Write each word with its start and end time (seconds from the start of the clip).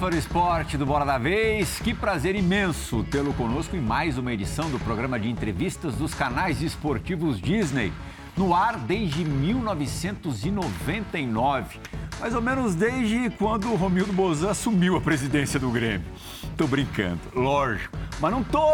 Do 0.00 0.16
esporte 0.16 0.78
do 0.78 0.86
Bola 0.86 1.04
da 1.04 1.18
Vez. 1.18 1.78
Que 1.78 1.94
prazer 1.94 2.34
imenso 2.34 3.04
tê-lo 3.04 3.32
conosco 3.34 3.76
em 3.76 3.80
mais 3.80 4.18
uma 4.18 4.32
edição 4.32 4.68
do 4.70 4.80
programa 4.80 5.20
de 5.20 5.30
entrevistas 5.30 5.94
dos 5.94 6.12
canais 6.14 6.62
esportivos 6.62 7.40
Disney. 7.40 7.92
No 8.36 8.52
ar 8.54 8.76
desde 8.78 9.24
1999, 9.24 11.78
mais 12.18 12.34
ou 12.34 12.42
menos 12.42 12.74
desde 12.74 13.30
quando 13.30 13.70
o 13.70 13.76
Romildo 13.76 14.12
Bozan 14.12 14.50
assumiu 14.50 14.96
a 14.96 15.00
presidência 15.00 15.60
do 15.60 15.70
Grêmio. 15.70 16.08
Tô 16.56 16.66
brincando, 16.66 17.20
lógico, 17.32 17.96
mas 18.18 18.32
não 18.32 18.42
tô, 18.42 18.66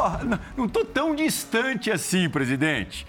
não 0.57 0.67
tô 0.69 0.87
tão 0.87 1.15
distante 1.15 1.91
assim, 1.91 2.31
presidente. 2.31 3.07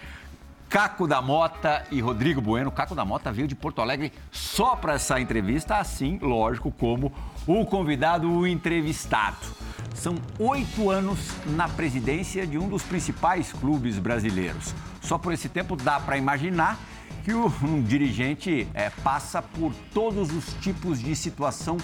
Caco 0.70 1.08
da 1.08 1.22
Mota 1.22 1.86
e 1.90 2.02
Rodrigo 2.02 2.42
Bueno. 2.42 2.70
Caco 2.72 2.94
da 2.94 3.06
Mota 3.06 3.32
veio 3.32 3.48
de 3.48 3.56
Porto 3.56 3.82
Alegre 3.82 4.12
só 4.32 4.76
para 4.76 4.96
essa 4.96 5.22
entrevista, 5.22 5.78
assim, 5.78 6.20
lógico, 6.22 6.70
como 6.72 7.14
o 7.48 7.66
convidado, 7.66 8.30
o 8.30 8.46
entrevistado. 8.46 9.48
São 9.96 10.16
oito 10.38 10.92
anos 10.92 11.32
na 11.46 11.68
presidência 11.70 12.46
de 12.46 12.58
um 12.58 12.68
dos 12.68 12.84
principais 12.84 13.54
clubes 13.54 13.98
brasileiros. 13.98 14.76
Só 15.02 15.18
por 15.18 15.34
esse 15.34 15.48
tempo 15.48 15.76
dá 15.76 16.00
para 16.00 16.18
imaginar 16.18 16.78
que 17.24 17.34
um 17.34 17.82
dirigente 17.82 18.68
é, 18.74 18.90
passa 18.90 19.42
por 19.42 19.74
todos 19.94 20.32
os 20.32 20.54
tipos 20.56 21.00
de 21.00 21.16
situação 21.16 21.78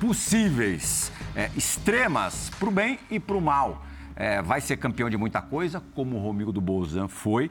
possíveis, 0.00 1.12
é, 1.36 1.50
extremas, 1.54 2.50
para 2.58 2.68
o 2.68 2.72
bem 2.72 2.98
e 3.10 3.20
para 3.20 3.36
o 3.36 3.40
mal. 3.40 3.84
É, 4.16 4.40
vai 4.40 4.60
ser 4.60 4.78
campeão 4.78 5.10
de 5.10 5.16
muita 5.18 5.42
coisa, 5.42 5.82
como 5.94 6.16
o 6.16 6.20
Romildo 6.20 6.60
Bolzan 6.60 7.08
foi. 7.08 7.50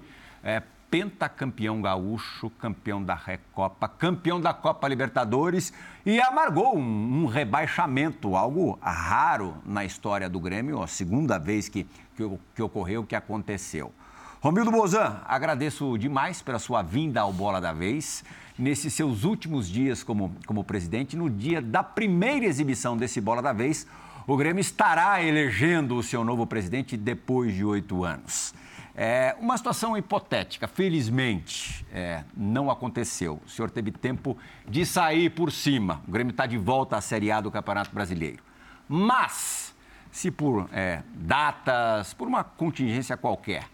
Pentacampeão 0.90 1.82
gaúcho, 1.82 2.50
campeão 2.52 3.04
da 3.04 3.14
Recopa, 3.14 3.88
campeão 3.88 4.42
da 4.42 4.54
Copa 4.54 4.88
Libertadores 4.88 5.72
e 6.06 6.20
amargou 6.20 6.76
um, 6.76 7.24
um 7.24 7.26
rebaixamento, 7.26 8.36
algo 8.36 8.80
raro 8.82 9.56
na 9.66 9.86
história 9.86 10.28
do 10.28 10.40
Grêmio, 10.40 10.82
a 10.82 10.88
segunda 10.88 11.38
vez 11.38 11.70
que, 11.70 11.86
que, 12.16 12.40
que 12.56 12.62
ocorreu, 12.62 13.04
que 13.04 13.16
aconteceu. 13.16 13.94
Romildo 14.42 14.72
Bozan, 14.72 15.22
agradeço 15.28 15.98
demais 15.98 16.42
pela 16.42 16.60
sua 16.60 16.82
vinda 16.82 17.22
ao 17.22 17.34
Bola 17.34 17.60
da 17.60 17.74
Vez. 17.74 18.24
Nesses 18.58 18.94
seus 18.94 19.26
últimos 19.26 19.70
dias 19.70 20.02
como, 20.02 20.34
como 20.46 20.64
presidente, 20.64 21.16
no 21.16 21.30
dia 21.30 21.62
da 21.62 21.84
primeira 21.84 22.46
exibição 22.46 22.98
desse 22.98 23.20
Bola 23.22 23.42
da 23.42 23.54
Vez, 23.54 23.86
o 24.26 24.38
Grêmio 24.38 24.62
estará 24.62 25.22
elegendo 25.22 25.96
o 25.96 26.04
seu 26.04 26.24
novo 26.24 26.48
presidente 26.48 26.96
depois 26.96 27.54
de 27.54 27.66
oito 27.66 28.04
anos. 28.04 28.54
É, 29.02 29.34
uma 29.40 29.58
situação 29.58 29.96
hipotética, 29.96 30.68
felizmente, 30.68 31.86
é, 31.90 32.26
não 32.36 32.70
aconteceu. 32.70 33.40
O 33.46 33.50
senhor 33.50 33.72
teve 33.72 33.92
tempo 33.92 34.38
de 34.68 34.86
sair 34.86 35.30
por 35.30 35.54
cima. 35.54 36.04
O 36.06 36.12
Grêmio 36.12 36.32
está 36.32 36.46
de 36.46 36.58
volta 36.58 36.98
à 36.98 37.02
Série 37.02 37.32
A 37.32 37.40
do 37.40 37.50
Campeonato 37.50 37.96
Brasileiro. 37.96 38.44
Mas, 38.90 39.74
se 40.12 40.30
por 40.30 40.70
é, 40.74 41.02
datas, 41.16 42.14
por 42.14 42.28
uma 42.28 42.44
contingência 42.44 43.16
qualquer, 43.16 43.70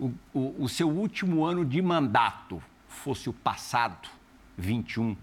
o, 0.00 0.10
o, 0.32 0.64
o 0.64 0.68
seu 0.70 0.88
último 0.88 1.44
ano 1.44 1.66
de 1.66 1.82
mandato 1.82 2.62
fosse 2.88 3.28
o 3.28 3.32
passado, 3.34 4.08
21, 4.56 5.14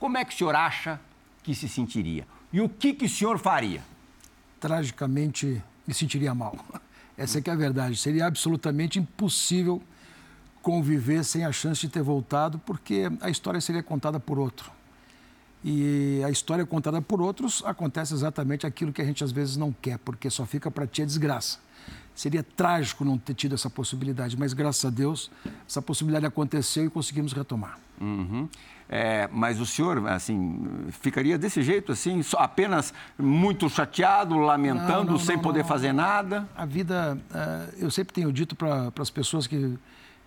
como 0.00 0.18
é 0.18 0.24
que 0.24 0.34
o 0.34 0.36
senhor 0.36 0.56
acha 0.56 1.00
que 1.44 1.54
se 1.54 1.68
sentiria? 1.68 2.26
E 2.52 2.60
o 2.60 2.68
que, 2.68 2.92
que 2.92 3.04
o 3.04 3.08
senhor 3.08 3.38
faria? 3.38 3.84
Tragicamente, 4.58 5.62
me 5.86 5.94
sentiria 5.94 6.34
mal. 6.34 6.56
Essa 7.18 7.38
é 7.38 7.42
é 7.44 7.50
a 7.50 7.56
verdade. 7.56 7.96
Seria 7.96 8.26
absolutamente 8.26 8.98
impossível 8.98 9.82
conviver 10.62 11.24
sem 11.24 11.44
a 11.44 11.50
chance 11.50 11.80
de 11.80 11.88
ter 11.88 12.02
voltado, 12.02 12.58
porque 12.60 13.10
a 13.20 13.28
história 13.28 13.60
seria 13.60 13.82
contada 13.82 14.20
por 14.20 14.38
outro. 14.38 14.70
E 15.64 16.22
a 16.24 16.30
história 16.30 16.64
contada 16.64 17.02
por 17.02 17.20
outros 17.20 17.62
acontece 17.66 18.14
exatamente 18.14 18.66
aquilo 18.66 18.92
que 18.92 19.02
a 19.02 19.04
gente 19.04 19.24
às 19.24 19.32
vezes 19.32 19.56
não 19.56 19.72
quer, 19.72 19.98
porque 19.98 20.30
só 20.30 20.46
fica 20.46 20.70
para 20.70 20.86
ti 20.86 21.02
a 21.02 21.04
desgraça. 21.04 21.58
Seria 22.14 22.42
trágico 22.42 23.04
não 23.04 23.18
ter 23.18 23.34
tido 23.34 23.54
essa 23.54 23.68
possibilidade, 23.68 24.36
mas 24.36 24.52
graças 24.52 24.84
a 24.84 24.90
Deus 24.90 25.30
essa 25.68 25.82
possibilidade 25.82 26.26
aconteceu 26.26 26.84
e 26.84 26.90
conseguimos 26.90 27.32
retomar. 27.32 27.78
Uhum. 28.00 28.48
É, 28.88 29.28
mas 29.30 29.60
o 29.60 29.66
senhor, 29.66 30.08
assim, 30.08 30.66
ficaria 30.90 31.36
desse 31.36 31.62
jeito, 31.62 31.92
assim, 31.92 32.22
só, 32.22 32.38
apenas 32.38 32.94
muito 33.18 33.68
chateado, 33.68 34.38
lamentando, 34.38 35.04
não, 35.04 35.12
não, 35.12 35.18
sem 35.18 35.36
não, 35.36 35.42
poder 35.42 35.64
fazer 35.64 35.92
nada? 35.92 36.48
A 36.56 36.64
vida, 36.64 37.18
uh, 37.30 37.74
eu 37.78 37.90
sempre 37.90 38.14
tenho 38.14 38.32
dito 38.32 38.56
para 38.56 38.90
as 38.98 39.10
pessoas 39.10 39.46
que, 39.46 39.78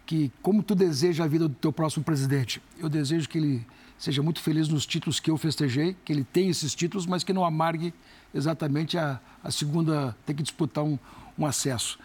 que, 0.05 0.31
como 0.43 0.61
tu 0.61 0.75
deseja 0.75 1.23
a 1.23 1.27
vida 1.27 1.47
do 1.47 1.55
teu 1.55 1.73
próximo 1.73 2.03
presidente, 2.03 2.61
eu 2.77 2.87
desejo 2.87 3.27
que 3.27 3.39
ele 3.39 3.65
seja 3.97 4.21
muito 4.21 4.39
feliz 4.41 4.67
nos 4.67 4.85
títulos 4.85 5.19
que 5.19 5.31
eu 5.31 5.37
festejei, 5.37 5.95
que 6.05 6.13
ele 6.13 6.23
tenha 6.23 6.51
esses 6.51 6.75
títulos, 6.75 7.07
mas 7.07 7.23
que 7.23 7.33
não 7.33 7.43
amargue 7.43 7.91
exatamente 8.33 8.95
a, 8.95 9.19
a 9.43 9.49
segunda, 9.49 10.15
ter 10.23 10.35
que 10.35 10.43
disputar 10.43 10.83
um, 10.83 10.99
um 11.37 11.45
acesso. 11.47 11.97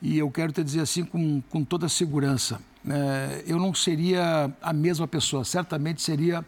E 0.00 0.18
eu 0.18 0.30
quero 0.30 0.52
te 0.52 0.62
dizer 0.62 0.80
assim 0.80 1.04
com, 1.04 1.40
com 1.50 1.64
toda 1.64 1.88
segurança, 1.88 2.60
é, 2.88 3.44
eu 3.46 3.58
não 3.58 3.74
seria 3.74 4.50
a 4.62 4.72
mesma 4.72 5.08
pessoa, 5.08 5.44
certamente 5.44 6.02
seria 6.02 6.44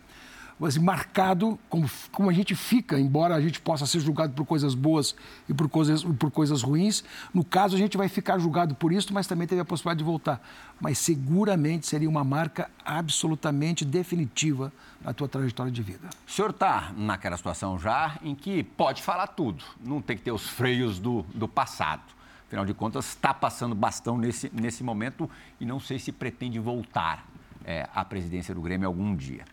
assim, 0.66 0.80
marcado 0.80 1.58
como, 1.68 1.88
como 2.10 2.30
a 2.30 2.32
gente 2.32 2.54
fica, 2.54 2.98
embora 2.98 3.34
a 3.34 3.40
gente 3.40 3.60
possa 3.60 3.86
ser 3.86 4.00
julgado 4.00 4.32
por 4.32 4.44
coisas 4.44 4.74
boas 4.74 5.14
e 5.48 5.54
por 5.54 5.68
coisas, 5.68 6.02
por 6.02 6.30
coisas 6.30 6.62
ruins. 6.62 7.04
No 7.32 7.44
caso, 7.44 7.76
a 7.76 7.78
gente 7.78 7.96
vai 7.96 8.08
ficar 8.08 8.38
julgado 8.38 8.74
por 8.74 8.92
isso, 8.92 9.12
mas 9.12 9.26
também 9.26 9.46
teve 9.46 9.60
a 9.60 9.64
possibilidade 9.64 9.98
de 9.98 10.04
voltar. 10.04 10.40
Mas 10.80 10.98
seguramente 10.98 11.86
seria 11.86 12.08
uma 12.08 12.24
marca 12.24 12.70
absolutamente 12.84 13.84
definitiva 13.84 14.72
na 15.02 15.12
tua 15.12 15.28
trajetória 15.28 15.70
de 15.70 15.82
vida. 15.82 16.08
O 16.26 16.30
senhor 16.30 16.50
está 16.50 16.92
naquela 16.96 17.36
situação 17.36 17.78
já 17.78 18.18
em 18.22 18.34
que 18.34 18.62
pode 18.62 19.02
falar 19.02 19.28
tudo, 19.28 19.64
não 19.84 20.00
tem 20.00 20.16
que 20.16 20.24
ter 20.24 20.32
os 20.32 20.46
freios 20.48 20.98
do, 20.98 21.24
do 21.34 21.46
passado. 21.46 22.17
Afinal 22.48 22.64
de 22.64 22.72
contas, 22.72 23.10
está 23.10 23.34
passando 23.34 23.74
bastão 23.74 24.16
nesse, 24.16 24.50
nesse 24.54 24.82
momento 24.82 25.30
e 25.60 25.66
não 25.66 25.78
sei 25.78 25.98
se 25.98 26.10
pretende 26.10 26.58
voltar 26.58 27.28
é, 27.62 27.86
à 27.94 28.02
presidência 28.02 28.54
do 28.54 28.62
Grêmio 28.62 28.88
algum 28.88 29.14
dia. 29.14 29.44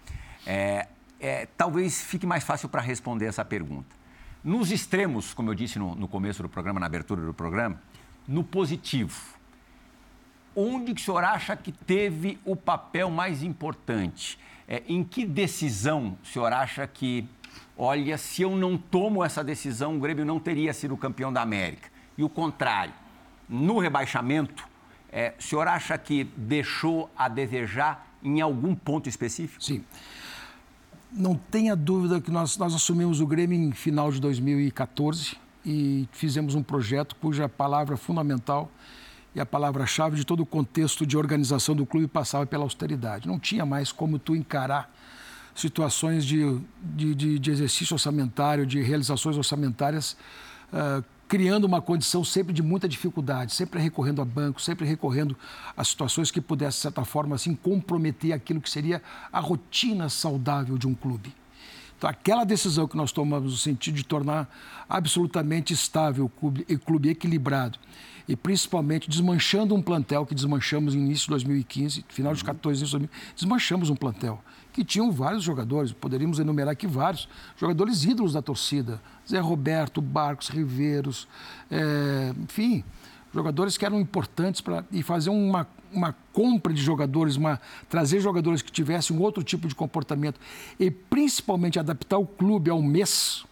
É, 0.47 0.88
é, 1.19 1.45
talvez 1.57 2.01
fique 2.01 2.25
mais 2.25 2.45
fácil 2.45 2.69
para 2.69 2.81
responder 2.81 3.25
essa 3.25 3.44
pergunta. 3.44 3.94
Nos 4.41 4.72
extremos, 4.72 5.34
como 5.34 5.50
eu 5.50 5.53
disse 5.53 5.78
no, 5.78 5.94
no, 5.94 6.07
começo 6.07 6.41
do 6.41 6.47
programa, 6.47 6.79
na 6.79 6.85
abertura 6.85 7.25
do 7.25 7.34
programa, 7.34 7.81
no 8.25 8.45
positivo, 8.45 9.35
onde 10.55 10.94
que 10.94 11.01
o 11.01 11.03
senhor 11.03 11.23
acha 11.25 11.53
que 11.57 11.73
teve 11.73 12.39
o 12.45 12.55
papel 12.55 13.11
mais 13.11 13.44
importante? 13.44 14.39
É, 14.69 14.84
em 14.88 15.03
que 15.03 15.25
decisão 15.25 16.17
o 16.23 16.25
senhor 16.25 16.53
acha 16.53 16.88
que, 16.88 17.28
olha, 17.78 18.17
se 18.17 18.41
eu 18.41 18.55
não 18.55 18.78
tomo 18.78 19.22
essa 19.22 19.44
decisão, 19.44 19.97
o 19.97 20.00
Grêmio 20.00 20.23
não 20.23 20.39
teria 20.39 20.73
sido 20.73 20.95
campeão 20.95 21.34
da 21.34 21.41
América? 21.41 21.94
E 22.18 22.24
o 22.24 22.30
contrário, 22.30 22.94
no 23.48 23.80
rebaixamento, 23.80 24.68
é, 25.12 25.34
o 25.40 25.44
senhor 25.44 25.68
acha 25.68 25.98
que 25.98 26.24
deixou 26.36 27.09
a 27.18 27.28
desejar 27.28 28.08
em 28.24 28.42
algum 28.42 28.76
ponto 28.76 29.08
específico? 29.08 29.64
Sim 29.64 29.84
não 31.16 31.36
tenha 31.36 31.76
dúvida 31.76 32.20
que 32.20 32.30
nós, 32.30 32.58
nós 32.58 32.76
assumimos 32.76 33.22
o 33.22 33.26
Grêmio 33.26 33.58
em 33.58 33.72
final 33.72 34.12
de 34.12 34.20
2014 34.20 35.38
e 35.66 36.08
fizemos 36.12 36.56
um 36.56 36.62
projeto 36.62 37.16
cuja 37.16 37.48
palavra 37.48 37.96
fundamental 37.96 38.70
e 39.34 39.40
a 39.40 39.46
palavra-chave 39.46 40.18
de 40.18 40.26
todo 40.26 40.42
o 40.42 40.46
contexto 40.46 41.06
de 41.06 41.18
organização 41.18 41.76
do 41.76 41.86
clube 41.86 42.08
passava 42.08 42.46
pela 42.46 42.64
austeridade. 42.64 43.28
Não 43.28 43.40
tinha 43.40 43.66
mais 43.66 43.92
como 43.92 44.20
tu 44.20 44.36
encarar 44.36 44.94
situações 45.56 46.26
de, 46.26 46.59
de, 46.82 47.16
de, 47.16 47.40
de 47.40 47.52
exercício 47.52 47.94
orçamentário, 47.94 48.66
de 48.66 48.82
realizações 48.82 49.38
orçamentárias 49.38 50.18
uh, 50.72 51.03
criando 51.27 51.66
uma 51.66 51.81
condição 51.81 52.23
sempre 52.23 52.53
de 52.53 52.61
muita 52.61 52.87
dificuldade, 52.87 53.53
sempre 53.53 53.81
recorrendo 53.81 54.22
a 54.22 54.25
bancos, 54.25 54.63
sempre 54.63 54.85
recorrendo 54.85 55.35
a 55.75 55.83
situações 55.83 56.31
que 56.31 56.39
pudessem, 56.39 56.77
de 56.77 56.81
certa 56.81 57.05
forma, 57.05 57.35
assim, 57.35 57.55
comprometer 57.55 58.31
aquilo 58.31 58.61
que 58.61 58.69
seria 58.69 59.01
a 59.31 59.39
rotina 59.39 60.07
saudável 60.09 60.77
de 60.77 60.87
um 60.87 60.93
clube. 60.93 61.33
Então, 61.97 62.09
aquela 62.09 62.43
decisão 62.43 62.87
que 62.87 62.97
nós 62.97 63.11
tomamos 63.11 63.51
no 63.51 63.57
sentido 63.57 63.95
de 63.95 64.03
tornar 64.03 64.49
absolutamente 64.87 65.73
estável 65.73 66.25
o 66.25 66.29
clube, 66.29 66.66
o 66.69 66.79
clube 66.79 67.09
equilibrado 67.09 67.79
e 68.27 68.35
principalmente 68.35 69.09
desmanchando 69.09 69.73
um 69.73 69.81
plantel 69.81 70.25
que 70.25 70.35
desmanchamos 70.35 70.93
no 70.93 71.01
início 71.01 71.25
de 71.25 71.31
2015, 71.31 72.05
final 72.09 72.33
de 72.33 72.43
14, 72.43 72.81
início 72.81 72.99
de 72.99 73.07
2015, 73.07 73.35
desmanchamos 73.35 73.89
um 73.89 73.95
plantel 73.95 74.43
que 74.75 74.83
tinham 74.83 75.09
vários 75.09 75.41
jogadores, 75.41 75.93
poderíamos 75.93 76.37
enumerar 76.37 76.73
aqui 76.73 76.85
vários, 76.85 77.29
jogadores 77.55 78.03
ídolos 78.03 78.33
da 78.33 78.41
torcida. 78.41 79.01
Zé 79.25 79.39
Roberto, 79.39 80.01
Barcos, 80.01 80.49
Riveiros, 80.49 81.29
é, 81.72 82.33
enfim, 82.43 82.83
jogadores 83.33 83.77
que 83.77 83.85
eram 83.85 84.01
importantes 84.01 84.59
para 84.59 84.83
e 84.91 85.01
fazer 85.01 85.29
uma, 85.29 85.66
uma 85.93 86.13
compra 86.33 86.73
de 86.73 86.81
jogadores, 86.81 87.37
uma, 87.37 87.57
trazer 87.89 88.19
jogadores 88.19 88.61
que 88.61 88.69
tivessem 88.69 89.16
um 89.16 89.22
outro 89.22 89.41
tipo 89.41 89.66
de 89.66 89.73
comportamento 89.73 90.41
e 90.77 90.91
principalmente 90.91 91.79
adaptar 91.79 92.17
o 92.17 92.27
clube 92.27 92.69
ao 92.69 92.81
mês 92.81 93.45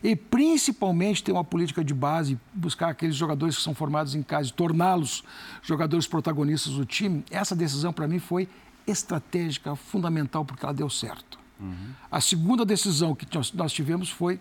e 0.00 0.14
principalmente 0.14 1.24
ter 1.24 1.32
uma 1.32 1.42
política 1.42 1.82
de 1.82 1.92
base, 1.92 2.38
buscar 2.54 2.90
aqueles 2.90 3.16
jogadores 3.16 3.56
que 3.56 3.62
são 3.62 3.74
formados 3.74 4.14
em 4.14 4.22
casa, 4.22 4.52
torná-los 4.52 5.24
jogadores 5.60 6.06
protagonistas 6.06 6.74
do 6.74 6.86
time. 6.86 7.24
Essa 7.32 7.56
decisão 7.56 7.92
para 7.92 8.06
mim 8.06 8.20
foi 8.20 8.48
estratégica, 8.88 9.76
fundamental, 9.76 10.44
porque 10.44 10.64
ela 10.64 10.74
deu 10.74 10.88
certo. 10.88 11.38
Uhum. 11.60 11.90
A 12.10 12.20
segunda 12.20 12.64
decisão 12.64 13.14
que 13.14 13.26
nós 13.54 13.72
tivemos 13.72 14.10
foi 14.10 14.40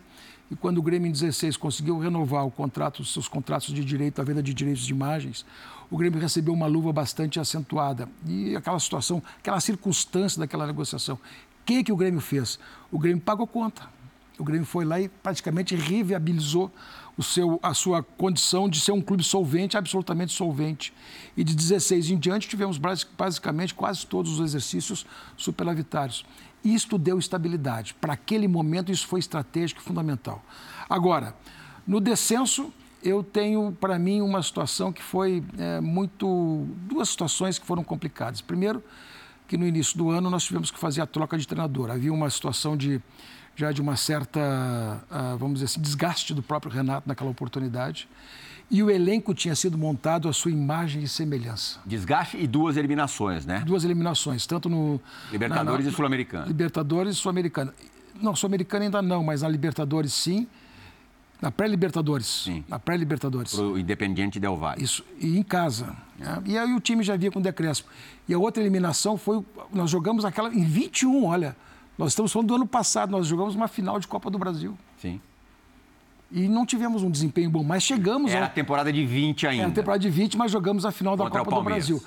e 0.49 0.55
quando 0.55 0.77
o 0.77 0.81
Grêmio 0.81 1.09
em 1.09 1.11
16 1.11 1.57
conseguiu 1.57 1.99
renovar 1.99 2.45
o 2.45 2.51
contrato, 2.51 3.01
os 3.01 3.11
seus 3.11 3.27
contratos 3.27 3.73
de 3.73 3.83
direito, 3.83 4.21
a 4.21 4.23
venda 4.23 4.41
de 4.41 4.53
direitos 4.53 4.85
de 4.85 4.91
imagens, 4.91 5.45
o 5.91 5.97
Grêmio 5.97 6.19
recebeu 6.19 6.53
uma 6.53 6.67
luva 6.67 6.93
bastante 6.93 7.39
acentuada. 7.39 8.07
E 8.25 8.55
aquela 8.55 8.79
situação, 8.79 9.21
aquela 9.39 9.59
circunstância 9.59 10.39
daquela 10.39 10.65
negociação. 10.65 11.15
O 11.15 11.19
que, 11.65 11.83
que 11.83 11.91
o 11.91 11.97
Grêmio 11.97 12.21
fez? 12.21 12.57
O 12.89 12.97
Grêmio 12.97 13.21
pagou 13.21 13.45
conta. 13.45 13.83
O 14.37 14.43
Grêmio 14.43 14.65
foi 14.65 14.85
lá 14.85 14.99
e 14.99 15.09
praticamente 15.09 15.75
reviabilizou 15.75 16.71
o 17.17 17.23
seu, 17.23 17.59
a 17.63 17.73
sua 17.73 18.03
condição 18.03 18.69
de 18.69 18.79
ser 18.79 18.91
um 18.91 19.01
clube 19.01 19.23
solvente, 19.23 19.75
absolutamente 19.75 20.31
solvente. 20.31 20.93
E 21.35 21.43
de 21.43 21.55
16 21.55 22.11
em 22.11 22.17
diante 22.17 22.47
tivemos 22.47 22.77
basicamente 23.17 23.73
quase 23.73 24.05
todos 24.05 24.33
os 24.33 24.39
exercícios 24.39 25.05
superavitários. 25.35 26.23
Isto 26.63 26.97
deu 26.97 27.17
estabilidade. 27.17 27.95
Para 27.95 28.13
aquele 28.13 28.47
momento, 28.47 28.91
isso 28.91 29.07
foi 29.07 29.19
estratégico 29.19 29.81
e 29.81 29.83
fundamental. 29.83 30.43
Agora, 30.89 31.35
no 31.87 31.99
descenso, 31.99 32.71
eu 33.03 33.23
tenho 33.23 33.71
para 33.79 33.97
mim 33.97 34.21
uma 34.21 34.43
situação 34.43 34.91
que 34.91 35.01
foi 35.01 35.43
é, 35.57 35.79
muito. 35.79 36.67
duas 36.81 37.09
situações 37.09 37.57
que 37.57 37.65
foram 37.65 37.83
complicadas. 37.83 38.41
Primeiro, 38.41 38.83
que 39.47 39.57
no 39.57 39.65
início 39.65 39.97
do 39.97 40.09
ano 40.09 40.29
nós 40.29 40.43
tivemos 40.43 40.69
que 40.69 40.77
fazer 40.77 41.01
a 41.01 41.07
troca 41.07 41.37
de 41.37 41.47
treinador. 41.47 41.89
Havia 41.89 42.11
uma 42.11 42.29
situação 42.29 42.75
de 42.75 43.01
já 43.57 43.71
de 43.71 43.81
uma 43.81 43.95
certa, 43.95 44.39
uh, 44.39 45.35
vamos 45.37 45.55
dizer 45.55 45.65
assim, 45.65 45.81
desgaste 45.81 46.31
do 46.31 46.43
próprio 46.43 46.71
Renato 46.71 47.09
naquela 47.09 47.31
oportunidade. 47.31 48.07
E 48.69 48.83
o 48.83 48.91
elenco 48.91 49.33
tinha 49.33 49.55
sido 49.55 49.77
montado 49.77 50.29
à 50.29 50.33
sua 50.33 50.51
imagem 50.51 51.01
e 51.01 51.07
semelhança. 51.07 51.79
Desgaste 51.83 52.37
e 52.37 52.45
duas 52.45 52.77
eliminações, 52.77 53.47
né? 53.47 53.63
Duas 53.65 53.83
eliminações, 53.83 54.45
tanto 54.45 54.69
no. 54.69 55.01
Libertadores 55.31 55.79
na, 55.79 55.85
na, 55.85 55.89
e 55.89 55.95
Sul-Americana. 55.95 56.45
Libertadores 56.45 57.15
e 57.15 57.19
Sul-Americana. 57.19 57.73
Não, 58.21 58.35
Sul-Americana 58.35 58.85
ainda 58.85 59.01
não, 59.01 59.23
mas 59.23 59.41
na 59.41 59.49
Libertadores 59.49 60.13
sim. 60.13 60.47
Na 61.41 61.49
pré-Libertadores. 61.49 62.27
Sim. 62.27 62.63
Na 62.67 62.77
pré-Libertadores. 62.77 63.55
Para 63.55 63.63
o 63.63 63.79
Independiente 63.79 64.39
Del 64.39 64.57
Valle. 64.57 64.83
Isso, 64.83 65.03
e 65.19 65.37
em 65.37 65.43
casa. 65.43 65.95
É. 66.19 66.23
Né? 66.23 66.43
E 66.45 66.57
aí 66.57 66.73
o 66.75 66.79
time 66.79 67.03
já 67.03 67.15
via 67.15 67.31
com 67.31 67.41
decréscimo. 67.41 67.89
E 68.27 68.33
a 68.33 68.37
outra 68.37 68.61
eliminação 68.61 69.17
foi. 69.17 69.43
Nós 69.73 69.89
jogamos 69.89 70.25
aquela 70.25 70.53
em 70.53 70.63
21, 70.63 71.25
olha. 71.25 71.55
Nós 71.97 72.11
estamos 72.11 72.31
falando 72.31 72.49
do 72.49 72.55
ano 72.55 72.67
passado, 72.67 73.09
nós 73.09 73.25
jogamos 73.27 73.55
uma 73.55 73.67
final 73.67 73.99
de 73.99 74.07
Copa 74.07 74.29
do 74.29 74.37
Brasil. 74.37 74.77
Sim. 75.01 75.19
E 76.31 76.47
não 76.47 76.65
tivemos 76.65 77.03
um 77.03 77.09
desempenho 77.09 77.49
bom, 77.49 77.63
mas 77.63 77.83
chegamos. 77.83 78.31
Era 78.31 78.45
a 78.45 78.49
temporada 78.49 78.91
de 78.91 79.05
20 79.05 79.47
ainda. 79.47 79.63
Era 79.63 79.71
a 79.71 79.75
temporada 79.75 80.01
de 80.01 80.09
20, 80.09 80.37
mas 80.37 80.51
jogamos 80.51 80.85
a 80.85 80.91
final 80.91 81.17
Contra 81.17 81.39
da 81.39 81.45
Copa 81.45 81.57
do 81.57 81.63
Brasil. 81.63 82.03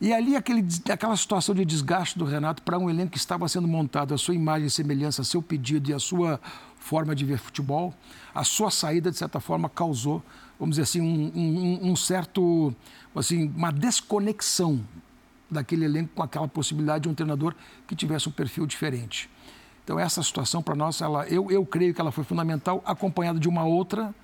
E 0.00 0.12
ali 0.12 0.36
aquele, 0.36 0.66
aquela 0.90 1.16
situação 1.16 1.54
de 1.54 1.64
desgaste 1.64 2.18
do 2.18 2.24
Renato 2.24 2.62
para 2.62 2.78
um 2.78 2.90
elenco 2.90 3.12
que 3.12 3.18
estava 3.18 3.48
sendo 3.48 3.66
montado, 3.66 4.12
a 4.12 4.18
sua 4.18 4.34
imagem 4.34 4.66
e 4.66 4.70
semelhança, 4.70 5.24
seu 5.24 5.40
pedido 5.40 5.90
e 5.90 5.94
a 5.94 5.98
sua 5.98 6.38
forma 6.78 7.14
de 7.14 7.24
ver 7.24 7.38
futebol, 7.38 7.94
a 8.34 8.44
sua 8.44 8.70
saída, 8.70 9.10
de 9.10 9.16
certa 9.16 9.40
forma, 9.40 9.68
causou, 9.68 10.22
vamos 10.60 10.76
dizer 10.76 10.82
assim, 10.82 11.00
um, 11.00 11.32
um, 11.34 11.90
um 11.92 11.96
certo, 11.96 12.74
assim, 13.16 13.50
uma 13.56 13.72
desconexão 13.72 14.84
daquele 15.50 15.84
elenco 15.84 16.10
com 16.14 16.22
aquela 16.22 16.48
possibilidade 16.48 17.02
de 17.02 17.08
um 17.08 17.14
treinador 17.14 17.54
que 17.86 17.94
tivesse 17.94 18.28
um 18.28 18.32
perfil 18.32 18.66
diferente. 18.66 19.30
Então, 19.84 19.98
essa 19.98 20.22
situação 20.22 20.62
para 20.62 20.74
nós, 20.74 21.00
ela, 21.00 21.26
eu, 21.28 21.50
eu 21.50 21.64
creio 21.66 21.92
que 21.92 22.00
ela 22.00 22.10
foi 22.10 22.24
fundamental, 22.24 22.82
acompanhada 22.86 23.38
de 23.38 23.48
uma 23.48 23.64
outra, 23.64 24.14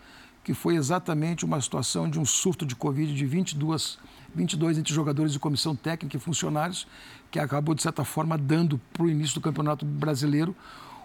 que 0.42 0.54
foi 0.54 0.74
exatamente 0.74 1.44
uma 1.44 1.60
situação 1.60 2.08
de 2.08 2.18
um 2.18 2.24
surto 2.24 2.64
de 2.64 2.74
Covid 2.74 3.14
de 3.14 3.26
22, 3.26 3.98
22 4.34 4.78
entre 4.78 4.94
jogadores 4.94 5.32
de 5.32 5.38
comissão 5.38 5.76
técnica 5.76 6.16
e 6.16 6.20
funcionários, 6.20 6.86
que 7.30 7.38
acabou, 7.38 7.74
de 7.74 7.82
certa 7.82 8.04
forma, 8.04 8.38
dando 8.38 8.80
para 8.92 9.02
o 9.02 9.10
início 9.10 9.34
do 9.34 9.40
Campeonato 9.42 9.84
Brasileiro 9.84 10.56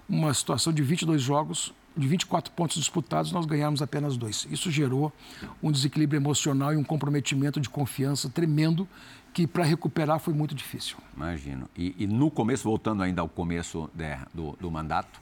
uma 0.08 0.34
situação 0.34 0.72
de 0.72 0.82
22 0.84 1.22
jogos, 1.22 1.74
de 1.98 2.08
24 2.08 2.52
pontos 2.52 2.78
disputados, 2.78 3.32
nós 3.32 3.46
ganhamos 3.46 3.82
apenas 3.82 4.18
dois. 4.18 4.48
Isso 4.52 4.70
gerou 4.70 5.14
um 5.64 5.72
desequilíbrio 5.72 6.18
emocional 6.18 6.74
e 6.74 6.78
um 6.78 6.84
comprometimento 6.84 7.60
de 7.60 7.70
confiança 7.70 8.30
tremendo 8.30 8.88
que 9.34 9.46
para 9.46 9.66
recuperar 9.66 10.20
foi 10.20 10.34
muito 10.34 10.56
difícil. 10.56 10.98
Imagino. 11.16 11.70
E, 11.76 11.94
e, 11.98 12.08
no 12.08 12.32
começo, 12.32 12.64
voltando 12.64 13.04
ainda 13.04 13.22
ao 13.22 13.28
começo 13.28 13.90
de, 13.94 14.18
do, 14.34 14.58
do, 14.60 14.72
mandato, 14.72 15.20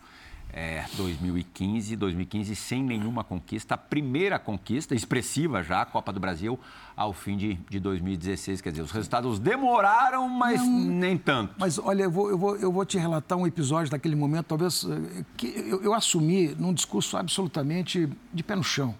é, 0.53 0.85
2015, 0.95 1.95
2015 1.95 2.55
sem 2.55 2.83
nenhuma 2.83 3.23
conquista, 3.23 3.73
a 3.73 3.77
primeira 3.77 4.37
conquista 4.37 4.93
expressiva 4.93 5.63
já, 5.63 5.81
a 5.81 5.85
Copa 5.85 6.13
do 6.13 6.19
Brasil, 6.19 6.59
ao 6.95 7.11
fim 7.11 7.35
de, 7.35 7.55
de 7.67 7.79
2016. 7.79 8.61
Quer 8.61 8.69
dizer, 8.69 8.83
os 8.83 8.91
resultados 8.91 9.39
demoraram, 9.39 10.29
mas 10.29 10.61
Não, 10.61 10.79
nem 10.79 11.17
tanto. 11.17 11.55
Mas 11.57 11.79
olha, 11.79 12.03
eu 12.03 12.11
vou, 12.11 12.29
eu, 12.29 12.37
vou, 12.37 12.55
eu 12.55 12.71
vou 12.71 12.85
te 12.85 12.99
relatar 12.99 13.35
um 13.35 13.47
episódio 13.47 13.89
daquele 13.89 14.15
momento, 14.15 14.45
talvez, 14.45 14.85
eh, 14.85 15.25
que 15.35 15.47
eu, 15.47 15.81
eu 15.81 15.93
assumi 15.93 16.49
num 16.59 16.71
discurso 16.71 17.17
absolutamente 17.17 18.07
de 18.31 18.43
pé 18.43 18.55
no 18.55 18.63
chão. 18.63 18.93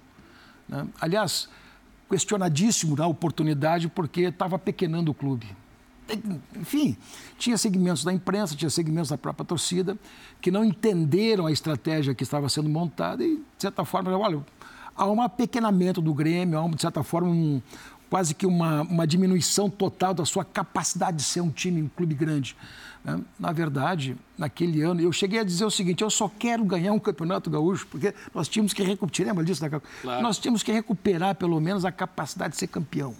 Né? 0.68 0.88
Aliás, 1.00 1.48
questionadíssimo 2.10 2.96
na 2.96 3.06
oportunidade 3.06 3.88
porque 3.88 4.22
estava 4.22 4.58
pequenando 4.58 5.12
o 5.12 5.14
clube. 5.14 5.48
Enfim, 6.56 6.98
tinha 7.38 7.58
segmentos 7.58 8.04
da 8.04 8.12
imprensa, 8.12 8.56
tinha 8.56 8.70
segmentos 8.70 9.10
da 9.10 9.18
própria 9.18 9.46
torcida 9.46 9.98
que 10.42 10.52
não 10.52 10.64
entenderam 10.64 11.46
a 11.46 11.52
estratégia 11.52 12.14
que 12.14 12.24
estava 12.24 12.50
sendo 12.50 12.70
montada 12.70 13.24
e, 13.24 13.38
de 13.38 13.44
certa 13.58 13.86
forma, 13.86 14.16
olha, 14.18 14.44
há 14.96 15.10
um 15.10 15.22
apequenamento 15.22 16.02
do 16.02 16.14
Grêmio, 16.14 16.60
há, 16.60 16.68
de 16.68 16.82
certa 16.82 17.04
forma, 17.04 17.30
um, 17.30 17.62
quase 18.10 18.36
que 18.36 18.46
uma, 18.46 18.82
uma 18.82 19.08
diminuição 19.08 19.70
total 19.70 20.14
da 20.14 20.26
sua 20.26 20.46
capacidade 20.46 21.18
de 21.18 21.24
ser 21.24 21.42
um 21.42 21.50
time, 21.50 21.82
um 21.82 21.88
clube 21.88 22.14
grande. 22.14 22.56
Né? 23.04 23.20
Na 23.40 23.52
verdade, 23.52 24.16
naquele 24.38 24.82
ano, 24.82 25.02
eu 25.02 25.12
cheguei 25.12 25.40
a 25.40 25.44
dizer 25.44 25.66
o 25.66 25.72
seguinte: 25.72 26.04
eu 26.04 26.10
só 26.10 26.30
quero 26.30 26.64
ganhar 26.64 26.94
um 26.94 27.00
campeonato 27.00 27.50
gaúcho, 27.50 27.88
porque 27.88 28.14
nós 28.34 28.48
tínhamos 28.48 28.72
que 28.72 28.84
recuperar, 28.84 29.30
lembra 29.30 29.44
disso, 29.44 29.64
né? 29.64 29.82
claro. 30.02 30.22
Nós 30.22 30.38
tínhamos 30.38 30.62
que 30.62 30.72
recuperar 30.72 31.36
pelo 31.36 31.60
menos 31.60 31.86
a 31.86 31.92
capacidade 31.92 32.54
de 32.54 32.60
ser 32.60 32.68
campeão. 32.68 33.16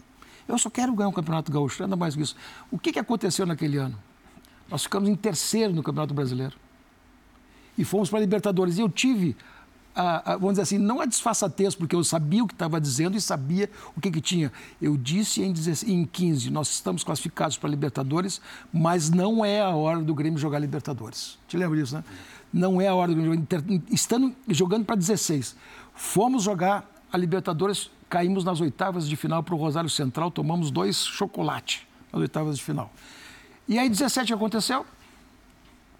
Eu 0.48 0.58
só 0.58 0.70
quero 0.70 0.94
ganhar 0.94 1.10
um 1.10 1.14
campeonato 1.14 1.52
gaúcho, 1.52 1.82
nada 1.84 1.96
mais 1.96 2.16
que 2.16 2.22
isso. 2.22 2.36
O 2.72 2.78
que, 2.78 2.92
que 2.92 3.00
aconteceu 3.00 3.46
naquele 3.46 3.78
ano? 3.78 3.98
Nós 4.70 4.84
ficamos 4.84 5.10
em 5.10 5.16
terceiro 5.16 5.74
no 5.74 5.84
Campeonato 5.84 6.14
Brasileiro. 6.14 6.56
E 7.78 7.84
fomos 7.84 8.10
para 8.10 8.20
a 8.20 8.22
Libertadores. 8.22 8.78
E 8.78 8.82
eu 8.82 8.90
tive 8.90 9.36
a, 9.96 10.34
a, 10.34 10.38
vamos 10.38 10.54
dizer 10.54 10.64
assim, 10.64 10.78
não 10.78 11.00
a 11.00 11.06
disfarçatez, 11.06 11.76
porque 11.76 11.96
eu 11.96 12.04
sabia 12.04 12.44
o 12.44 12.48
que 12.48 12.54
estava 12.54 12.80
dizendo 12.80 13.16
e 13.16 13.22
sabia 13.22 13.70
o 13.96 14.02
que, 14.02 14.10
que 14.12 14.22
tinha. 14.22 14.52
Eu 14.82 14.98
disse 14.98 15.42
em, 15.42 15.54
em 15.88 16.06
15, 16.06 16.50
nós 16.50 16.70
estamos 16.72 17.04
classificados 17.04 17.58
para 17.58 17.70
Libertadores, 17.70 18.42
mas 18.72 19.10
não 19.10 19.46
é 19.46 19.62
a 19.62 19.70
hora 19.70 20.02
do 20.02 20.14
Grêmio 20.14 20.40
jogar 20.40 20.60
Libertadores. 20.60 21.38
Te 21.48 21.58
lembra 21.58 21.78
disso, 21.78 21.96
né? 21.96 22.04
Não 22.52 22.80
é 22.82 22.88
a 22.88 22.96
hora 22.96 23.12
do 23.12 23.16
Grêmio 23.16 23.36
jogar. 23.36 23.64
Estando 23.92 24.34
jogando 24.48 24.86
para 24.86 24.96
16. 24.96 25.56
Fomos 25.94 26.44
jogar 26.44 26.90
a 27.12 27.18
Libertadores, 27.18 27.92
caímos 28.14 28.44
nas 28.44 28.62
oitavas 28.62 29.10
de 29.10 29.16
final 29.16 29.42
para 29.42 29.56
o 29.56 29.58
Rosário 29.58 29.90
Central, 29.90 30.30
tomamos 30.30 30.70
dois 30.70 30.98
chocolate 30.98 31.88
nas 32.12 32.22
oitavas 32.22 32.60
de 32.60 32.64
final. 32.64 32.94
E 33.68 33.80
aí 33.80 33.90
17 33.90 34.32
aconteceu, 34.32 34.86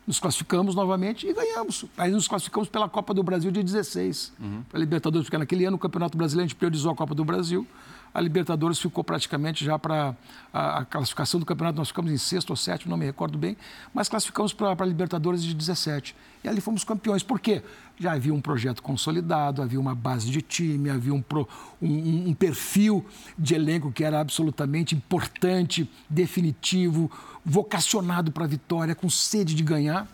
nos 0.06 0.20
classificamos 0.20 0.76
novamente 0.76 1.26
e 1.26 1.34
ganhamos. 1.34 1.86
Aí 1.98 2.12
nos 2.12 2.28
classificamos 2.28 2.70
pela 2.70 2.88
Copa 2.88 3.16
do 3.16 3.24
Brasil 3.24 3.50
de 3.50 3.64
16, 3.64 4.32
uhum. 4.40 4.62
para 4.70 4.78
a 4.78 4.80
Libertadores, 4.80 5.26
porque 5.26 5.40
naquele 5.40 5.66
ano 5.66 5.76
o 5.76 5.80
Campeonato 5.80 6.16
Brasileiro 6.16 6.46
a 6.46 6.48
gente 6.50 6.56
priorizou 6.56 6.92
a 6.92 6.96
Copa 6.96 7.16
do 7.16 7.26
Brasil. 7.26 7.66
A 8.14 8.22
Libertadores 8.22 8.80
ficou 8.80 9.04
praticamente 9.04 9.66
já 9.66 9.80
para 9.80 10.16
a, 10.54 10.80
a, 10.80 10.86
classificação 10.86 11.40
do 11.40 11.46
campeonato, 11.46 11.78
nós 11.78 11.88
ficamos 11.88 12.12
em 12.12 12.18
sexto 12.18 12.52
ou 12.52 12.56
sétimo, 12.56 12.92
não 12.92 12.98
me 12.98 13.06
recordo 13.06 13.38
bem, 13.38 13.58
mas 13.94 14.08
classificamos 14.08 14.54
para 14.54 14.72
a 14.72 14.86
Libertadores 14.86 15.44
de 15.44 15.54
17. 15.54 16.16
E 16.44 16.48
ali 16.48 16.62
fomos 16.62 16.84
campeões. 16.84 17.24
Por 17.24 17.40
quê? 17.40 17.64
Já 17.98 18.14
havia 18.14 18.34
um 18.34 18.42
projeto 18.42 18.84
consolidado, 18.84 19.62
havia 19.62 19.80
uma 19.80 19.96
base 19.96 20.30
de 20.30 20.42
time, 20.42 20.90
havia 20.90 21.14
um, 21.14 21.22
pro, 21.22 21.48
um, 21.82 22.30
um 22.30 22.34
perfil 22.34 23.06
de 23.38 23.56
elenco 23.56 23.92
que 23.92 24.04
era 24.04 24.20
absolutamente 24.20 24.94
importante, 24.94 25.90
definitivo, 26.10 27.10
vocacionado 27.44 28.32
para 28.32 28.44
a 28.44 28.48
vitória, 28.48 28.94
com 28.94 29.10
sede 29.10 29.56
de 29.56 29.64
ganhar. 29.64 30.08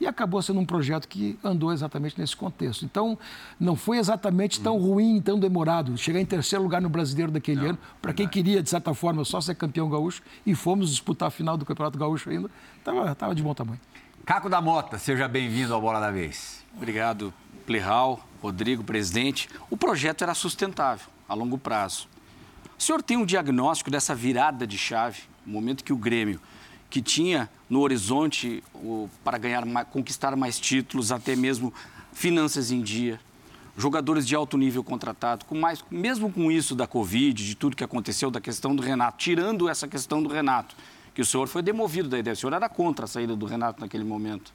E 0.00 0.06
acabou 0.06 0.42
sendo 0.42 0.60
um 0.60 0.66
projeto 0.66 1.08
que 1.08 1.38
andou 1.42 1.72
exatamente 1.72 2.18
nesse 2.20 2.36
contexto. 2.36 2.84
Então, 2.84 3.18
não 3.58 3.76
foi 3.76 3.98
exatamente 3.98 4.60
tão 4.60 4.76
ruim, 4.76 5.20
tão 5.20 5.38
demorado. 5.38 5.96
Chegar 5.96 6.20
em 6.20 6.26
terceiro 6.26 6.62
lugar 6.62 6.82
no 6.82 6.88
brasileiro 6.88 7.30
daquele 7.30 7.60
não, 7.60 7.68
ano, 7.70 7.78
para 8.02 8.12
quem 8.12 8.28
queria, 8.28 8.62
de 8.62 8.68
certa 8.68 8.92
forma, 8.92 9.24
só 9.24 9.40
ser 9.40 9.54
campeão 9.54 9.88
gaúcho, 9.88 10.22
e 10.44 10.54
fomos 10.54 10.90
disputar 10.90 11.28
a 11.28 11.30
final 11.30 11.56
do 11.56 11.64
Campeonato 11.64 11.98
Gaúcho 11.98 12.28
ainda, 12.28 12.50
estava 12.76 13.34
de 13.34 13.42
bom 13.42 13.54
tamanho. 13.54 13.80
Caco 14.26 14.48
da 14.48 14.60
Mota, 14.60 14.98
seja 14.98 15.28
bem-vindo 15.28 15.72
ao 15.72 15.80
Bola 15.80 16.00
da 16.00 16.10
Vez. 16.10 16.64
Obrigado, 16.76 17.32
Plihal, 17.66 18.26
Rodrigo, 18.42 18.82
presidente. 18.82 19.48
O 19.70 19.76
projeto 19.76 20.22
era 20.22 20.34
sustentável, 20.34 21.06
a 21.28 21.34
longo 21.34 21.56
prazo. 21.56 22.08
O 22.78 22.82
senhor 22.82 23.02
tem 23.02 23.16
um 23.16 23.24
diagnóstico 23.24 23.90
dessa 23.90 24.14
virada 24.14 24.66
de 24.66 24.76
chave, 24.76 25.22
o 25.46 25.50
momento 25.50 25.84
que 25.84 25.92
o 25.92 25.96
Grêmio 25.96 26.40
que 26.94 27.02
tinha 27.02 27.50
no 27.68 27.80
horizonte 27.80 28.62
para 29.24 29.36
ganhar, 29.36 29.64
conquistar 29.86 30.36
mais 30.36 30.60
títulos, 30.60 31.10
até 31.10 31.34
mesmo 31.34 31.74
finanças 32.12 32.70
em 32.70 32.80
dia, 32.80 33.18
jogadores 33.76 34.24
de 34.24 34.36
alto 34.36 34.56
nível 34.56 34.84
contratado, 34.84 35.44
com 35.44 35.58
mais, 35.58 35.84
mesmo 35.90 36.30
com 36.30 36.52
isso 36.52 36.72
da 36.72 36.86
Covid, 36.86 37.44
de 37.44 37.56
tudo 37.56 37.74
que 37.74 37.82
aconteceu, 37.82 38.30
da 38.30 38.40
questão 38.40 38.76
do 38.76 38.80
Renato, 38.80 39.18
tirando 39.18 39.68
essa 39.68 39.88
questão 39.88 40.22
do 40.22 40.28
Renato, 40.28 40.76
que 41.12 41.20
o 41.20 41.26
senhor 41.26 41.48
foi 41.48 41.62
demovido 41.62 42.08
da 42.08 42.16
ideia, 42.16 42.34
o 42.34 42.36
senhor 42.36 42.52
era 42.52 42.68
contra 42.68 43.06
a 43.06 43.08
saída 43.08 43.34
do 43.34 43.44
Renato 43.44 43.80
naquele 43.80 44.04
momento. 44.04 44.52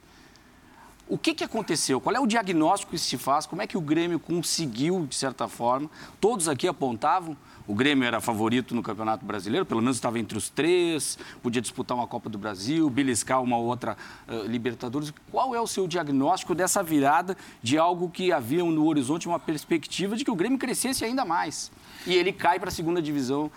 O 1.10 1.18
que, 1.18 1.34
que 1.34 1.44
aconteceu? 1.44 2.00
Qual 2.00 2.16
é 2.16 2.20
o 2.20 2.28
diagnóstico 2.28 2.92
que 2.92 2.98
se 3.00 3.18
faz? 3.18 3.48
Como 3.48 3.64
é 3.64 3.68
que 3.68 3.76
o 3.76 3.82
Grêmio 3.82 4.20
conseguiu, 4.20 5.08
de 5.08 5.16
certa 5.16 5.48
forma? 5.48 5.90
Todos 6.22 6.48
aqui 6.48 6.68
apontavam 6.68 7.36
o 7.70 7.76
Grêmio 7.76 8.04
era 8.04 8.20
favorito 8.20 8.74
no 8.74 8.82
Campeonato 8.82 9.24
Brasileiro, 9.24 9.64
pelo 9.64 9.80
menos 9.80 9.98
estava 9.98 10.18
entre 10.18 10.36
os 10.36 10.50
três, 10.50 11.20
podia 11.40 11.62
disputar 11.62 11.96
uma 11.96 12.08
Copa 12.08 12.28
do 12.28 12.36
Brasil, 12.36 12.90
beliscar 12.90 13.44
uma 13.44 13.58
outra 13.60 13.96
uh, 14.28 14.48
Libertadores. 14.48 15.14
Qual 15.30 15.54
é 15.54 15.62
o 15.62 15.68
seu 15.68 15.88
diagnóstico 15.88 16.56
dessa 16.56 16.82
virada 16.82 17.38
de 17.62 17.78
algo 17.78 18.10
que 18.10 18.32
havia 18.32 18.64
no 18.64 18.88
horizonte 18.88 19.28
uma 19.28 19.38
perspectiva 19.38 20.16
de 20.16 20.26
que 20.26 20.32
o 20.32 20.36
Grêmio 20.36 20.58
crescesse 20.58 21.06
ainda 21.06 21.24
mais? 21.24 21.72
E 22.08 22.16
ele 22.16 22.34
cai 22.34 22.60
para 22.60 22.70
a 22.70 22.72
segunda 22.72 23.00
divisão 23.00 23.52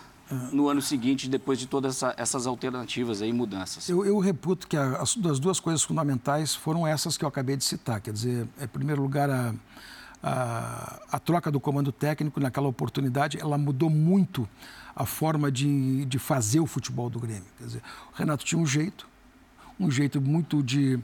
no 0.52 0.68
ano 0.68 0.80
seguinte, 0.80 1.28
depois 1.28 1.58
de 1.58 1.66
todas 1.66 1.96
essa, 1.96 2.14
essas 2.16 2.46
alternativas 2.46 3.20
e 3.20 3.32
mudanças? 3.32 3.88
Eu, 3.88 4.04
eu 4.04 4.18
reputo 4.18 4.66
que 4.66 4.76
as, 4.76 5.16
as, 5.24 5.38
duas 5.38 5.60
coisas 5.60 5.82
fundamentais 5.82 6.54
foram 6.54 6.86
essas 6.86 7.16
que 7.16 7.24
eu 7.24 7.28
acabei 7.28 7.56
de 7.56 7.64
citar. 7.64 8.00
Quer 8.00 8.12
dizer, 8.12 8.48
em 8.60 8.66
primeiro 8.66 9.02
lugar, 9.02 9.28
a, 9.28 9.54
a, 10.22 11.00
a, 11.12 11.18
troca 11.18 11.50
do 11.50 11.60
comando 11.60 11.92
técnico 11.92 12.40
naquela 12.40 12.68
oportunidade, 12.68 13.38
ela 13.38 13.58
mudou 13.58 13.90
muito 13.90 14.48
a 14.94 15.04
forma 15.04 15.50
de, 15.50 16.04
de 16.04 16.18
fazer 16.18 16.60
o 16.60 16.66
futebol 16.66 17.10
do 17.10 17.18
Grêmio. 17.18 17.44
Quer 17.58 17.64
dizer, 17.64 17.82
o 18.12 18.16
Renato 18.16 18.44
tinha 18.44 18.60
um 18.60 18.66
jeito, 18.66 19.06
um 19.78 19.90
jeito 19.90 20.20
muito 20.20 20.62
de, 20.62 20.98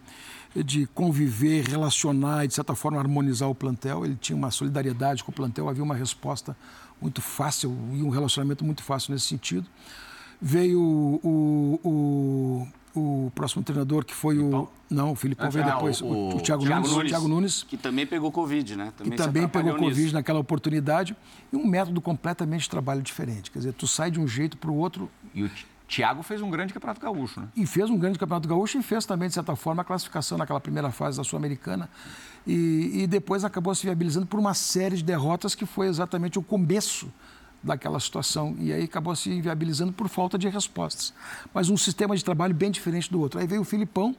de 0.55 0.87
conviver, 0.87 1.67
relacionar 1.67 2.45
e, 2.45 2.49
de 2.49 2.55
certa 2.55 2.75
forma, 2.75 2.99
harmonizar 2.99 3.49
o 3.49 3.55
plantel. 3.55 4.05
Ele 4.05 4.17
tinha 4.17 4.37
uma 4.37 4.51
solidariedade 4.51 5.25
com 5.25 5.31
o 5.31 5.35
plantel, 5.35 5.69
havia 5.69 5.83
uma 5.83 5.95
resposta 5.95 6.57
muito 7.01 7.21
fácil 7.21 7.77
e 7.93 8.03
um 8.03 8.09
relacionamento 8.09 8.65
muito 8.65 8.83
fácil 8.83 9.13
nesse 9.13 9.27
sentido. 9.27 9.67
Veio 10.41 10.81
o, 10.81 11.81
o, 11.85 12.69
o 12.95 13.33
próximo 13.35 13.63
treinador, 13.63 14.05
que 14.05 14.15
foi 14.15 14.39
o. 14.39 14.69
Não, 14.89 15.13
o 15.13 15.15
Filipão 15.15 15.51
veio 15.51 15.65
depois. 15.65 16.01
O, 16.01 16.07
o, 16.07 16.41
Thiago, 16.41 16.65
Thiago, 16.65 16.65
Nunes, 16.65 16.91
Nunes, 16.93 17.11
Thiago 17.11 17.29
Nunes. 17.29 17.63
Que 17.65 17.77
também 17.77 18.07
pegou 18.07 18.31
Covid, 18.31 18.77
né? 18.77 18.93
Também 18.97 19.11
que 19.11 19.17
também 19.17 19.49
pegou 19.49 19.75
Covid 19.75 20.01
nisso. 20.01 20.15
naquela 20.15 20.39
oportunidade. 20.39 21.17
E 21.53 21.57
um 21.57 21.67
método 21.67 22.01
completamente 22.01 22.63
de 22.63 22.71
trabalho 22.71 23.03
diferente. 23.03 23.51
Quer 23.51 23.59
dizer, 23.59 23.73
tu 23.73 23.87
sai 23.87 24.11
de 24.11 24.21
um 24.21 24.29
jeito 24.29 24.57
para 24.57 24.71
o 24.71 24.77
outro. 24.77 25.11
E 25.35 25.43
o 25.43 25.51
Thiago 25.89 26.23
fez 26.23 26.43
um 26.43 26.51
grande 26.51 26.75
campeonato 26.75 27.01
gaúcho, 27.01 27.41
né? 27.41 27.49
E 27.57 27.67
fez 27.67 27.89
um 27.89 27.97
grande 27.97 28.19
campeonato 28.19 28.47
gaúcho 28.47 28.79
e 28.79 28.83
fez 28.83 29.07
também, 29.07 29.29
de 29.29 29.35
certa 29.35 29.57
forma, 29.57 29.81
a 29.81 29.85
classificação 29.85 30.37
naquela 30.37 30.61
primeira 30.61 30.91
fase 30.91 31.17
da 31.17 31.25
Sul-Americana. 31.25 31.89
E, 32.47 33.03
e 33.03 33.07
depois 33.07 33.43
acabou 33.43 33.75
se 33.75 33.85
viabilizando 33.85 34.27
por 34.27 34.39
uma 34.39 34.53
série 34.53 34.97
de 34.97 35.03
derrotas 35.03 35.55
que 35.55 35.65
foi 35.65 35.87
exatamente 35.87 36.39
o 36.39 36.43
começo 36.43 37.11
daquela 37.63 37.99
situação. 37.99 38.55
E 38.59 38.71
aí 38.71 38.85
acabou 38.85 39.17
se 39.17 39.31
inviabilizando 39.31 39.91
por 39.93 40.09
falta 40.09 40.37
de 40.37 40.47
respostas. 40.47 41.15
Mas 41.55 41.71
um 41.71 41.77
sistema 41.77 42.15
de 42.15 42.23
trabalho 42.23 42.55
bem 42.55 42.71
diferente 42.71 43.11
do 43.11 43.19
outro. 43.19 43.41
Aí 43.41 43.47
veio 43.47 43.63
o 43.63 43.65
Filipão, 43.65 44.15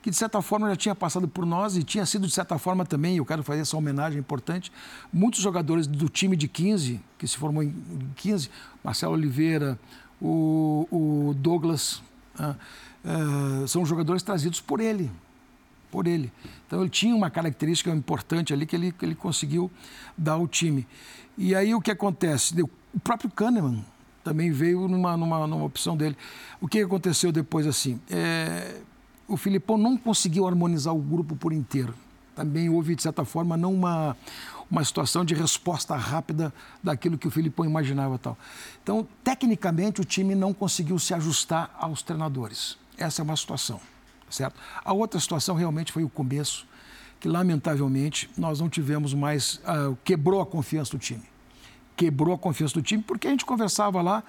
que 0.00 0.10
de 0.10 0.16
certa 0.16 0.40
forma 0.40 0.68
já 0.68 0.76
tinha 0.76 0.94
passado 0.94 1.26
por 1.26 1.44
nós 1.44 1.76
e 1.76 1.82
tinha 1.82 2.06
sido 2.06 2.28
de 2.28 2.32
certa 2.32 2.56
forma 2.58 2.86
também, 2.86 3.16
eu 3.16 3.26
quero 3.26 3.42
fazer 3.42 3.62
essa 3.62 3.76
homenagem 3.76 4.20
importante, 4.20 4.70
muitos 5.12 5.40
jogadores 5.40 5.88
do 5.88 6.08
time 6.08 6.36
de 6.36 6.46
15, 6.46 7.00
que 7.18 7.26
se 7.26 7.36
formou 7.36 7.62
em 7.62 7.74
15, 8.14 8.48
Marcelo 8.84 9.14
Oliveira, 9.14 9.76
o, 10.20 10.86
o 10.90 11.34
Douglas, 11.34 12.02
ah, 12.38 12.54
ah, 13.04 13.64
são 13.66 13.84
jogadores 13.84 14.22
trazidos 14.22 14.60
por 14.60 14.80
ele, 14.80 15.10
por 15.90 16.06
ele. 16.06 16.32
Então 16.66 16.80
ele 16.80 16.90
tinha 16.90 17.14
uma 17.14 17.30
característica 17.30 17.90
importante 17.90 18.52
ali 18.52 18.66
que 18.66 18.76
ele, 18.76 18.92
que 18.92 19.04
ele 19.04 19.14
conseguiu 19.14 19.70
dar 20.16 20.32
ao 20.32 20.46
time. 20.46 20.86
E 21.36 21.54
aí 21.54 21.74
o 21.74 21.80
que 21.80 21.90
acontece? 21.90 22.54
O 22.62 23.00
próprio 23.00 23.30
Kahneman 23.30 23.84
também 24.24 24.50
veio 24.50 24.88
numa, 24.88 25.16
numa, 25.16 25.46
numa 25.46 25.64
opção 25.64 25.96
dele. 25.96 26.16
O 26.60 26.68
que 26.68 26.80
aconteceu 26.80 27.32
depois 27.32 27.66
assim? 27.66 28.00
É, 28.10 28.80
o 29.26 29.36
Filipão 29.36 29.78
não 29.78 29.96
conseguiu 29.96 30.46
harmonizar 30.46 30.94
o 30.94 30.98
grupo 30.98 31.36
por 31.36 31.52
inteiro. 31.52 31.94
Também 32.34 32.68
houve, 32.68 32.94
de 32.94 33.02
certa 33.02 33.24
forma, 33.24 33.56
não 33.56 33.72
uma, 33.74 34.16
uma 34.70 34.84
situação 34.84 35.24
de 35.24 35.34
resposta 35.34 35.96
rápida 35.96 36.52
daquilo 36.82 37.16
que 37.16 37.26
o 37.26 37.30
Filipão 37.30 37.64
imaginava 37.64 38.18
tal. 38.18 38.36
Então, 38.82 39.06
tecnicamente, 39.24 40.00
o 40.00 40.04
time 40.04 40.34
não 40.34 40.52
conseguiu 40.52 40.98
se 40.98 41.14
ajustar 41.14 41.74
aos 41.78 42.02
treinadores. 42.02 42.76
Essa 42.96 43.22
é 43.22 43.24
uma 43.24 43.36
situação, 43.36 43.80
certo? 44.28 44.60
A 44.84 44.92
outra 44.92 45.18
situação 45.18 45.54
realmente 45.54 45.92
foi 45.92 46.04
o 46.04 46.08
começo, 46.08 46.66
que 47.18 47.28
lamentavelmente 47.28 48.30
nós 48.36 48.60
não 48.60 48.68
tivemos 48.68 49.14
mais, 49.14 49.60
uh, 49.64 49.96
quebrou 50.04 50.40
a 50.40 50.46
confiança 50.46 50.92
do 50.92 50.98
time 50.98 51.24
quebrou 51.98 52.32
a 52.32 52.38
confiança 52.38 52.74
do 52.74 52.80
time, 52.80 53.02
porque 53.02 53.26
a 53.26 53.30
gente 53.30 53.44
conversava 53.44 54.00
lá, 54.00 54.22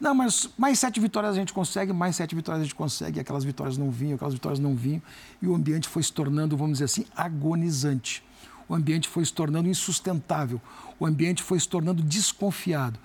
não, 0.00 0.14
mas 0.14 0.48
mais 0.56 0.78
sete 0.78 1.00
vitórias 1.00 1.34
a 1.34 1.36
gente 1.36 1.52
consegue, 1.52 1.92
mais 1.92 2.14
sete 2.14 2.32
vitórias 2.32 2.60
a 2.60 2.64
gente 2.64 2.76
consegue, 2.76 3.18
aquelas 3.18 3.42
vitórias 3.42 3.76
não 3.76 3.90
vinham, 3.90 4.14
aquelas 4.14 4.34
vitórias 4.34 4.60
não 4.60 4.76
vinham, 4.76 5.02
e 5.42 5.48
o 5.48 5.54
ambiente 5.54 5.88
foi 5.88 6.02
se 6.04 6.12
tornando, 6.12 6.56
vamos 6.56 6.74
dizer 6.74 6.84
assim, 6.84 7.04
agonizante. 7.16 8.22
O 8.68 8.74
ambiente 8.74 9.08
foi 9.08 9.24
se 9.24 9.32
tornando 9.32 9.68
insustentável, 9.68 10.60
o 11.00 11.06
ambiente 11.06 11.42
foi 11.42 11.58
se 11.58 11.68
tornando 11.68 12.02
desconfiado. 12.02 12.98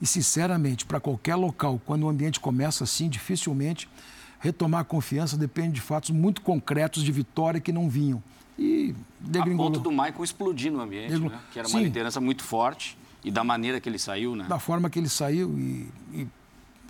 E, 0.00 0.06
sinceramente, 0.06 0.84
para 0.84 0.98
qualquer 0.98 1.36
local, 1.36 1.80
quando 1.84 2.04
o 2.04 2.08
ambiente 2.08 2.40
começa 2.40 2.82
assim, 2.84 3.08
dificilmente 3.08 3.88
retomar 4.40 4.80
a 4.80 4.84
confiança 4.84 5.36
depende 5.36 5.74
de 5.74 5.80
fatos 5.80 6.10
muito 6.10 6.40
concretos 6.40 7.04
de 7.04 7.12
vitória 7.12 7.60
que 7.60 7.70
não 7.70 7.88
vinham. 7.88 8.20
E 8.58 8.92
degringolou. 9.20 9.70
A 9.70 9.74
ponto 9.74 9.84
do 9.84 9.90
Michael 9.90 10.24
explodir 10.24 10.72
no 10.72 10.80
ambiente, 10.80 11.16
né? 11.16 11.38
que 11.52 11.58
era 11.58 11.68
uma 11.68 11.78
Sim. 11.78 11.84
liderança 11.84 12.20
muito 12.20 12.42
forte. 12.42 12.98
E 13.24 13.30
da 13.30 13.44
maneira 13.44 13.80
que 13.80 13.88
ele 13.88 14.00
saiu, 14.00 14.34
né? 14.34 14.46
Da 14.48 14.58
forma 14.58 14.90
que 14.90 14.98
ele 14.98 15.08
saiu 15.08 15.56
e, 15.56 15.88
e 16.12 16.26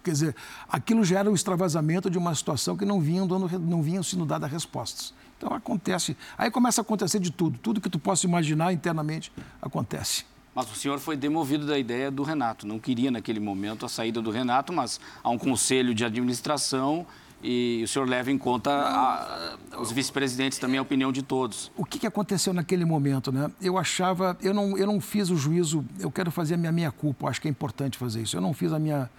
quer 0.03 0.13
dizer, 0.13 0.37
aquilo 0.67 1.05
gera 1.05 1.31
o 1.31 1.35
extravasamento 1.35 2.09
de 2.09 2.17
uma 2.17 2.35
situação 2.35 2.75
que 2.75 2.87
não 2.87 3.03
vinham 3.03 3.27
dando, 3.27 3.59
não 3.59 3.83
vinham 3.83 4.03
sendo 4.03 4.25
dadas 4.25 4.51
respostas. 4.51 5.13
Então 5.43 5.57
acontece, 5.57 6.17
aí 6.39 6.53
começa 6.53 6.81
a 6.81 6.83
acontecer 6.83 7.19
de 7.19 7.33
tudo, 7.33 7.59
tudo 7.59 7.81
que 7.81 7.91
tu 7.91 7.99
possa 7.99 8.25
imaginar 8.25 8.73
internamente 8.73 9.33
acontece. 9.61 10.25
Mas 10.55 10.71
o 10.71 10.75
senhor 10.77 11.01
foi 11.01 11.17
demovido 11.17 11.67
da 11.67 11.77
ideia 11.77 12.13
do 12.13 12.23
Renato, 12.23 12.65
não 12.65 12.79
queria 12.79 13.11
naquele 13.11 13.41
momento 13.41 13.85
a 13.85 13.89
saída 13.89 14.23
do 14.23 14.31
Renato, 14.31 14.73
mas 14.73 15.01
há 15.21 15.29
um 15.31 15.39
conselho 15.39 15.95
de 15.97 16.05
administração 16.05 17.05
e 17.43 17.81
o 17.83 17.89
senhor 17.89 18.09
leva 18.09 18.31
em 18.31 18.39
conta 18.39 18.71
a, 18.71 19.57
os 19.81 19.91
vice-presidentes 19.91 20.59
também, 20.59 20.79
a 20.79 20.83
opinião 20.83 21.11
de 21.11 21.23
todos. 21.23 21.73
O 21.77 21.85
que, 21.85 21.99
que, 21.99 22.07
aconteceu 22.07 22.53
naquele 22.53 22.85
momento, 22.85 23.33
né? 23.33 23.51
Eu 23.61 23.77
achava, 23.77 24.39
eu 24.41 24.55
não, 24.55 24.79
eu 24.79 24.87
não 24.87 25.01
fiz 25.01 25.29
o 25.29 25.37
juízo, 25.37 25.85
eu 25.99 26.11
quero 26.11 26.31
fazer 26.31 26.55
a 26.55 26.57
minha 26.57 26.71
minha 26.71 26.93
culpa, 26.93 27.29
acho 27.29 27.41
que 27.41 27.49
é 27.49 27.51
importante 27.51 27.99
fazer 27.99 28.23
isso. 28.23 28.37
Eu 28.37 28.41
não 28.41 28.55
fiz 28.55 28.73
a 28.73 28.79
minha, 28.79 29.11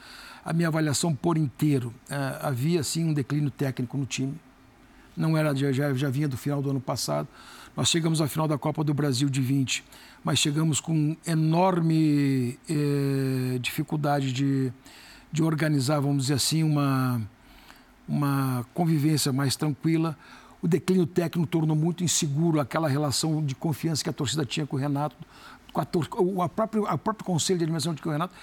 a 0.46 0.54
minha 0.54 0.70
avaliação 0.70 1.14
por 1.14 1.38
inteiro. 1.38 1.94
É, 2.10 2.38
havia, 2.48 2.82
sim, 2.82 3.04
um 3.04 3.14
declínio 3.14 3.52
técnico 3.52 3.98
no 3.98 4.06
time. 4.06 4.40
Não 5.16 5.38
era, 5.38 5.56
já, 5.56 5.94
já 5.94 6.10
vinha 6.10 6.28
do 6.28 6.38
final 6.38 6.62
do 6.62 6.70
ano 6.70 6.82
passado. 6.82 7.28
Nós 7.76 7.90
chegamos 7.90 8.22
à 8.22 8.28
final 8.28 8.48
da 8.48 8.58
Copa 8.58 8.84
do 8.84 8.94
Brasil 8.94 9.30
de 9.30 9.42
20, 9.42 9.84
mas 10.24 10.40
chegamos 10.40 10.80
com 10.80 11.16
enorme 11.26 12.58
eh, 12.70 13.58
dificuldade 13.60 14.32
de, 14.32 14.72
de 15.32 15.44
organizar, 15.44 16.00
vamos 16.00 16.24
dizer 16.24 16.36
assim, 16.36 16.64
uma 16.64 17.22
uma 18.08 18.66
convivência 18.74 19.32
mais 19.32 19.56
tranquila. 19.56 20.18
O 20.62 20.68
declínio 20.68 21.06
técnico 21.06 21.48
tornou 21.48 21.76
muito 21.76 22.04
inseguro 22.04 22.60
aquela 22.60 22.88
relação 22.88 23.44
de 23.44 23.56
confiança 23.56 24.04
que 24.04 24.10
a 24.10 24.14
torcida 24.14 24.46
tinha 24.46 24.66
com 24.66 24.76
o 24.76 24.80
Renato, 24.80 25.16
com 25.72 25.82
a, 25.82 25.88
o 26.46 26.50
próprio, 26.50 26.86
a 26.86 26.98
próprio 26.98 27.26
conselho 27.26 27.60
de 27.60 27.66
administração 27.66 27.94
de 27.94 28.08
o 28.08 28.12
Renato. 28.12 28.34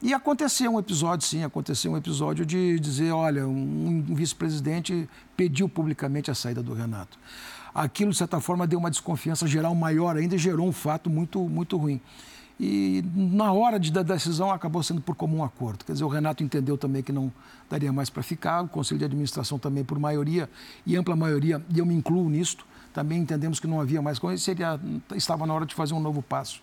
E 0.00 0.14
aconteceu 0.14 0.72
um 0.72 0.78
episódio, 0.78 1.26
sim, 1.26 1.42
aconteceu 1.42 1.90
um 1.90 1.96
episódio 1.96 2.46
de 2.46 2.78
dizer, 2.78 3.10
olha, 3.10 3.48
um, 3.48 4.04
vice-presidente 4.14 5.08
pediu 5.36 5.68
publicamente 5.68 6.30
a 6.30 6.34
saída 6.36 6.62
do 6.62 6.72
Renato. 6.72 7.18
Aquilo, 7.74 8.12
de 8.12 8.16
certa 8.16 8.40
forma, 8.40 8.64
deu 8.64 8.78
uma 8.78 8.90
desconfiança 8.90 9.44
geral 9.48 9.74
maior 9.74 10.16
ainda 10.16 10.36
e 10.36 10.38
gerou 10.38 10.68
um 10.68 10.72
fato 10.72 11.10
muito, 11.10 11.40
muito 11.48 11.76
ruim. 11.76 12.00
E 12.60 13.04
na 13.14 13.52
hora 13.52 13.78
de, 13.78 13.90
da 13.90 14.04
decisão 14.04 14.52
acabou 14.52 14.84
sendo 14.84 15.00
por 15.00 15.16
comum 15.16 15.42
acordo. 15.42 15.84
Quer 15.84 15.92
dizer, 15.92 16.04
o 16.04 16.08
Renato 16.08 16.44
entendeu 16.44 16.78
também 16.78 17.02
que 17.02 17.12
não 17.12 17.32
daria 17.68 17.92
mais 17.92 18.08
para 18.08 18.22
ficar, 18.22 18.62
o 18.62 18.68
Conselho 18.68 19.00
de 19.00 19.04
Administração 19.04 19.58
também 19.58 19.82
por 19.82 19.98
maioria 19.98 20.48
e 20.86 20.96
ampla 20.96 21.16
maioria, 21.16 21.60
e 21.68 21.78
eu 21.78 21.86
me 21.86 21.94
incluo 21.94 22.28
nisto, 22.30 22.64
também 22.92 23.18
entendemos 23.20 23.58
que 23.58 23.66
não 23.66 23.80
havia 23.80 24.00
mais 24.00 24.18
coisa, 24.18 24.42
seria, 24.42 24.78
estava 25.14 25.44
na 25.44 25.54
hora 25.54 25.66
de 25.66 25.74
fazer 25.74 25.94
um 25.94 26.00
novo 26.00 26.22
passo. 26.22 26.62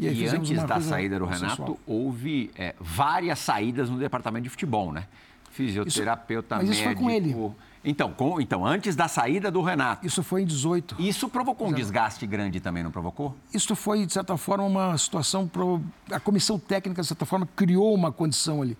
E, 0.00 0.22
e 0.22 0.26
antes 0.26 0.62
da 0.64 0.80
saída 0.80 1.18
do 1.18 1.26
Renato, 1.26 1.78
houve 1.86 2.50
é, 2.56 2.74
várias 2.80 3.38
saídas 3.38 3.90
no 3.90 3.98
departamento 3.98 4.44
de 4.44 4.50
futebol, 4.50 4.92
né? 4.92 5.06
Fisioterapeuta, 5.50 6.56
isso, 6.56 6.66
mas 6.66 6.76
isso 6.76 6.84
médico... 6.84 7.02
foi 7.02 7.10
com 7.10 7.10
ele. 7.10 7.54
Então, 7.82 8.12
com, 8.12 8.40
então, 8.40 8.66
antes 8.66 8.94
da 8.94 9.08
saída 9.08 9.50
do 9.50 9.62
Renato. 9.62 10.06
Isso 10.06 10.22
foi 10.22 10.42
em 10.42 10.46
18. 10.46 10.96
Isso 10.98 11.28
provocou 11.28 11.68
um 11.68 11.72
desgaste 11.72 12.26
grande 12.26 12.60
também, 12.60 12.82
não 12.82 12.90
provocou? 12.90 13.34
Isso 13.54 13.74
foi, 13.74 14.04
de 14.04 14.12
certa 14.12 14.36
forma, 14.36 14.64
uma 14.64 14.98
situação. 14.98 15.48
Pro... 15.48 15.82
A 16.10 16.20
comissão 16.20 16.58
técnica, 16.58 17.00
de 17.00 17.08
certa 17.08 17.24
forma, 17.24 17.48
criou 17.56 17.94
uma 17.94 18.12
condição 18.12 18.60
ali. 18.60 18.76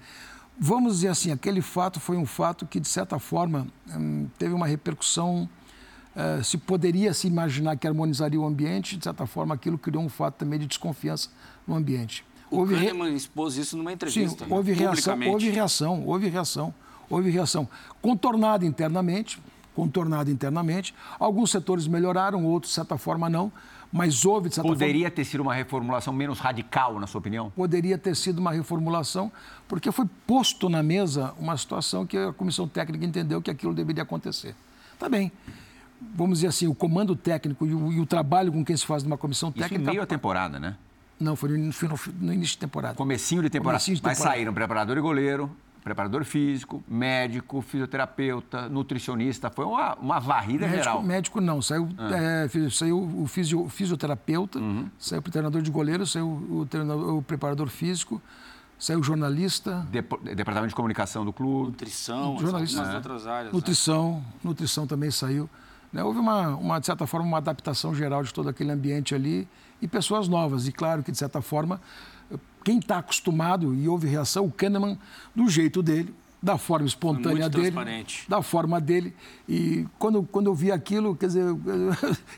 Vamos 0.58 0.96
dizer 0.96 1.08
assim, 1.08 1.32
aquele 1.32 1.62
fato 1.62 1.98
foi 1.98 2.18
um 2.18 2.26
fato 2.26 2.66
que, 2.66 2.78
de 2.78 2.88
certa 2.88 3.18
forma, 3.18 3.66
hum, 3.88 4.28
teve 4.38 4.52
uma 4.52 4.66
repercussão. 4.66 5.48
Uh, 6.14 6.42
se 6.42 6.58
poderia 6.58 7.14
se 7.14 7.28
imaginar 7.28 7.76
que 7.76 7.86
harmonizaria 7.86 8.40
o 8.40 8.44
ambiente, 8.44 8.96
de 8.96 9.04
certa 9.04 9.26
forma, 9.26 9.54
aquilo 9.54 9.78
criou 9.78 10.02
um 10.02 10.08
fato 10.08 10.34
também 10.34 10.58
de 10.58 10.66
desconfiança 10.66 11.30
no 11.66 11.76
ambiente. 11.76 12.24
O 12.50 12.58
houve 12.58 12.74
Kahneman 12.74 13.10
re... 13.10 13.16
expôs 13.16 13.56
isso 13.56 13.76
numa 13.76 13.92
entrevista. 13.92 14.44
Sim, 14.44 14.52
houve 14.52 14.72
reação, 14.72 15.20
houve 15.28 15.50
reação, 15.50 16.04
houve 16.04 16.28
reação 16.28 16.74
houve 17.10 17.28
reação 17.28 17.68
contornada 18.00 18.64
internamente, 18.64 19.38
contornado 19.74 20.30
internamente. 20.30 20.94
Alguns 21.18 21.50
setores 21.50 21.86
melhoraram, 21.86 22.46
outros, 22.46 22.70
de 22.70 22.76
certa 22.76 22.96
forma, 22.96 23.28
não. 23.28 23.52
Mas 23.92 24.24
houve, 24.24 24.48
de 24.48 24.54
certa 24.54 24.68
Poderia 24.68 25.02
forma, 25.02 25.16
ter 25.16 25.24
sido 25.24 25.40
uma 25.40 25.52
reformulação 25.52 26.12
menos 26.12 26.38
radical, 26.38 27.00
na 27.00 27.08
sua 27.08 27.18
opinião? 27.18 27.50
Poderia 27.50 27.98
ter 27.98 28.14
sido 28.14 28.38
uma 28.38 28.52
reformulação, 28.52 29.32
porque 29.66 29.90
foi 29.90 30.06
posto 30.26 30.68
na 30.68 30.80
mesa 30.80 31.34
uma 31.40 31.56
situação 31.56 32.06
que 32.06 32.16
a 32.16 32.32
comissão 32.32 32.68
técnica 32.68 33.04
entendeu 33.04 33.42
que 33.42 33.50
aquilo 33.50 33.74
deveria 33.74 34.04
acontecer. 34.04 34.54
Tá 34.96 35.08
bem. 35.08 35.32
Vamos 36.14 36.38
dizer 36.38 36.48
assim, 36.48 36.66
o 36.66 36.74
comando 36.74 37.14
técnico 37.14 37.66
e 37.66 37.74
o, 37.74 37.92
e 37.92 38.00
o 38.00 38.06
trabalho 38.06 38.52
com 38.52 38.64
quem 38.64 38.76
se 38.76 38.86
faz 38.86 39.02
numa 39.02 39.18
comissão 39.18 39.52
técnica. 39.52 39.74
Isso 39.74 39.82
em 39.82 39.86
meio 39.86 40.02
à 40.02 40.06
temporada, 40.06 40.58
né? 40.58 40.76
Não, 41.20 41.36
foi 41.36 41.50
no, 41.50 41.58
no, 41.58 42.00
no 42.20 42.32
início 42.32 42.54
de 42.54 42.58
temporada. 42.58 42.94
Comecinho 42.94 43.42
de 43.42 43.50
temporada. 43.50 43.78
Comecinho 43.78 43.94
de 43.96 44.00
temporada. 44.00 44.24
Mas 44.24 44.32
saíram 44.32 44.54
preparador 44.54 44.96
e 44.96 45.00
goleiro, 45.02 45.50
preparador 45.84 46.24
físico, 46.24 46.82
médico, 46.88 47.60
fisioterapeuta, 47.60 48.68
nutricionista. 48.68 49.50
Foi 49.50 49.64
uma, 49.66 49.94
uma 49.96 50.18
varrida 50.18 50.66
médico, 50.66 50.76
geral. 50.76 51.02
Médico 51.02 51.40
não, 51.40 51.60
saiu, 51.60 51.88
ah. 51.98 52.46
é, 52.46 52.70
saiu 52.70 52.98
o 52.98 53.26
fisio, 53.26 53.68
fisioterapeuta, 53.68 54.58
uhum. 54.58 54.88
saiu 54.98 55.20
o 55.20 55.30
treinador 55.30 55.60
de 55.60 55.70
goleiro, 55.70 56.06
saiu 56.06 56.26
o, 56.26 56.66
treinador, 56.66 57.16
o 57.16 57.22
preparador 57.22 57.68
físico, 57.68 58.20
saiu 58.78 59.00
o 59.00 59.02
jornalista. 59.02 59.86
Departamento 59.90 60.68
de 60.68 60.74
comunicação 60.74 61.24
do 61.24 61.34
clube. 61.34 61.72
Nutrição, 61.72 62.38
jornalista, 62.38 62.94
outras 62.94 63.26
áreas. 63.26 63.52
Nutrição, 63.52 64.12
né? 64.14 64.24
nutrição 64.42 64.86
também 64.86 65.10
saiu. 65.10 65.48
Né? 65.92 66.02
Houve, 66.02 66.18
uma, 66.18 66.48
uma, 66.56 66.78
de 66.78 66.86
certa 66.86 67.06
forma, 67.06 67.26
uma 67.26 67.38
adaptação 67.38 67.94
geral 67.94 68.22
de 68.22 68.32
todo 68.32 68.48
aquele 68.48 68.70
ambiente 68.70 69.14
ali 69.14 69.48
e 69.80 69.88
pessoas 69.88 70.28
novas. 70.28 70.68
E 70.68 70.72
claro 70.72 71.02
que, 71.02 71.10
de 71.10 71.18
certa 71.18 71.40
forma, 71.42 71.80
quem 72.64 72.78
está 72.78 72.98
acostumado 72.98 73.74
e 73.74 73.88
houve 73.88 74.06
reação, 74.06 74.44
o 74.44 74.52
Kahneman, 74.52 74.98
do 75.34 75.48
jeito 75.48 75.82
dele, 75.82 76.14
da 76.42 76.56
forma 76.56 76.86
espontânea 76.86 77.48
dele, 77.48 77.76
da 78.26 78.40
forma 78.40 78.80
dele. 78.80 79.14
E 79.48 79.86
quando, 79.98 80.22
quando 80.22 80.46
eu 80.46 80.54
vi 80.54 80.72
aquilo, 80.72 81.14
quer 81.14 81.26
dizer, 81.26 81.44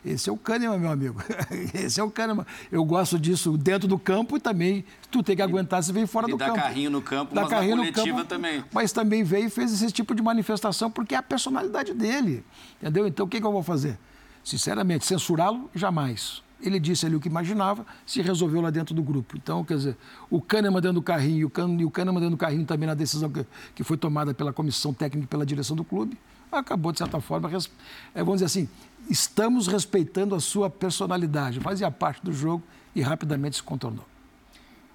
esse 0.04 0.28
é 0.28 0.32
o 0.32 0.36
Kahneman, 0.36 0.78
meu 0.78 0.90
amigo. 0.90 1.22
Esse 1.72 2.00
é 2.00 2.04
o 2.04 2.10
Kahneman. 2.10 2.44
Eu 2.70 2.84
gosto 2.84 3.18
disso 3.18 3.56
dentro 3.56 3.86
do 3.86 3.98
campo 3.98 4.36
e 4.36 4.40
também 4.40 4.84
tu 5.10 5.22
tem 5.22 5.36
que 5.36 5.42
aguentar 5.42 5.82
se 5.82 5.92
vem 5.92 6.06
fora 6.06 6.26
e 6.28 6.30
do 6.30 6.38
campo. 6.38 6.54
Dá 6.54 6.62
carrinho 6.62 6.90
no 6.90 7.02
campo, 7.02 7.34
dá 7.34 7.42
mas 7.42 7.50
carrinho 7.50 7.76
na 7.76 7.82
coletiva 7.82 8.06
no 8.08 8.14
campo, 8.16 8.28
também. 8.28 8.64
Mas 8.72 8.92
também 8.92 9.22
veio 9.22 9.46
e 9.46 9.50
fez 9.50 9.72
esse 9.72 9.92
tipo 9.92 10.14
de 10.14 10.22
manifestação 10.22 10.90
porque 10.90 11.14
é 11.14 11.18
a 11.18 11.22
personalidade 11.22 11.94
dele. 11.94 12.44
Entendeu? 12.80 13.06
Então 13.06 13.26
o 13.26 13.28
que, 13.28 13.40
que 13.40 13.46
eu 13.46 13.52
vou 13.52 13.62
fazer? 13.62 13.98
Sinceramente, 14.42 15.06
censurá-lo, 15.06 15.70
jamais 15.74 16.42
ele 16.62 16.78
disse 16.78 17.04
ali 17.04 17.16
o 17.16 17.20
que 17.20 17.28
imaginava, 17.28 17.84
se 18.06 18.22
resolveu 18.22 18.60
lá 18.60 18.70
dentro 18.70 18.94
do 18.94 19.02
grupo. 19.02 19.36
Então, 19.36 19.64
quer 19.64 19.76
dizer, 19.76 19.96
o 20.30 20.40
Kahneman 20.40 20.80
dando 20.80 20.98
o 20.98 21.02
carrinho 21.02 21.38
e 21.38 21.44
o, 21.44 21.90
Kahneman 21.90 22.20
dando 22.20 22.34
o 22.34 22.36
carrinho 22.36 22.64
também 22.64 22.86
na 22.86 22.94
decisão 22.94 23.30
que, 23.30 23.44
que 23.74 23.84
foi 23.84 23.96
tomada 23.96 24.32
pela 24.32 24.52
comissão 24.52 24.94
técnica 24.94 25.24
e 25.24 25.28
pela 25.28 25.44
direção 25.44 25.76
do 25.76 25.84
clube, 25.84 26.16
acabou, 26.50 26.92
de 26.92 26.98
certa 26.98 27.20
forma, 27.20 27.48
res, 27.48 27.70
é, 28.14 28.20
vamos 28.22 28.34
dizer 28.34 28.46
assim, 28.46 28.68
estamos 29.08 29.66
respeitando 29.66 30.34
a 30.34 30.40
sua 30.40 30.70
personalidade, 30.70 31.60
fazia 31.60 31.90
parte 31.90 32.22
do 32.22 32.32
jogo 32.32 32.62
e 32.94 33.00
rapidamente 33.00 33.56
se 33.56 33.62
contornou. 33.62 34.06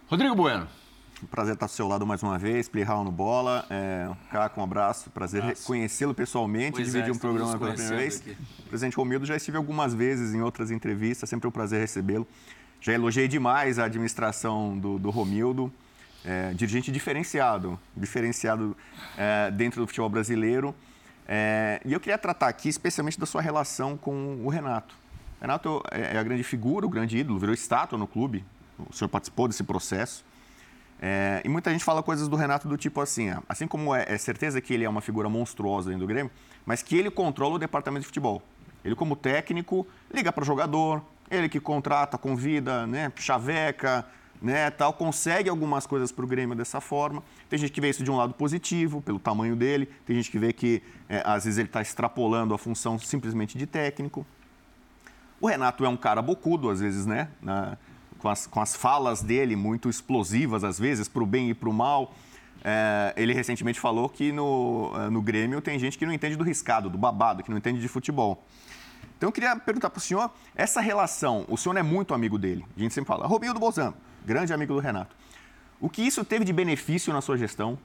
Rodrigo 0.08 0.36
Bueno. 0.36 0.68
Prazer 1.26 1.56
estar 1.56 1.66
ao 1.66 1.70
seu 1.70 1.88
lado 1.88 2.06
mais 2.06 2.22
uma 2.22 2.38
vez, 2.38 2.70
Plihal 2.70 3.04
no 3.04 3.12
Bola. 3.12 3.66
É, 3.72 4.08
Caco, 4.32 4.60
um 4.60 4.64
abraço. 4.64 5.10
Prazer 5.10 5.58
conhecê-lo 5.66 6.14
pessoalmente, 6.14 6.74
pois 6.74 6.86
dividir 6.86 7.10
é, 7.10 7.12
um 7.12 7.18
programa 7.18 7.58
pela 7.58 7.74
primeira 7.74 7.98
vez. 7.98 8.18
Aqui. 8.22 8.38
O 8.60 8.70
presidente 8.70 8.96
Romildo 8.96 9.26
já 9.26 9.36
estive 9.36 9.58
algumas 9.58 9.96
vezes 9.96 10.36
em 10.36 10.42
outras 10.42 10.70
entrevistas, 10.70 11.28
sempre 11.28 11.48
um 11.48 11.52
prazer 11.52 11.80
recebê-lo. 11.80 12.28
Já 12.80 12.94
elogiei 12.94 13.28
demais 13.28 13.80
a 13.80 13.86
administração 13.86 14.78
do, 14.78 15.00
do 15.00 15.10
Romildo, 15.10 15.74
é, 16.24 16.54
dirigente 16.54 16.92
diferenciado, 16.92 17.80
diferenciado 17.96 18.78
é, 19.18 19.50
dentro 19.50 19.82
do 19.82 19.88
futebol 19.88 20.10
brasileiro. 20.10 20.76
É, 21.28 21.82
e 21.84 21.94
eu 21.94 22.00
queria 22.00 22.18
tratar 22.18 22.48
aqui 22.48 22.70
especialmente 22.70 23.20
da 23.20 23.26
sua 23.26 23.42
relação 23.42 23.98
com 23.98 24.40
o 24.46 24.50
Renato. 24.50 24.94
Renato 25.42 25.84
é, 25.90 26.16
é 26.16 26.20
a 26.20 26.24
grande 26.24 26.44
figura, 26.44 26.86
o 26.86 26.90
grande 26.90 27.18
ídolo, 27.18 27.40
virou 27.40 27.56
estátua 27.56 27.98
no 27.98 28.06
clube. 28.06 28.46
O 28.88 28.94
senhor 28.94 29.10
participou 29.10 29.48
desse 29.48 29.64
processo. 29.64 30.27
É, 31.00 31.42
e 31.46 31.50
muita 31.50 31.72
gente 31.72 31.84
fala 31.84 32.02
coisas 32.02 32.28
do 32.28 32.36
Renato 32.36 32.68
do 32.68 32.76
tipo 32.76 33.00
assim, 33.02 33.30
assim 33.48 33.68
como 33.68 33.94
é, 33.94 34.06
é, 34.08 34.18
certeza 34.18 34.60
que 34.60 34.74
ele 34.74 34.84
é 34.84 34.90
uma 34.90 35.02
figura 35.02 35.30
monstruosa 35.30 35.90
dentro 35.90 36.06
do 36.06 36.10
Grêmio, 36.10 36.32
mas 36.66 36.82
que 36.82 36.98
ele 36.98 37.12
controla 37.12 37.56
o 37.56 37.60
departamento 37.60 38.02
de 38.02 38.08
futebol. 38.08 38.42
Ele 38.84 38.96
como 38.96 39.16
técnico 39.16 39.86
liga 40.12 40.32
para 40.32 40.42
o 40.42 40.46
jogador, 40.46 41.04
ele 41.30 41.50
que 41.50 41.60
contrata, 41.60 42.18
convida, 42.18 42.88
né, 42.88 43.12
chaveca, 43.16 44.06
né, 44.42 44.70
tal, 44.72 44.94
consegue 44.94 45.50
algumas 45.50 45.86
coisas 45.86 46.12
para 46.12 46.24
o 46.24 46.28
Grêmio 46.28 46.56
dessa 46.56 46.82
forma. 46.82 47.22
Tem 47.50 47.60
gente 47.60 47.72
que 47.72 47.82
vê 47.82 47.90
isso 47.90 48.04
de 48.04 48.10
um 48.10 48.16
lado 48.16 48.34
positivo, 48.34 49.02
pelo 49.02 49.20
tamanho 49.20 49.56
dele, 49.56 49.88
tem 50.06 50.16
gente 50.16 50.32
que 50.32 50.40
vê 50.40 50.52
que 50.52 50.82
é, 51.08 51.22
às 51.26 51.46
vezes 51.46 51.60
ele 51.60 51.68
está 51.68 51.82
extrapolando 51.82 52.54
a 52.54 52.58
função 52.58 52.98
simplesmente 52.98 53.58
de 53.58 53.68
técnico. 53.68 54.26
O 55.40 55.48
Renato 55.48 55.86
é 55.86 55.90
um 55.90 55.98
cara 55.98 56.22
bocudo, 56.22 56.70
às 56.70 56.80
vezes, 56.80 57.06
né? 57.06 57.30
Na, 57.42 57.78
com 58.18 58.30
as, 58.30 58.48
com 58.48 58.62
as 58.62 58.76
falas 58.76 59.22
dele 59.22 59.56
muito 59.56 59.90
explosivas, 59.90 60.64
às 60.64 60.80
vezes, 60.80 61.08
para 61.08 61.24
o 61.24 61.26
bem 61.26 61.50
e 61.50 61.54
para 61.54 61.70
o 61.70 61.74
mal. 61.74 62.14
É, 62.64 63.14
ele 63.16 63.34
recentemente 63.34 63.80
falou 63.80 64.10
que 64.10 64.32
no, 64.32 64.92
é, 64.96 65.10
no 65.10 65.22
Grêmio 65.22 65.62
tem 65.62 65.78
gente 65.80 65.98
que 65.98 66.06
não 66.06 66.14
entende 66.14 66.36
do 66.36 66.44
riscado, 66.44 66.90
do 66.90 66.98
babado, 66.98 67.44
que 67.44 67.50
não 67.50 67.58
entende 67.58 67.80
de 67.80 67.88
futebol. 67.88 68.44
Então 69.18 69.30
eu 69.30 69.32
queria 69.32 69.56
perguntar 69.56 69.90
para 69.90 69.98
o 69.98 70.02
senhor, 70.02 70.32
essa 70.56 70.82
relação, 70.82 71.46
o 71.48 71.58
senhor 71.58 71.76
é 71.78 71.84
muito 71.84 72.14
amigo 72.14 72.38
dele, 72.38 72.66
a 72.76 72.80
gente 72.80 72.94
sempre 72.94 73.08
fala, 73.08 73.26
Romildo 73.26 73.60
Bolzano, 73.60 73.96
grande 74.26 74.54
amigo 74.54 74.74
do 74.74 74.80
Renato. 74.80 75.16
O 75.80 75.90
que 75.90 76.02
isso 76.02 76.24
teve 76.26 76.46
de 76.46 76.54
benefício 76.54 77.14
na 77.14 77.22
sua 77.22 77.38
gestão? 77.38 77.78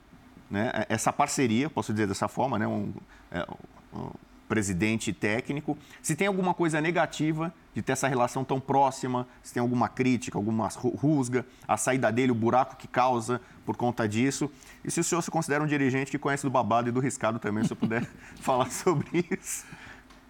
Né? 0.50 0.70
Essa 0.88 1.12
parceria, 1.12 1.70
posso 1.70 1.92
dizer 1.92 2.06
dessa 2.06 2.28
forma, 2.28 2.58
né? 2.58 2.66
um, 2.66 2.92
é, 3.30 3.46
um 3.94 4.10
presidente 4.52 5.14
técnico, 5.14 5.78
se 6.02 6.14
tem 6.14 6.26
alguma 6.26 6.52
coisa 6.52 6.78
negativa 6.78 7.54
de 7.74 7.80
ter 7.80 7.92
essa 7.92 8.06
relação 8.06 8.44
tão 8.44 8.60
próxima, 8.60 9.26
se 9.42 9.54
tem 9.54 9.62
alguma 9.62 9.88
crítica, 9.88 10.36
alguma 10.36 10.68
rusga, 10.68 11.46
a 11.66 11.78
saída 11.78 12.12
dele, 12.12 12.32
o 12.32 12.34
buraco 12.34 12.76
que 12.76 12.86
causa 12.86 13.40
por 13.64 13.78
conta 13.78 14.06
disso. 14.06 14.50
E 14.84 14.90
se 14.90 15.00
o 15.00 15.04
senhor 15.04 15.22
se 15.22 15.30
considera 15.30 15.64
um 15.64 15.66
dirigente 15.66 16.10
que 16.10 16.18
conhece 16.18 16.42
do 16.42 16.50
babado 16.50 16.90
e 16.90 16.92
do 16.92 17.00
riscado 17.00 17.38
também, 17.38 17.64
se 17.64 17.72
eu 17.72 17.76
puder 17.78 18.06
falar 18.42 18.70
sobre 18.70 19.26
isso. 19.30 19.64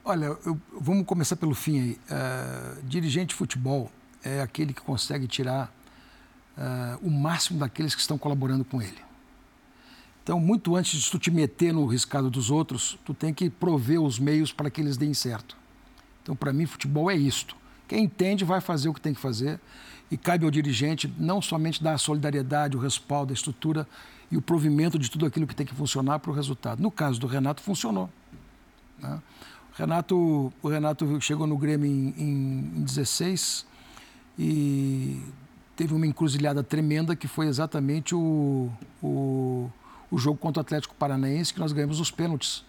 Olha, 0.04 0.26
eu, 0.26 0.56
vamos 0.72 1.04
começar 1.04 1.34
pelo 1.34 1.54
fim 1.56 1.80
aí. 1.80 1.98
Uh, 2.08 2.82
dirigente 2.84 3.30
de 3.30 3.34
futebol 3.34 3.90
é 4.22 4.40
aquele 4.40 4.72
que 4.72 4.82
consegue 4.82 5.26
tirar 5.26 5.74
uh, 6.56 7.04
o 7.04 7.10
máximo 7.10 7.58
daqueles 7.58 7.92
que 7.92 8.00
estão 8.00 8.16
colaborando 8.16 8.64
com 8.64 8.80
ele. 8.80 9.02
Então, 10.22 10.38
muito 10.38 10.76
antes 10.76 11.00
de 11.00 11.10
tu 11.10 11.18
te 11.18 11.30
meter 11.30 11.72
no 11.72 11.84
riscado 11.84 12.30
dos 12.30 12.50
outros, 12.50 12.98
tu 13.04 13.12
tem 13.12 13.34
que 13.34 13.50
prover 13.50 14.00
os 14.00 14.18
meios 14.18 14.52
para 14.52 14.70
que 14.70 14.80
eles 14.80 14.96
deem 14.96 15.12
certo. 15.12 15.56
Então, 16.22 16.36
para 16.36 16.52
mim, 16.52 16.64
futebol 16.64 17.10
é 17.10 17.16
isto. 17.16 17.56
Quem 17.88 18.04
entende 18.04 18.44
vai 18.44 18.60
fazer 18.60 18.88
o 18.88 18.94
que 18.94 19.00
tem 19.00 19.12
que 19.12 19.20
fazer 19.20 19.58
e 20.10 20.16
cabe 20.16 20.44
ao 20.44 20.50
dirigente 20.50 21.12
não 21.18 21.42
somente 21.42 21.82
dar 21.82 21.94
a 21.94 21.98
solidariedade, 21.98 22.76
o 22.76 22.80
respaldo, 22.80 23.32
a 23.32 23.34
estrutura 23.34 23.86
e 24.30 24.36
o 24.36 24.42
provimento 24.42 24.98
de 24.98 25.10
tudo 25.10 25.26
aquilo 25.26 25.46
que 25.46 25.56
tem 25.56 25.66
que 25.66 25.74
funcionar 25.74 26.20
para 26.20 26.30
o 26.30 26.34
resultado. 26.34 26.80
No 26.80 26.90
caso 26.90 27.18
do 27.18 27.26
Renato, 27.26 27.60
funcionou. 27.60 28.08
Né? 28.98 29.20
O, 29.72 29.76
Renato, 29.76 30.52
o 30.62 30.68
Renato 30.68 31.20
chegou 31.20 31.46
no 31.46 31.58
Grêmio 31.58 31.86
em, 31.86 32.14
em, 32.16 32.72
em 32.76 32.82
16 32.84 33.66
e 34.38 35.20
teve 35.76 35.92
uma 35.92 36.06
encruzilhada 36.06 36.62
tremenda 36.62 37.16
que 37.16 37.26
foi 37.26 37.48
exatamente 37.48 38.14
o, 38.14 38.70
o 39.02 39.70
o 40.12 40.18
jogo 40.18 40.36
contra 40.36 40.60
o 40.60 40.62
Atlético 40.62 40.94
Paranaense, 40.94 41.54
que 41.54 41.58
nós 41.58 41.72
ganhamos 41.72 41.98
os 41.98 42.10
pênaltis. 42.10 42.62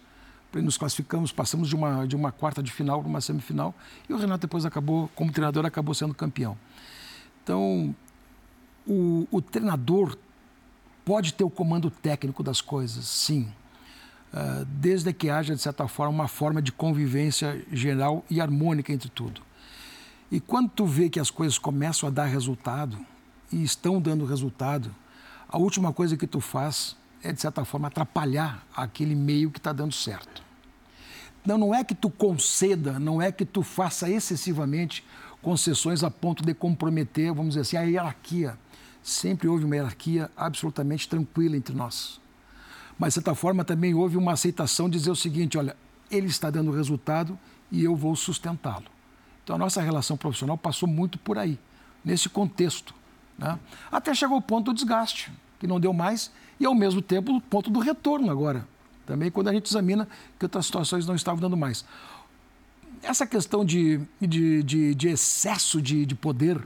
Nos 0.54 0.78
classificamos, 0.78 1.30
passamos 1.30 1.68
de 1.68 1.74
uma, 1.74 2.06
de 2.06 2.16
uma 2.16 2.32
quarta 2.32 2.62
de 2.62 2.72
final 2.72 3.00
para 3.00 3.08
uma 3.08 3.20
semifinal. 3.20 3.74
E 4.08 4.12
o 4.14 4.16
Renato 4.16 4.46
depois 4.46 4.64
acabou, 4.64 5.10
como 5.14 5.30
treinador, 5.30 5.66
acabou 5.66 5.94
sendo 5.94 6.14
campeão. 6.14 6.56
Então, 7.42 7.94
o, 8.86 9.28
o 9.30 9.42
treinador 9.42 10.16
pode 11.04 11.34
ter 11.34 11.44
o 11.44 11.50
comando 11.50 11.90
técnico 11.90 12.42
das 12.42 12.62
coisas, 12.62 13.04
sim. 13.04 13.52
Uh, 14.32 14.64
desde 14.64 15.12
que 15.12 15.28
haja, 15.28 15.54
de 15.54 15.60
certa 15.60 15.86
forma, 15.86 16.14
uma 16.14 16.28
forma 16.28 16.62
de 16.62 16.72
convivência 16.72 17.62
geral 17.70 18.24
e 18.30 18.40
harmônica 18.40 18.92
entre 18.92 19.08
tudo. 19.08 19.42
E 20.30 20.40
quando 20.40 20.70
tu 20.70 20.86
vê 20.86 21.10
que 21.10 21.20
as 21.20 21.30
coisas 21.30 21.58
começam 21.58 22.08
a 22.08 22.12
dar 22.12 22.24
resultado, 22.24 22.96
e 23.52 23.62
estão 23.62 24.00
dando 24.00 24.24
resultado, 24.24 24.94
a 25.48 25.58
última 25.58 25.92
coisa 25.92 26.16
que 26.16 26.26
tu 26.26 26.40
faz 26.40 26.96
é, 27.24 27.32
de 27.32 27.40
certa 27.40 27.64
forma, 27.64 27.88
atrapalhar 27.88 28.66
aquele 28.76 29.14
meio 29.14 29.50
que 29.50 29.58
está 29.58 29.72
dando 29.72 29.94
certo. 29.94 30.42
Não, 31.44 31.58
não 31.58 31.74
é 31.74 31.82
que 31.82 31.94
tu 31.94 32.10
conceda, 32.10 32.98
não 32.98 33.20
é 33.20 33.32
que 33.32 33.44
tu 33.44 33.62
faça 33.62 34.08
excessivamente 34.08 35.04
concessões 35.42 36.04
a 36.04 36.10
ponto 36.10 36.44
de 36.44 36.54
comprometer, 36.54 37.32
vamos 37.32 37.54
dizer 37.54 37.60
assim, 37.60 37.76
a 37.76 37.82
hierarquia. 37.82 38.58
Sempre 39.02 39.48
houve 39.48 39.64
uma 39.64 39.74
hierarquia 39.74 40.30
absolutamente 40.36 41.08
tranquila 41.08 41.56
entre 41.56 41.74
nós. 41.74 42.20
Mas, 42.98 43.10
de 43.10 43.14
certa 43.14 43.34
forma, 43.34 43.64
também 43.64 43.94
houve 43.94 44.16
uma 44.16 44.32
aceitação 44.32 44.88
de 44.88 44.98
dizer 44.98 45.10
o 45.10 45.16
seguinte: 45.16 45.58
olha, 45.58 45.76
ele 46.10 46.26
está 46.26 46.50
dando 46.50 46.70
resultado 46.70 47.38
e 47.70 47.84
eu 47.84 47.96
vou 47.96 48.14
sustentá-lo. 48.16 48.86
Então, 49.42 49.56
a 49.56 49.58
nossa 49.58 49.82
relação 49.82 50.16
profissional 50.16 50.56
passou 50.56 50.88
muito 50.88 51.18
por 51.18 51.36
aí, 51.36 51.58
nesse 52.04 52.28
contexto. 52.28 52.94
Né? 53.38 53.58
Até 53.90 54.14
chegou 54.14 54.38
o 54.38 54.42
ponto 54.42 54.66
do 54.66 54.74
desgaste, 54.74 55.30
que 55.64 55.68
não 55.68 55.80
deu 55.80 55.94
mais, 55.94 56.30
e 56.60 56.66
ao 56.66 56.74
mesmo 56.74 57.00
tempo 57.00 57.34
o 57.34 57.40
ponto 57.40 57.70
do 57.70 57.80
retorno 57.80 58.30
agora. 58.30 58.66
também 59.06 59.30
quando 59.30 59.48
a 59.48 59.52
gente 59.52 59.64
examina 59.64 60.06
que 60.38 60.44
outras 60.44 60.66
situações 60.66 61.06
não 61.06 61.14
estavam 61.14 61.40
dando 61.40 61.56
mais. 61.56 61.86
Essa 63.02 63.26
questão 63.26 63.64
de, 63.64 63.98
de, 64.20 64.62
de, 64.62 64.94
de 64.94 65.08
excesso 65.08 65.80
de, 65.80 66.04
de 66.04 66.14
poder, 66.14 66.60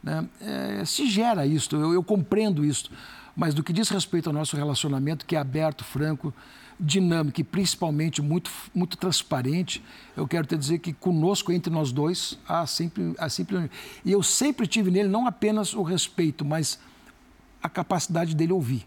né, 0.00 0.28
é, 0.40 0.84
se 0.84 1.08
gera 1.08 1.44
isso, 1.44 1.74
eu, 1.74 1.92
eu 1.92 2.04
compreendo 2.04 2.64
isso, 2.64 2.88
mas 3.34 3.52
do 3.52 3.64
que 3.64 3.72
diz 3.72 3.88
respeito 3.88 4.28
ao 4.28 4.32
nosso 4.32 4.56
relacionamento, 4.56 5.26
que 5.26 5.34
é 5.34 5.38
aberto, 5.40 5.82
franco, 5.82 6.32
dinâmico 6.78 7.40
e 7.40 7.44
principalmente 7.44 8.22
muito, 8.22 8.50
muito 8.72 8.96
transparente, 8.96 9.82
eu 10.16 10.26
quero 10.28 10.46
te 10.46 10.56
dizer 10.56 10.78
que 10.78 10.92
conosco, 10.92 11.50
entre 11.50 11.72
nós 11.72 11.90
dois, 11.90 12.38
há 12.48 12.64
sempre, 12.64 13.12
há 13.18 13.28
sempre. 13.28 13.68
E 14.04 14.12
eu 14.12 14.22
sempre 14.22 14.68
tive 14.68 14.90
nele 14.90 15.08
não 15.08 15.26
apenas 15.26 15.74
o 15.74 15.82
respeito, 15.82 16.44
mas 16.44 16.78
a 17.62 17.68
capacidade 17.68 18.34
dele 18.34 18.52
ouvir. 18.52 18.86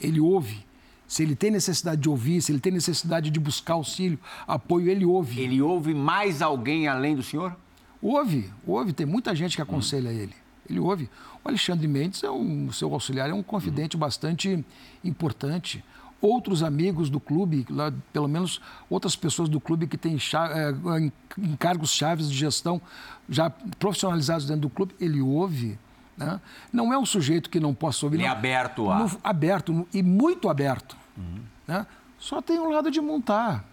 Ele 0.00 0.20
ouve. 0.20 0.66
Se 1.06 1.22
ele 1.22 1.34
tem 1.34 1.50
necessidade 1.50 2.00
de 2.02 2.08
ouvir, 2.08 2.42
se 2.42 2.52
ele 2.52 2.60
tem 2.60 2.72
necessidade 2.72 3.30
de 3.30 3.40
buscar 3.40 3.74
auxílio, 3.74 4.18
apoio, 4.46 4.90
ele 4.90 5.04
ouve. 5.04 5.40
Ele 5.40 5.62
ouve 5.62 5.94
mais 5.94 6.42
alguém 6.42 6.86
além 6.86 7.16
do 7.16 7.22
senhor? 7.22 7.56
Ouve, 8.00 8.50
ouve. 8.66 8.92
Tem 8.92 9.06
muita 9.06 9.34
gente 9.34 9.56
que 9.56 9.62
aconselha 9.62 10.10
hum. 10.10 10.12
ele. 10.12 10.34
Ele 10.68 10.78
ouve. 10.78 11.08
O 11.42 11.48
Alexandre 11.48 11.88
Mendes, 11.88 12.22
é 12.22 12.30
um, 12.30 12.70
seu 12.70 12.92
auxiliar, 12.92 13.30
é 13.30 13.32
um 13.32 13.42
confidente 13.42 13.96
hum. 13.96 14.00
bastante 14.00 14.64
importante 15.02 15.82
outros 16.20 16.62
amigos 16.62 17.08
do 17.08 17.20
clube, 17.20 17.64
lá, 17.70 17.92
pelo 18.12 18.28
menos 18.28 18.60
outras 18.90 19.14
pessoas 19.14 19.48
do 19.48 19.60
clube 19.60 19.86
que 19.86 19.96
têm 19.96 20.16
é, 20.16 21.12
encargos 21.38 21.90
chaves 21.90 22.28
de 22.28 22.36
gestão 22.36 22.80
já 23.28 23.50
profissionalizados 23.50 24.46
dentro 24.46 24.62
do 24.62 24.70
clube, 24.70 24.94
ele 25.00 25.20
ouve. 25.20 25.78
Né? 26.18 26.40
Não 26.72 26.92
é 26.92 26.98
um 26.98 27.06
sujeito 27.06 27.48
que 27.48 27.60
não 27.60 27.72
possa 27.72 28.04
ouvir. 28.04 28.16
Ele 28.16 28.24
é 28.24 28.28
aberto 28.28 28.90
a... 28.90 28.98
No, 28.98 29.20
aberto 29.22 29.86
e 29.94 30.02
muito 30.02 30.48
aberto. 30.48 30.96
Uhum. 31.16 31.40
Né? 31.66 31.86
Só 32.18 32.42
tem 32.42 32.58
um 32.58 32.70
lado 32.70 32.90
de 32.90 33.00
montar. 33.00 33.64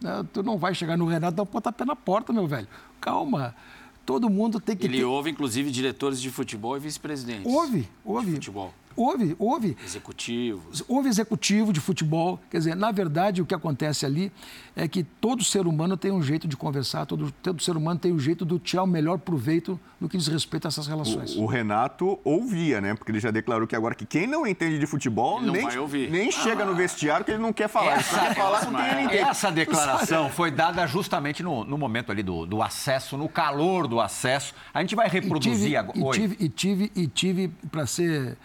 Né? 0.00 0.24
Tu 0.32 0.42
não 0.42 0.56
vai 0.56 0.72
chegar 0.72 0.96
no 0.96 1.04
Renato 1.06 1.34
e 1.34 1.36
dar 1.36 1.42
um 1.42 1.46
pontapé 1.46 1.84
na 1.84 1.96
porta, 1.96 2.32
meu 2.32 2.46
velho. 2.46 2.68
Calma. 3.00 3.54
Todo 4.06 4.30
mundo 4.30 4.60
tem 4.60 4.76
que 4.76 4.86
Ele 4.86 4.98
ter... 4.98 5.04
ouve, 5.04 5.30
inclusive, 5.30 5.70
diretores 5.70 6.20
de 6.20 6.30
futebol 6.30 6.76
e 6.76 6.80
vice-presidentes. 6.80 7.52
Ouve, 7.52 7.88
ouve. 8.04 8.26
De 8.26 8.32
futebol. 8.34 8.72
Houve, 9.00 9.34
houve. 9.38 9.76
Executivos. 9.82 10.84
Houve 10.86 11.08
executivo 11.08 11.72
de 11.72 11.80
futebol. 11.80 12.38
Quer 12.50 12.58
dizer, 12.58 12.76
na 12.76 12.92
verdade, 12.92 13.40
o 13.40 13.46
que 13.46 13.54
acontece 13.54 14.04
ali 14.04 14.30
é 14.76 14.86
que 14.86 15.02
todo 15.02 15.42
ser 15.42 15.66
humano 15.66 15.96
tem 15.96 16.10
um 16.10 16.22
jeito 16.22 16.46
de 16.46 16.54
conversar, 16.54 17.06
todo, 17.06 17.32
todo 17.42 17.62
ser 17.62 17.78
humano 17.78 17.98
tem 17.98 18.12
um 18.12 18.18
jeito 18.18 18.44
de 18.44 18.58
tirar 18.58 18.82
o 18.82 18.86
melhor 18.86 19.16
proveito 19.16 19.80
no 19.98 20.06
que 20.06 20.18
diz 20.18 20.26
respeito 20.26 20.66
a 20.66 20.68
essas 20.68 20.86
relações. 20.86 21.34
O, 21.34 21.44
o 21.44 21.46
Renato 21.46 22.18
ouvia, 22.22 22.78
né? 22.78 22.94
Porque 22.94 23.10
ele 23.10 23.20
já 23.20 23.30
declarou 23.30 23.66
que 23.66 23.74
agora 23.74 23.94
que 23.94 24.04
quem 24.04 24.26
não 24.26 24.46
entende 24.46 24.78
de 24.78 24.86
futebol 24.86 25.40
nem, 25.40 25.66
nem 26.10 26.30
chega 26.30 26.62
ah. 26.62 26.66
no 26.66 26.74
vestiário 26.74 27.24
que 27.24 27.30
ele 27.30 27.42
não 27.42 27.54
quer 27.54 27.68
falar. 27.68 27.94
Essa, 27.94 28.18
ele 28.18 28.26
quer 28.26 28.34
falar 28.34 28.66
com 28.66 28.74
quem 28.74 29.04
entende. 29.04 29.16
Essa 29.16 29.50
declaração 29.50 30.28
foi 30.28 30.50
dada 30.50 30.86
justamente 30.86 31.42
no, 31.42 31.64
no 31.64 31.78
momento 31.78 32.12
ali 32.12 32.22
do, 32.22 32.44
do 32.44 32.62
acesso, 32.62 33.16
no 33.16 33.30
calor 33.30 33.88
do 33.88 33.98
acesso. 33.98 34.54
A 34.74 34.82
gente 34.82 34.94
vai 34.94 35.08
reproduzir 35.08 35.78
agora. 35.78 36.18
E 36.18 36.20
tive, 36.20 36.36
e 36.38 36.48
tive, 36.50 36.92
e 36.94 37.06
tive 37.06 37.48
para 37.70 37.86
ser 37.86 38.36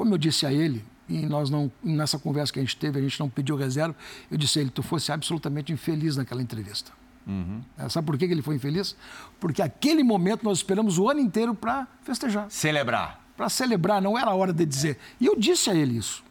como 0.00 0.14
eu 0.14 0.18
disse 0.18 0.46
a 0.46 0.50
ele, 0.50 0.82
e 1.06 1.26
nós 1.26 1.50
não, 1.50 1.70
nessa 1.84 2.18
conversa 2.18 2.50
que 2.50 2.58
a 2.58 2.62
gente 2.62 2.74
teve, 2.74 2.98
a 2.98 3.02
gente 3.02 3.20
não 3.20 3.28
pediu 3.28 3.54
reserva, 3.54 3.94
eu 4.30 4.38
disse 4.38 4.58
a 4.58 4.62
ele, 4.62 4.70
tu 4.70 4.82
fosse 4.82 5.12
absolutamente 5.12 5.74
infeliz 5.74 6.16
naquela 6.16 6.40
entrevista. 6.40 6.90
Uhum. 7.26 7.60
Sabe 7.90 8.06
por 8.06 8.16
que 8.16 8.24
ele 8.24 8.40
foi 8.40 8.54
infeliz? 8.54 8.96
Porque 9.38 9.60
aquele 9.60 10.02
momento 10.02 10.42
nós 10.42 10.56
esperamos 10.56 10.96
o 10.96 11.10
ano 11.10 11.20
inteiro 11.20 11.54
para 11.54 11.86
festejar. 12.02 12.46
Celebrar. 12.48 13.20
Para 13.36 13.50
celebrar, 13.50 14.00
não 14.00 14.18
era 14.18 14.30
a 14.30 14.34
hora 14.34 14.54
de 14.54 14.64
dizer. 14.64 14.96
E 15.20 15.26
eu 15.26 15.36
disse 15.36 15.68
a 15.68 15.74
ele 15.74 15.98
isso. 15.98 16.24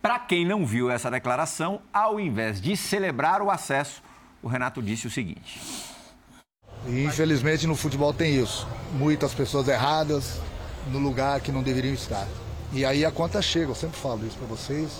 Para 0.00 0.20
quem 0.20 0.46
não 0.46 0.64
viu 0.64 0.88
essa 0.88 1.10
declaração, 1.10 1.82
ao 1.92 2.20
invés 2.20 2.60
de 2.60 2.76
celebrar 2.76 3.42
o 3.42 3.50
acesso, 3.50 4.00
o 4.40 4.46
Renato 4.46 4.80
disse 4.80 5.08
o 5.08 5.10
seguinte. 5.10 5.60
Infelizmente 6.86 7.66
no 7.66 7.74
futebol 7.74 8.14
tem 8.14 8.40
isso. 8.40 8.64
Muitas 8.92 9.34
pessoas 9.34 9.66
erradas 9.66 10.40
no 10.92 11.00
lugar 11.00 11.40
que 11.40 11.50
não 11.50 11.64
deveriam 11.64 11.94
estar. 11.94 12.28
E 12.72 12.84
aí 12.84 13.04
a 13.04 13.10
conta 13.10 13.40
chega, 13.40 13.70
eu 13.70 13.74
sempre 13.74 13.98
falo 13.98 14.26
isso 14.26 14.36
para 14.36 14.46
vocês 14.46 14.90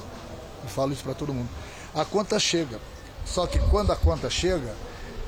e 0.64 0.68
falo 0.68 0.92
isso 0.92 1.04
para 1.04 1.14
todo 1.14 1.34
mundo. 1.34 1.48
A 1.94 2.04
conta 2.04 2.38
chega. 2.38 2.78
Só 3.26 3.46
que 3.46 3.58
quando 3.70 3.92
a 3.92 3.96
conta 3.96 4.30
chega, 4.30 4.74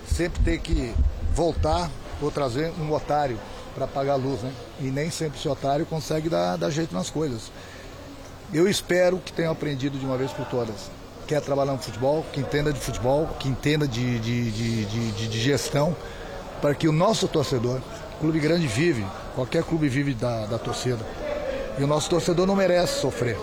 sempre 0.06 0.42
tem 0.42 0.58
que 0.58 0.94
voltar 1.34 1.90
ou 2.20 2.30
trazer 2.30 2.72
um 2.80 2.92
otário 2.92 3.38
para 3.74 3.86
pagar 3.86 4.14
a 4.14 4.16
luz, 4.16 4.40
né? 4.40 4.52
E 4.80 4.84
nem 4.84 5.10
sempre 5.10 5.38
esse 5.38 5.48
otário 5.48 5.84
consegue 5.84 6.28
dar, 6.28 6.56
dar 6.56 6.70
jeito 6.70 6.94
nas 6.94 7.10
coisas. 7.10 7.52
Eu 8.52 8.66
espero 8.66 9.18
que 9.18 9.32
tenham 9.32 9.52
aprendido 9.52 9.98
de 9.98 10.04
uma 10.04 10.16
vez 10.16 10.32
por 10.32 10.46
todas. 10.46 10.90
Quer 11.26 11.42
trabalhar 11.42 11.72
no 11.72 11.78
futebol, 11.78 12.24
que 12.32 12.40
entenda 12.40 12.72
de 12.72 12.80
futebol, 12.80 13.28
que 13.38 13.48
entenda 13.48 13.86
de, 13.86 14.18
de, 14.18 14.50
de, 14.50 14.84
de, 14.86 15.28
de 15.28 15.40
gestão, 15.40 15.94
para 16.60 16.74
que 16.74 16.88
o 16.88 16.92
nosso 16.92 17.28
torcedor, 17.28 17.80
clube 18.18 18.40
grande 18.40 18.66
vive, 18.66 19.06
qualquer 19.34 19.62
clube 19.62 19.88
vive 19.88 20.14
da, 20.14 20.46
da 20.46 20.58
torcida 20.58 20.98
e 21.80 21.84
o 21.84 21.86
nosso 21.86 22.10
torcedor 22.10 22.46
não 22.46 22.54
merece 22.54 23.00
sofrer 23.00 23.38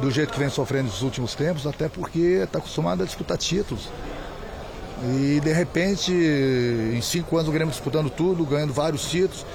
do 0.00 0.10
jeito 0.10 0.32
que 0.32 0.38
vem 0.38 0.48
sofrendo 0.48 0.88
nos 0.88 1.02
últimos 1.02 1.34
tempos, 1.34 1.66
até 1.66 1.88
porque 1.88 2.18
está 2.44 2.58
acostumado 2.58 3.02
a 3.02 3.06
disputar 3.06 3.36
títulos. 3.36 3.88
E 5.02 5.40
de 5.40 5.52
repente, 5.52 6.12
em 6.12 7.00
cinco 7.00 7.36
anos 7.36 7.48
o 7.48 7.52
Grêmio 7.52 7.72
disputando 7.72 8.10
tudo, 8.10 8.44
ganhando 8.44 8.72
vários 8.72 9.10
títulos. 9.10 9.46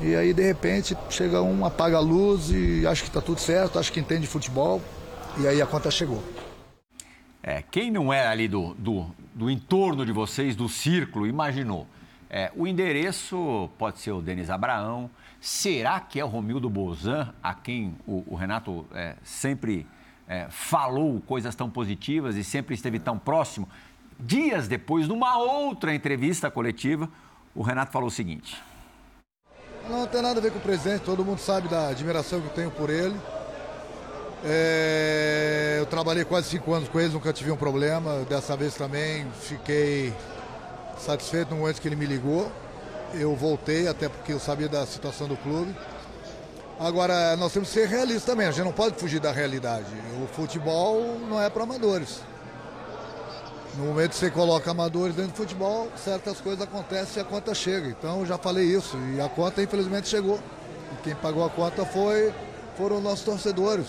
E 0.00 0.14
aí 0.14 0.32
de 0.32 0.42
repente 0.42 0.96
chega 1.10 1.42
um, 1.42 1.64
apaga 1.64 1.96
a 1.96 2.00
luz 2.00 2.50
e 2.50 2.86
acha 2.86 3.02
que 3.02 3.08
está 3.08 3.20
tudo 3.20 3.40
certo, 3.40 3.78
acha 3.78 3.90
que 3.92 4.00
entende 4.00 4.26
futebol. 4.26 4.80
E 5.38 5.46
aí 5.46 5.60
a 5.60 5.66
conta 5.66 5.90
chegou. 5.90 6.22
É, 7.42 7.62
quem 7.70 7.90
não 7.90 8.12
é 8.12 8.26
ali 8.26 8.48
do, 8.48 8.74
do, 8.74 9.06
do 9.34 9.50
entorno 9.50 10.04
de 10.04 10.12
vocês, 10.12 10.56
do 10.56 10.68
círculo, 10.68 11.26
imaginou. 11.26 11.86
É, 12.30 12.50
o 12.54 12.66
endereço 12.66 13.70
pode 13.78 14.00
ser 14.00 14.12
o 14.12 14.20
Denis 14.20 14.50
Abraão, 14.50 15.10
Será 15.40 16.00
que 16.00 16.18
é 16.18 16.24
o 16.24 16.28
Romildo 16.28 16.68
Bozan, 16.68 17.32
a 17.42 17.54
quem 17.54 17.96
o, 18.06 18.24
o 18.26 18.34
Renato 18.34 18.84
é, 18.92 19.14
sempre 19.22 19.86
é, 20.26 20.48
falou 20.50 21.20
coisas 21.20 21.54
tão 21.54 21.70
positivas 21.70 22.34
e 22.34 22.42
sempre 22.42 22.74
esteve 22.74 22.98
tão 22.98 23.16
próximo? 23.16 23.68
Dias 24.18 24.66
depois, 24.66 25.06
numa 25.06 25.38
outra 25.38 25.94
entrevista 25.94 26.50
coletiva, 26.50 27.08
o 27.54 27.62
Renato 27.62 27.92
falou 27.92 28.08
o 28.08 28.10
seguinte. 28.10 28.60
Não 29.88 30.06
tem 30.08 30.20
nada 30.20 30.40
a 30.40 30.42
ver 30.42 30.50
com 30.50 30.58
o 30.58 30.62
presidente, 30.62 31.02
todo 31.02 31.24
mundo 31.24 31.38
sabe 31.38 31.68
da 31.68 31.88
admiração 31.88 32.40
que 32.40 32.46
eu 32.48 32.52
tenho 32.52 32.70
por 32.72 32.90
ele. 32.90 33.16
É, 34.44 35.76
eu 35.78 35.86
trabalhei 35.86 36.24
quase 36.24 36.48
cinco 36.48 36.72
anos 36.72 36.88
com 36.88 36.98
ele, 36.98 37.12
nunca 37.12 37.32
tive 37.32 37.52
um 37.52 37.56
problema. 37.56 38.24
Dessa 38.24 38.56
vez 38.56 38.74
também 38.74 39.24
fiquei 39.40 40.12
satisfeito 40.98 41.50
no 41.50 41.60
momento 41.60 41.80
que 41.80 41.86
ele 41.86 41.96
me 41.96 42.06
ligou 42.06 42.50
eu 43.14 43.34
voltei, 43.34 43.88
até 43.88 44.08
porque 44.08 44.32
eu 44.32 44.40
sabia 44.40 44.68
da 44.68 44.86
situação 44.86 45.26
do 45.26 45.36
clube. 45.36 45.74
Agora, 46.78 47.36
nós 47.36 47.52
temos 47.52 47.68
que 47.68 47.74
ser 47.74 47.88
realistas 47.88 48.24
também, 48.24 48.46
a 48.46 48.50
gente 48.50 48.64
não 48.64 48.72
pode 48.72 48.96
fugir 48.96 49.18
da 49.18 49.32
realidade. 49.32 49.86
O 50.22 50.26
futebol 50.28 51.18
não 51.28 51.42
é 51.42 51.50
para 51.50 51.64
amadores. 51.64 52.20
No 53.76 53.86
momento 53.86 54.10
que 54.10 54.16
você 54.16 54.30
coloca 54.30 54.70
amadores 54.70 55.14
dentro 55.14 55.32
do 55.32 55.36
futebol, 55.36 55.88
certas 55.96 56.40
coisas 56.40 56.62
acontecem 56.62 57.20
e 57.20 57.20
a 57.20 57.24
conta 57.24 57.54
chega. 57.54 57.88
Então, 57.88 58.20
eu 58.20 58.26
já 58.26 58.38
falei 58.38 58.64
isso, 58.64 58.96
e 59.14 59.20
a 59.20 59.28
conta 59.28 59.62
infelizmente 59.62 60.08
chegou. 60.08 60.38
E 60.92 61.02
quem 61.02 61.14
pagou 61.14 61.44
a 61.44 61.50
conta 61.50 61.84
foi, 61.84 62.32
foram 62.76 63.00
nossos 63.00 63.24
torcedores. 63.24 63.86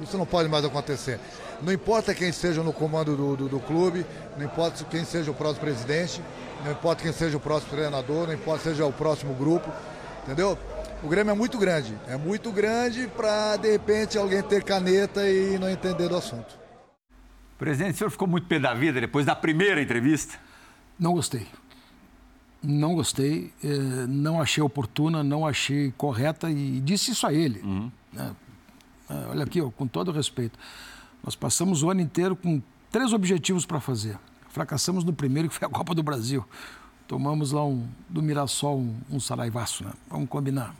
Isso 0.00 0.16
não 0.16 0.26
pode 0.26 0.48
mais 0.48 0.64
acontecer. 0.64 1.18
Não 1.60 1.72
importa 1.72 2.14
quem 2.14 2.28
esteja 2.28 2.62
no 2.62 2.72
comando 2.72 3.16
do, 3.16 3.36
do, 3.36 3.48
do 3.48 3.60
clube, 3.60 4.06
não 4.36 4.44
importa 4.44 4.84
quem 4.84 5.04
seja 5.04 5.30
o 5.30 5.34
próximo 5.34 5.60
presidente, 5.60 6.22
não 6.64 6.72
importa 6.72 7.02
quem 7.02 7.12
seja 7.12 7.36
o 7.36 7.40
próximo 7.40 7.70
treinador, 7.70 8.26
não 8.26 8.34
importa 8.34 8.64
seja 8.64 8.84
o 8.84 8.92
próximo 8.92 9.34
grupo, 9.34 9.70
entendeu? 10.24 10.58
O 11.02 11.08
Grêmio 11.08 11.30
é 11.30 11.34
muito 11.34 11.58
grande, 11.58 11.94
é 12.08 12.16
muito 12.16 12.50
grande 12.50 13.06
para 13.08 13.56
de 13.56 13.70
repente 13.70 14.18
alguém 14.18 14.42
ter 14.42 14.64
caneta 14.64 15.28
e 15.28 15.58
não 15.58 15.68
entender 15.68 16.08
do 16.08 16.16
assunto. 16.16 16.58
Presidente, 17.56 17.94
o 17.94 17.98
senhor 17.98 18.10
ficou 18.10 18.26
muito 18.26 18.46
pé 18.46 18.58
da 18.58 18.74
vida 18.74 19.00
depois 19.00 19.24
da 19.24 19.34
primeira 19.34 19.80
entrevista? 19.80 20.38
Não 20.98 21.12
gostei. 21.12 21.46
Não 22.60 22.94
gostei, 22.94 23.52
eh, 23.62 24.06
não 24.08 24.40
achei 24.40 24.62
oportuna, 24.62 25.22
não 25.22 25.46
achei 25.46 25.92
correta 25.96 26.50
e 26.50 26.80
disse 26.80 27.12
isso 27.12 27.26
a 27.26 27.32
ele. 27.32 27.60
Uhum. 27.60 27.90
Né? 28.12 28.34
Eh, 29.08 29.26
olha 29.30 29.44
aqui, 29.44 29.60
com 29.76 29.86
todo 29.86 30.10
respeito. 30.10 30.58
Nós 31.22 31.36
passamos 31.36 31.84
o 31.84 31.90
ano 31.90 32.00
inteiro 32.00 32.34
com 32.34 32.60
três 32.90 33.12
objetivos 33.12 33.64
para 33.64 33.78
fazer. 33.78 34.18
Fracassamos 34.48 35.04
no 35.04 35.12
primeiro, 35.12 35.48
que 35.48 35.54
foi 35.54 35.66
a 35.66 35.70
Copa 35.70 35.94
do 35.94 36.02
Brasil. 36.02 36.44
Tomamos 37.06 37.52
lá 37.52 37.64
um, 37.64 37.86
do 38.08 38.22
Mirassol 38.22 38.78
um, 38.78 38.96
um 39.10 39.20
saraivaço, 39.20 39.84
né? 39.84 39.92
Vamos 40.10 40.28
combinar. 40.28 40.74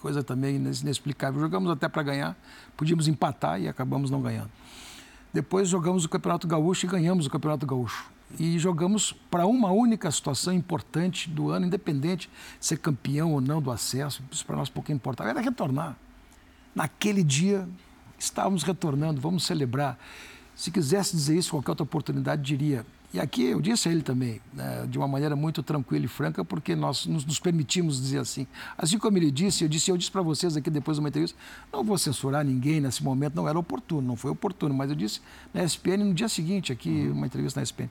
Coisa 0.00 0.22
também 0.22 0.56
inexplicável. 0.56 1.40
Jogamos 1.40 1.70
até 1.70 1.88
para 1.88 2.02
ganhar, 2.02 2.36
podíamos 2.76 3.06
empatar 3.06 3.60
e 3.60 3.68
acabamos 3.68 4.10
não 4.10 4.20
ganhando. 4.22 4.50
Depois 5.32 5.68
jogamos 5.68 6.04
o 6.04 6.08
Campeonato 6.08 6.48
Gaúcho 6.48 6.86
e 6.86 6.88
ganhamos 6.88 7.26
o 7.26 7.30
Campeonato 7.30 7.66
Gaúcho. 7.66 8.10
E 8.38 8.58
jogamos 8.58 9.12
para 9.30 9.46
uma 9.46 9.70
única 9.70 10.10
situação 10.10 10.52
importante 10.52 11.28
do 11.28 11.50
ano, 11.50 11.66
independente 11.66 12.30
de 12.58 12.66
ser 12.66 12.78
campeão 12.78 13.32
ou 13.32 13.40
não 13.40 13.60
do 13.60 13.70
acesso, 13.70 14.22
isso 14.30 14.46
para 14.46 14.56
nós 14.56 14.68
pouco 14.68 14.92
importava, 14.92 15.30
era 15.30 15.40
retornar. 15.40 15.96
Naquele 16.74 17.24
dia, 17.24 17.68
estávamos 18.18 18.62
retornando, 18.62 19.20
vamos 19.20 19.44
celebrar 19.44 19.98
Se 20.54 20.70
quisesse 20.70 21.16
dizer 21.16 21.38
isso, 21.38 21.52
qualquer 21.52 21.70
outra 21.70 21.84
oportunidade 21.84 22.42
diria. 22.42 22.84
E 23.12 23.18
aqui 23.18 23.42
eu 23.42 23.60
disse 23.60 23.88
a 23.88 23.92
ele 23.92 24.02
também, 24.02 24.40
né, 24.52 24.86
de 24.88 24.96
uma 24.96 25.08
maneira 25.08 25.34
muito 25.34 25.64
tranquila 25.64 26.04
e 26.04 26.08
franca, 26.08 26.44
porque 26.44 26.76
nós 26.76 27.06
nos, 27.06 27.24
nos, 27.24 27.40
permitimos 27.40 28.00
dizer 28.00 28.18
assim. 28.18 28.46
Assim 28.78 28.98
como 28.98 29.18
ele 29.18 29.32
disse, 29.32 29.64
eu 29.64 29.68
disse, 29.68 29.90
eu 29.90 29.96
disse 29.96 30.12
para 30.12 30.22
vocês 30.22 30.56
aqui 30.56 30.70
depois 30.70 30.96
de 30.96 31.00
uma 31.00 31.08
entrevista, 31.08 31.36
não 31.72 31.82
vou 31.82 31.98
censurar 31.98 32.44
ninguém 32.44 32.80
nesse 32.80 33.02
momento, 33.02 33.34
não 33.34 33.48
era 33.48 33.58
oportuno, 33.58 34.00
não 34.00 34.14
foi 34.14 34.30
oportuno, 34.30 34.72
mas 34.72 34.90
eu 34.90 34.96
disse 34.96 35.20
na 35.52 35.64
SPN 35.64 36.04
no 36.04 36.14
dia 36.14 36.28
seguinte, 36.28 36.72
aqui, 36.72 36.88
uhum. 36.88 37.14
uma 37.14 37.26
entrevista 37.26 37.58
na 37.58 37.64
SPN. 37.64 37.90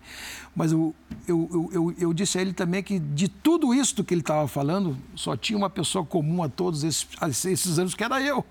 Mas 0.55 0.71
eu, 0.71 0.95
eu, 1.27 1.49
eu, 1.51 1.69
eu, 1.73 1.95
eu 1.99 2.13
disse 2.13 2.37
a 2.37 2.41
ele 2.41 2.53
também 2.53 2.81
que 2.81 2.97
de 2.97 3.27
tudo 3.27 3.73
isso 3.73 4.01
que 4.05 4.13
ele 4.13 4.21
estava 4.21 4.47
falando, 4.47 4.97
só 5.15 5.35
tinha 5.35 5.57
uma 5.57 5.69
pessoa 5.69 6.05
comum 6.05 6.41
a 6.43 6.47
todos 6.47 6.85
esses, 6.85 7.05
esses 7.43 7.77
anos, 7.77 7.93
que 7.93 8.05
era 8.05 8.21
eu. 8.21 8.45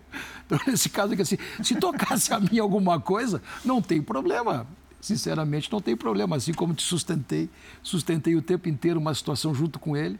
Então, 0.44 0.58
nesse 0.66 0.88
caso 0.88 1.12
aqui, 1.12 1.22
assim, 1.22 1.38
se 1.62 1.76
tocasse 1.76 2.32
a 2.32 2.40
mim 2.40 2.58
alguma 2.58 3.00
coisa, 3.00 3.42
não 3.64 3.80
tem 3.80 4.00
problema 4.02 4.66
sinceramente, 5.00 5.70
não 5.70 5.80
tem 5.80 5.96
problema. 5.96 6.36
Assim 6.36 6.52
como 6.52 6.74
te 6.74 6.82
sustentei, 6.82 7.48
sustentei 7.82 8.34
o 8.36 8.42
tempo 8.42 8.68
inteiro 8.68 8.98
uma 8.98 9.14
situação 9.14 9.54
junto 9.54 9.78
com 9.78 9.96
ele. 9.96 10.18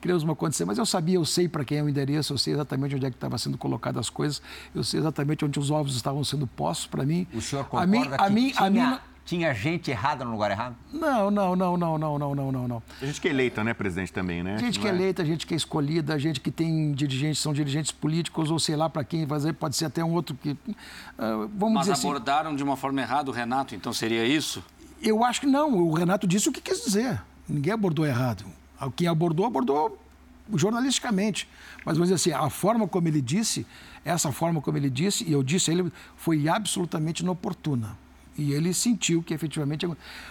Criamos 0.00 0.22
uma 0.22 0.34
condição, 0.34 0.66
mas 0.66 0.78
eu 0.78 0.86
sabia, 0.86 1.16
eu 1.16 1.24
sei 1.26 1.46
para 1.46 1.62
quem 1.62 1.78
é 1.78 1.82
o 1.82 1.88
endereço, 1.88 2.32
eu 2.32 2.38
sei 2.38 2.54
exatamente 2.54 2.94
onde 2.94 3.04
é 3.04 3.10
que 3.10 3.16
estava 3.16 3.36
sendo 3.36 3.58
colocadas 3.58 4.00
as 4.00 4.10
coisas, 4.10 4.40
eu 4.74 4.82
sei 4.82 4.98
exatamente 4.98 5.44
onde 5.44 5.58
os 5.58 5.70
ovos 5.70 5.94
estavam 5.94 6.24
sendo 6.24 6.46
postos 6.46 6.86
para 6.86 7.04
mim. 7.04 7.26
O 7.34 7.40
senhor 7.42 7.64
concorda 7.64 7.84
a 7.84 7.86
mim, 7.86 8.08
a 8.16 8.30
mim, 8.30 8.50
tinha... 8.50 8.66
a 8.66 8.70
mim 8.70 8.98
tinha 9.30 9.54
gente 9.54 9.92
errada 9.92 10.24
no 10.24 10.32
lugar 10.32 10.50
errado? 10.50 10.74
Não, 10.92 11.30
não, 11.30 11.54
não, 11.54 11.76
não, 11.76 11.96
não, 11.96 12.18
não, 12.18 12.34
não, 12.34 12.52
não, 12.52 12.68
não. 12.68 12.82
A 13.00 13.06
gente 13.06 13.20
que 13.20 13.28
é 13.28 13.30
eleita, 13.30 13.62
né, 13.62 13.72
presidente, 13.72 14.12
também, 14.12 14.42
né? 14.42 14.58
Gente 14.58 14.80
que 14.80 14.88
é 14.88 14.90
eleita, 14.90 15.24
gente 15.24 15.46
que 15.46 15.54
é 15.54 15.56
escolhida, 15.56 16.18
gente 16.18 16.40
que 16.40 16.50
tem 16.50 16.90
dirigentes, 16.90 17.38
são 17.38 17.52
dirigentes 17.52 17.92
políticos, 17.92 18.50
ou 18.50 18.58
sei 18.58 18.74
lá 18.74 18.90
para 18.90 19.04
quem 19.04 19.24
fazer, 19.28 19.52
pode 19.52 19.76
ser 19.76 19.84
até 19.84 20.04
um 20.04 20.14
outro 20.14 20.34
que. 20.34 20.50
Uh, 20.50 21.48
vamos 21.56 21.74
Mas 21.74 21.82
dizer 21.82 21.92
assim 21.92 22.08
abordaram 22.08 22.56
de 22.56 22.64
uma 22.64 22.76
forma 22.76 23.00
errada 23.00 23.30
o 23.30 23.32
Renato, 23.32 23.72
então 23.72 23.92
seria 23.92 24.26
isso? 24.26 24.64
Eu 25.00 25.22
acho 25.22 25.40
que 25.40 25.46
não. 25.46 25.74
O 25.74 25.94
Renato 25.94 26.26
disse 26.26 26.48
o 26.48 26.52
que 26.52 26.60
quis 26.60 26.84
dizer. 26.84 27.22
Ninguém 27.48 27.72
abordou 27.72 28.04
errado. 28.04 28.44
Quem 28.96 29.06
abordou, 29.06 29.46
abordou 29.46 29.96
jornalisticamente. 30.52 31.48
Mas 31.84 31.96
vamos 31.96 32.10
dizer 32.10 32.14
assim, 32.16 32.32
a 32.32 32.50
forma 32.50 32.88
como 32.88 33.06
ele 33.06 33.22
disse, 33.22 33.64
essa 34.04 34.32
forma 34.32 34.60
como 34.60 34.76
ele 34.76 34.90
disse, 34.90 35.22
e 35.22 35.30
eu 35.30 35.44
disse 35.44 35.70
a 35.70 35.74
ele, 35.74 35.92
foi 36.16 36.48
absolutamente 36.48 37.22
inoportuna. 37.22 37.96
E 38.40 38.54
ele 38.54 38.72
sentiu 38.72 39.22
que 39.22 39.34
efetivamente. 39.34 39.86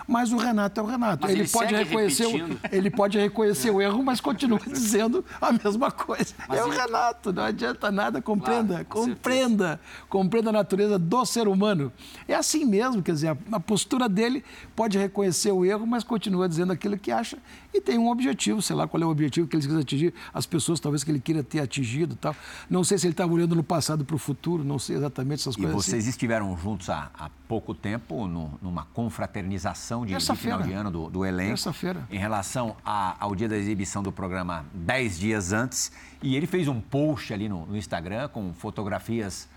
Mas 0.08 0.32
o 0.32 0.38
Renato 0.38 0.80
é 0.80 0.84
o 0.84 0.86
Renato. 0.88 1.28
Ele, 1.28 1.42
ele, 1.46 1.48
pode 1.48 1.76
reconhecer 1.76 2.26
o, 2.26 2.60
ele 2.72 2.90
pode 2.90 3.20
reconhecer 3.20 3.70
o 3.70 3.80
erro, 3.80 4.04
mas 4.04 4.20
continua 4.20 4.60
dizendo 4.66 5.24
a 5.40 5.52
mesma 5.52 5.92
coisa. 5.92 6.34
Mas 6.48 6.58
é 6.58 6.64
ele... 6.64 6.70
o 6.70 6.74
Renato, 6.74 7.32
não 7.32 7.44
adianta 7.44 7.92
nada. 7.92 8.20
Compreenda, 8.20 8.84
claro, 8.84 9.10
compreenda, 9.10 9.68
certeza. 9.68 9.80
compreenda 10.10 10.50
a 10.50 10.54
natureza 10.54 10.98
do 10.98 11.24
ser 11.24 11.48
humano. 11.48 11.94
É 12.28 12.34
assim 12.34 12.66
mesmo, 12.66 13.04
quer 13.04 13.12
dizer, 13.12 13.38
a 13.52 13.60
postura 13.60 14.10
dele 14.10 14.44
pode 14.76 14.98
reconhecer 14.98 15.52
o 15.52 15.64
erro, 15.64 15.86
mas 15.86 16.04
continua 16.04 16.50
dizendo 16.50 16.74
aquilo 16.74 16.98
que 16.98 17.12
acha 17.12 17.38
e 17.72 17.80
tem 17.80 18.00
um 18.00 18.10
objetivo, 18.10 18.62
sei 18.62 18.76
lá 18.76 18.88
qual 18.88 19.02
é 19.04 19.06
o 19.06 19.10
objetivo 19.10 19.48
que 19.48 19.56
ele 19.56 19.66
quis 19.66 19.76
atingir, 19.76 20.14
as 20.34 20.48
pessoas 20.48 20.80
talvez 20.80 21.04
que 21.04 21.12
ele 21.12 21.20
queira 21.20 21.44
ter 21.44 21.60
atingido 21.60 22.16
tal. 22.16 22.36
Não 22.70 22.84
sei 22.84 22.98
se 22.98 23.06
ele 23.06 23.14
estava 23.14 23.32
olhando 23.32 23.56
no 23.56 23.64
passado 23.64 24.04
para 24.04 24.16
o 24.16 24.20
futuro, 24.20 24.64
não 24.64 24.80
sei 24.80 24.96
exatamente 24.96 25.42
essas 25.42 25.54
e 25.54 25.58
coisas. 25.58 25.74
E 25.74 25.84
vocês 25.84 26.04
assim. 26.04 26.10
estiveram 26.10 26.58
juntos 26.58 26.90
há, 26.90 27.12
há 27.18 27.30
pouco 27.50 27.74
tempo, 27.74 28.28
no, 28.28 28.60
numa 28.62 28.86
confraternização 28.94 30.06
de, 30.06 30.16
de 30.16 30.36
final 30.36 30.62
de 30.62 30.72
ano 30.72 30.92
do, 30.92 31.10
do 31.10 31.26
elenco. 31.26 31.50
Terça-feira. 31.50 32.08
Em 32.12 32.20
relação 32.20 32.78
a, 32.86 33.16
ao 33.20 33.34
dia 33.34 33.50
da 33.50 33.58
exibição 33.58 34.04
do 34.04 34.12
programa, 34.12 34.68
dez 34.72 35.18
dias 35.18 35.52
antes. 35.52 35.92
E 36.22 36.36
ele 36.36 36.46
fez 36.46 36.68
um 36.68 36.80
post 36.80 37.34
ali 37.34 37.50
no, 37.50 37.66
no 37.66 37.76
Instagram 37.76 38.28
com 38.28 38.54
fotografias 38.54 39.50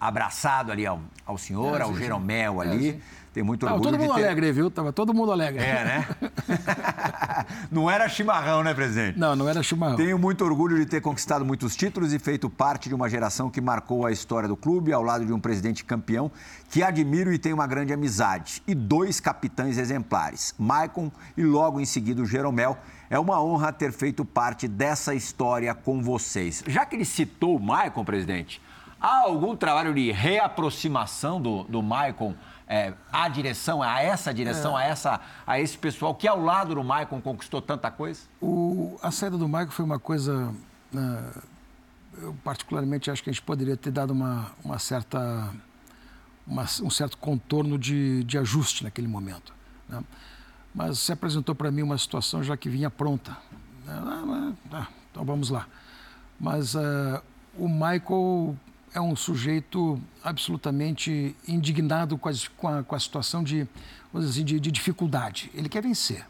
abraçado 0.00 0.70
ali 0.70 0.86
ao, 0.86 1.00
ao 1.26 1.36
senhor, 1.36 1.80
é, 1.80 1.82
ao 1.82 1.92
Jeromel 1.96 2.62
é, 2.62 2.66
ali. 2.66 3.02
Tem 3.34 3.42
muito 3.42 3.66
orgulho 3.66 3.82
Todo 3.82 3.98
mundo 3.98 4.14
ter... 4.14 4.24
alegre, 4.24 4.52
viu? 4.52 4.70
Tava 4.70 4.92
todo 4.92 5.12
mundo 5.12 5.32
alegre. 5.32 5.60
É, 5.60 5.84
né? 5.84 6.08
não 7.68 7.90
era 7.90 8.08
chimarrão, 8.08 8.62
né, 8.62 8.72
presidente? 8.72 9.18
Não, 9.18 9.34
não 9.34 9.48
era 9.48 9.60
chimarrão. 9.60 9.96
Tenho 9.96 10.16
muito 10.16 10.44
orgulho 10.44 10.78
de 10.78 10.86
ter 10.86 11.00
conquistado 11.00 11.44
muitos 11.44 11.74
títulos 11.74 12.12
e 12.12 12.18
feito 12.20 12.48
parte 12.48 12.88
de 12.88 12.94
uma 12.94 13.10
geração 13.10 13.50
que 13.50 13.60
marcou 13.60 14.06
a 14.06 14.12
história 14.12 14.48
do 14.48 14.56
clube 14.56 14.92
ao 14.92 15.02
lado 15.02 15.26
de 15.26 15.32
um 15.32 15.40
presidente 15.40 15.84
campeão 15.84 16.30
que 16.70 16.80
admiro 16.80 17.32
e 17.32 17.38
tenho 17.38 17.56
uma 17.56 17.66
grande 17.66 17.92
amizade. 17.92 18.62
E 18.68 18.74
dois 18.74 19.18
capitães 19.18 19.78
exemplares, 19.78 20.54
Maicon 20.56 21.10
e 21.36 21.42
logo 21.42 21.80
em 21.80 21.84
seguida 21.84 22.22
o 22.22 22.26
Jeromel. 22.26 22.78
É 23.10 23.18
uma 23.18 23.42
honra 23.42 23.72
ter 23.72 23.90
feito 23.90 24.24
parte 24.24 24.68
dessa 24.68 25.12
história 25.12 25.74
com 25.74 26.00
vocês. 26.00 26.62
Já 26.68 26.86
que 26.86 26.94
ele 26.94 27.04
citou 27.04 27.56
o 27.56 27.60
Maicon, 27.60 28.04
presidente, 28.04 28.62
há 29.00 29.22
algum 29.22 29.56
trabalho 29.56 29.92
de 29.92 30.12
reaproximação 30.12 31.42
do, 31.42 31.64
do 31.64 31.82
Maicon 31.82 32.32
é, 32.66 32.94
à 33.12 33.28
direção, 33.28 33.82
a 33.82 34.00
essa 34.00 34.32
direção, 34.32 34.78
é. 34.78 34.84
a, 34.84 34.86
essa, 34.86 35.20
a 35.46 35.60
esse 35.60 35.76
pessoal 35.76 36.14
que 36.14 36.26
ao 36.26 36.40
lado 36.40 36.74
do 36.74 36.82
Maicon 36.82 37.20
conquistou 37.20 37.60
tanta 37.60 37.90
coisa? 37.90 38.22
O, 38.40 38.98
a 39.02 39.10
saída 39.10 39.36
do 39.36 39.48
Maicon 39.48 39.72
foi 39.72 39.84
uma 39.84 39.98
coisa. 39.98 40.52
Uh, 40.92 41.42
eu, 42.18 42.36
particularmente, 42.44 43.10
acho 43.10 43.22
que 43.22 43.30
a 43.30 43.32
gente 43.32 43.42
poderia 43.42 43.76
ter 43.76 43.90
dado 43.90 44.12
uma, 44.12 44.50
uma 44.64 44.78
certa. 44.78 45.52
Uma, 46.46 46.62
um 46.82 46.90
certo 46.90 47.16
contorno 47.16 47.78
de, 47.78 48.22
de 48.24 48.36
ajuste 48.36 48.84
naquele 48.84 49.08
momento. 49.08 49.54
Né? 49.88 50.04
Mas 50.74 50.98
se 50.98 51.10
apresentou 51.10 51.54
para 51.54 51.70
mim 51.70 51.82
uma 51.82 51.96
situação 51.96 52.42
já 52.42 52.54
que 52.54 52.68
vinha 52.68 52.90
pronta. 52.90 53.36
Ah, 53.88 54.52
ah, 54.72 54.86
então 55.10 55.24
vamos 55.24 55.48
lá. 55.48 55.66
Mas 56.38 56.74
uh, 56.74 57.22
o 57.56 57.68
Michael 57.68 58.56
é 58.94 59.00
um 59.00 59.16
sujeito 59.16 60.00
absolutamente 60.22 61.34
indignado 61.48 62.16
com, 62.16 62.30
com, 62.56 62.68
a, 62.68 62.82
com 62.84 62.94
a, 62.94 63.00
situação 63.00 63.42
de, 63.42 63.66
assim, 64.14 64.44
de, 64.44 64.60
de, 64.60 64.70
dificuldade. 64.70 65.50
Ele 65.52 65.68
quer 65.68 65.82
vencer. 65.82 66.24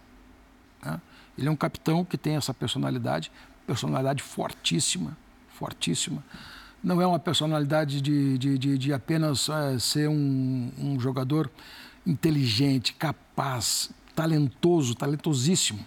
Né? 0.82 0.98
Ele 1.36 1.46
é 1.46 1.50
um 1.50 1.56
capitão 1.56 2.04
que 2.04 2.16
tem 2.16 2.36
essa 2.36 2.54
personalidade, 2.54 3.30
personalidade 3.66 4.22
fortíssima, 4.22 5.14
fortíssima. 5.50 6.24
Não 6.82 7.02
é 7.02 7.06
uma 7.06 7.18
personalidade 7.18 8.00
de, 8.00 8.38
de, 8.38 8.78
de, 8.78 8.92
apenas 8.94 9.50
é, 9.50 9.78
ser 9.78 10.08
um, 10.08 10.72
um 10.78 10.98
jogador 10.98 11.50
inteligente, 12.06 12.94
capaz, 12.94 13.90
talentoso, 14.14 14.94
talentosíssimo. 14.94 15.84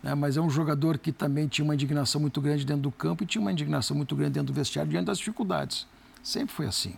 Né? 0.00 0.14
Mas 0.14 0.36
é 0.36 0.40
um 0.40 0.50
jogador 0.50 0.98
que 0.98 1.10
também 1.10 1.48
tinha 1.48 1.64
uma 1.64 1.74
indignação 1.74 2.20
muito 2.20 2.40
grande 2.40 2.64
dentro 2.64 2.82
do 2.82 2.92
campo 2.92 3.24
e 3.24 3.26
tinha 3.26 3.42
uma 3.42 3.50
indignação 3.50 3.96
muito 3.96 4.14
grande 4.14 4.34
dentro 4.34 4.52
do 4.52 4.56
vestiário 4.56 4.90
diante 4.90 5.06
das 5.06 5.18
dificuldades. 5.18 5.86
Sempre 6.22 6.54
foi 6.54 6.66
assim. 6.66 6.94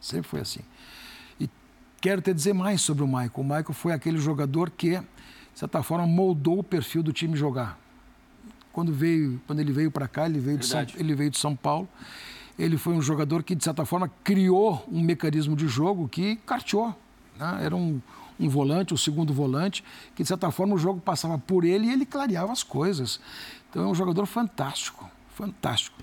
Sempre 0.00 0.28
foi 0.28 0.40
assim. 0.40 0.60
E 1.38 1.48
quero 2.00 2.20
te 2.20 2.32
dizer 2.34 2.52
mais 2.52 2.80
sobre 2.80 3.04
o 3.04 3.06
Michael. 3.06 3.32
O 3.36 3.42
Michael 3.42 3.72
foi 3.72 3.92
aquele 3.92 4.18
jogador 4.18 4.70
que, 4.70 4.98
de 4.98 5.04
certa 5.54 5.82
forma, 5.82 6.06
moldou 6.06 6.58
o 6.58 6.64
perfil 6.64 7.02
do 7.02 7.12
time 7.12 7.36
jogar. 7.36 7.78
Quando, 8.72 8.92
veio, 8.92 9.40
quando 9.46 9.60
ele 9.60 9.72
veio 9.72 9.90
para 9.90 10.06
cá, 10.06 10.26
ele 10.26 10.38
veio, 10.38 10.58
de 10.58 10.66
São, 10.66 10.86
ele 10.96 11.14
veio 11.14 11.30
de 11.30 11.38
São 11.38 11.54
Paulo. 11.54 11.88
Ele 12.58 12.76
foi 12.76 12.92
um 12.92 13.02
jogador 13.02 13.42
que, 13.42 13.54
de 13.54 13.62
certa 13.62 13.84
forma, 13.84 14.10
criou 14.24 14.84
um 14.90 15.00
mecanismo 15.00 15.54
de 15.54 15.68
jogo 15.68 16.08
que 16.08 16.36
carteou. 16.44 16.94
Né? 17.38 17.60
Era 17.62 17.76
um, 17.76 18.00
um 18.38 18.48
volante, 18.48 18.92
o 18.92 18.94
um 18.94 18.98
segundo 18.98 19.32
volante, 19.32 19.84
que, 20.14 20.22
de 20.22 20.28
certa 20.28 20.50
forma, 20.50 20.74
o 20.74 20.78
jogo 20.78 21.00
passava 21.00 21.38
por 21.38 21.64
ele 21.64 21.86
e 21.86 21.92
ele 21.92 22.04
clareava 22.04 22.52
as 22.52 22.62
coisas. 22.62 23.20
Então, 23.70 23.84
é 23.84 23.86
um 23.86 23.94
jogador 23.94 24.26
fantástico, 24.26 25.08
fantástico. 25.34 25.96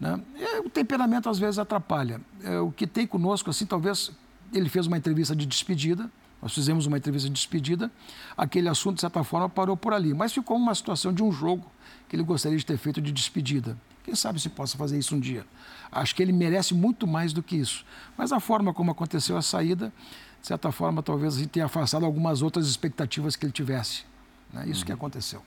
Né? 0.00 0.20
É, 0.38 0.60
o 0.60 0.70
temperamento 0.70 1.28
às 1.28 1.38
vezes 1.38 1.58
atrapalha. 1.58 2.20
É, 2.42 2.58
o 2.58 2.70
que 2.70 2.86
tem 2.86 3.06
conosco, 3.06 3.50
assim, 3.50 3.66
talvez 3.66 4.12
ele 4.52 4.68
fez 4.68 4.86
uma 4.86 4.96
entrevista 4.96 5.34
de 5.34 5.44
despedida, 5.46 6.10
nós 6.40 6.54
fizemos 6.54 6.86
uma 6.86 6.96
entrevista 6.96 7.28
de 7.28 7.34
despedida, 7.34 7.90
aquele 8.36 8.68
assunto, 8.68 8.96
de 8.96 9.00
certa 9.00 9.24
forma, 9.24 9.48
parou 9.48 9.76
por 9.76 9.92
ali. 9.92 10.14
Mas 10.14 10.32
ficou 10.32 10.56
uma 10.56 10.74
situação 10.74 11.12
de 11.12 11.22
um 11.22 11.32
jogo 11.32 11.66
que 12.08 12.14
ele 12.14 12.22
gostaria 12.22 12.56
de 12.56 12.64
ter 12.64 12.78
feito 12.78 13.00
de 13.00 13.10
despedida. 13.10 13.76
Quem 14.04 14.14
sabe 14.14 14.40
se 14.40 14.48
possa 14.48 14.78
fazer 14.78 14.96
isso 14.98 15.16
um 15.16 15.20
dia. 15.20 15.44
Acho 15.90 16.14
que 16.14 16.22
ele 16.22 16.32
merece 16.32 16.74
muito 16.74 17.06
mais 17.06 17.32
do 17.32 17.42
que 17.42 17.56
isso. 17.56 17.84
Mas 18.16 18.32
a 18.32 18.38
forma 18.38 18.72
como 18.72 18.90
aconteceu 18.92 19.36
a 19.36 19.42
saída, 19.42 19.92
de 20.40 20.46
certa 20.46 20.70
forma, 20.70 21.02
talvez 21.02 21.44
tenha 21.48 21.66
afastado 21.66 22.06
algumas 22.06 22.40
outras 22.40 22.68
expectativas 22.68 23.34
que 23.34 23.44
ele 23.44 23.52
tivesse. 23.52 24.04
Né? 24.52 24.68
Isso 24.68 24.80
uhum. 24.80 24.86
que 24.86 24.92
aconteceu. 24.92 25.42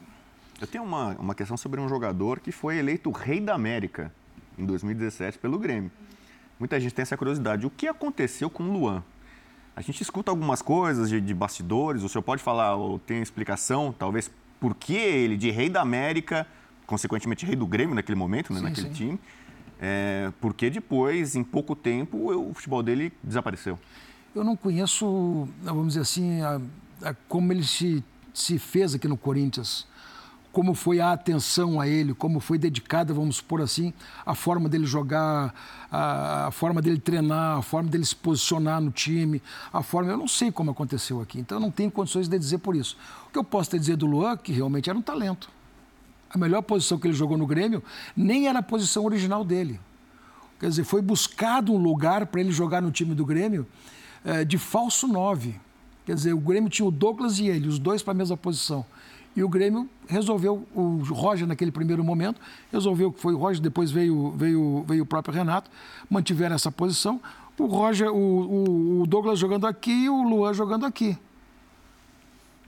Eu 0.60 0.68
tenho 0.68 0.84
uma, 0.84 1.16
uma 1.16 1.34
questão 1.34 1.56
sobre 1.56 1.80
um 1.80 1.88
jogador 1.88 2.40
que 2.40 2.52
foi 2.52 2.78
eleito 2.78 3.10
rei 3.10 3.40
da 3.40 3.56
América 3.56 4.14
em 4.58 4.66
2017 4.66 5.38
pelo 5.38 5.58
Grêmio. 5.58 5.92
Muita 6.60 6.80
gente 6.80 6.94
tem 6.94 7.04
essa 7.04 7.18
curiosidade. 7.18 7.66
O 7.66 7.70
que 7.70 7.88
aconteceu 7.88 8.50
com 8.50 8.64
o 8.64 8.72
Luan? 8.72 9.04
A 9.76 9.82
gente 9.82 10.02
escuta 10.02 10.30
algumas 10.30 10.62
coisas 10.62 11.10
de, 11.10 11.20
de 11.20 11.34
bastidores, 11.34 12.04
o 12.04 12.10
senhor 12.10 12.22
pode 12.22 12.44
falar, 12.44 12.76
ou 12.76 13.00
tem 13.00 13.22
explicação, 13.22 13.94
talvez, 13.98 14.30
por 14.60 14.76
que 14.76 14.94
ele, 14.94 15.38
de 15.38 15.50
rei 15.50 15.70
da 15.70 15.82
América, 15.82 16.46
consequentemente 16.86 17.46
rei 17.46 17.56
do 17.56 17.66
Grêmio 17.66 17.96
naquele 17.96 18.18
momento, 18.18 18.54
né, 18.54 18.60
sim, 18.60 18.66
naquele 18.66 18.88
sim. 18.90 18.94
time, 18.94 19.20
é, 19.80 20.32
porque 20.40 20.70
depois, 20.70 21.36
em 21.36 21.44
pouco 21.44 21.76
tempo, 21.76 22.32
o 22.32 22.54
futebol 22.54 22.84
dele 22.84 23.12
desapareceu? 23.24 23.80
Eu 24.36 24.44
não 24.44 24.56
conheço, 24.56 25.48
vamos 25.64 25.88
dizer 25.88 26.02
assim, 26.02 26.42
a, 26.42 26.62
a, 27.02 27.14
como 27.28 27.52
ele 27.52 27.64
se, 27.64 28.04
se 28.34 28.60
fez 28.60 28.94
aqui 28.94 29.08
no 29.08 29.18
Corinthians 29.18 29.88
como 30.52 30.74
foi 30.74 31.00
a 31.00 31.14
atenção 31.14 31.80
a 31.80 31.88
ele, 31.88 32.14
como 32.14 32.40
foi 32.40 32.58
dedicada, 32.58 33.14
vamos 33.14 33.38
supor 33.38 33.62
assim, 33.62 33.94
a 34.26 34.36
forma 34.36 34.68
dele 34.68 34.86
jogar, 34.86 35.54
a, 35.90 36.48
a, 36.48 36.52
forma 36.52 36.82
dele 36.82 37.00
treinar, 37.00 37.60
a 37.60 37.62
forma 37.62 37.90
dele 37.90 38.06
se 38.06 38.16
posicionar 38.16 38.82
no 38.82 38.92
time, 38.92 39.42
a 39.72 39.82
forma. 39.82 40.12
Eu 40.12 40.18
não 40.18 40.28
sei 40.28 40.52
como 40.52 40.72
aconteceu 40.72 41.22
aqui, 41.22 41.40
então 41.40 41.58
eu 41.58 41.62
não 41.62 41.72
tenho 41.72 41.90
condições 41.90 42.28
de 42.28 42.38
dizer 42.38 42.58
por 42.58 42.76
isso. 42.76 42.98
O 43.28 43.32
que 43.32 43.40
eu 43.40 43.44
posso 43.44 43.70
te 43.70 43.80
dizer 43.80 43.96
do 43.96 44.06
Luan, 44.06 44.36
que 44.36 44.52
realmente 44.52 44.90
era 44.90 44.98
um 44.98 45.02
talento. 45.02 45.50
A 46.30 46.38
melhor 46.38 46.62
posição 46.62 46.98
que 46.98 47.08
ele 47.08 47.14
jogou 47.14 47.38
no 47.38 47.46
Grêmio 47.46 47.84
nem 48.16 48.48
era 48.48 48.60
a 48.60 48.64
posição 48.64 49.06
original 49.06 49.44
dele. 49.44 49.80
Quer 50.60 50.70
dizer, 50.70 50.84
foi 50.84 51.02
buscado 51.02 51.74
um 51.74 51.78
lugar 51.78 52.28
para 52.28 52.40
ele 52.40 52.52
jogar 52.52 52.82
no 52.82 52.92
time 52.92 53.16
do 53.16 53.26
Grêmio 53.26 53.66
é, 54.24 54.46
de 54.46 54.58
falso 54.58 55.08
nove. 55.08 55.60
Quer 56.06 56.16
dizer, 56.16 56.34
o 56.34 56.40
Grêmio 56.40 56.70
tinha 56.70 56.88
o 56.88 56.92
Douglas 56.92 57.40
e 57.40 57.48
ele, 57.48 57.68
os 57.68 57.80
dois 57.80 58.04
para 58.04 58.12
a 58.12 58.16
mesma 58.16 58.38
posição. 58.38 58.86
E 59.36 59.44
o 59.44 59.50
Grêmio 59.50 59.90
resolveu, 60.08 60.68
o 60.76 61.04
Roger 61.10 61.48
naquele 61.48 61.72
primeiro 61.72 62.04
momento, 62.04 62.40
resolveu 62.72 63.12
que 63.12 63.20
foi 63.20 63.34
o 63.34 63.38
Roger, 63.38 63.62
depois 63.62 63.90
veio, 63.90 64.32
veio, 64.32 64.84
veio 64.88 65.04
o 65.04 65.06
próprio 65.06 65.34
Renato, 65.34 65.70
mantiveram 66.10 66.56
essa 66.56 66.72
posição. 66.72 67.22
O 67.58 67.66
Roger, 67.66 68.10
o, 68.12 69.02
o 69.02 69.08
Douglas 69.08 69.40
jogando 69.40 69.68
aqui 69.68 70.06
e 70.06 70.10
o 70.10 70.24
Luan 70.24 70.54
jogando 70.54 70.86
aqui. 70.86 71.18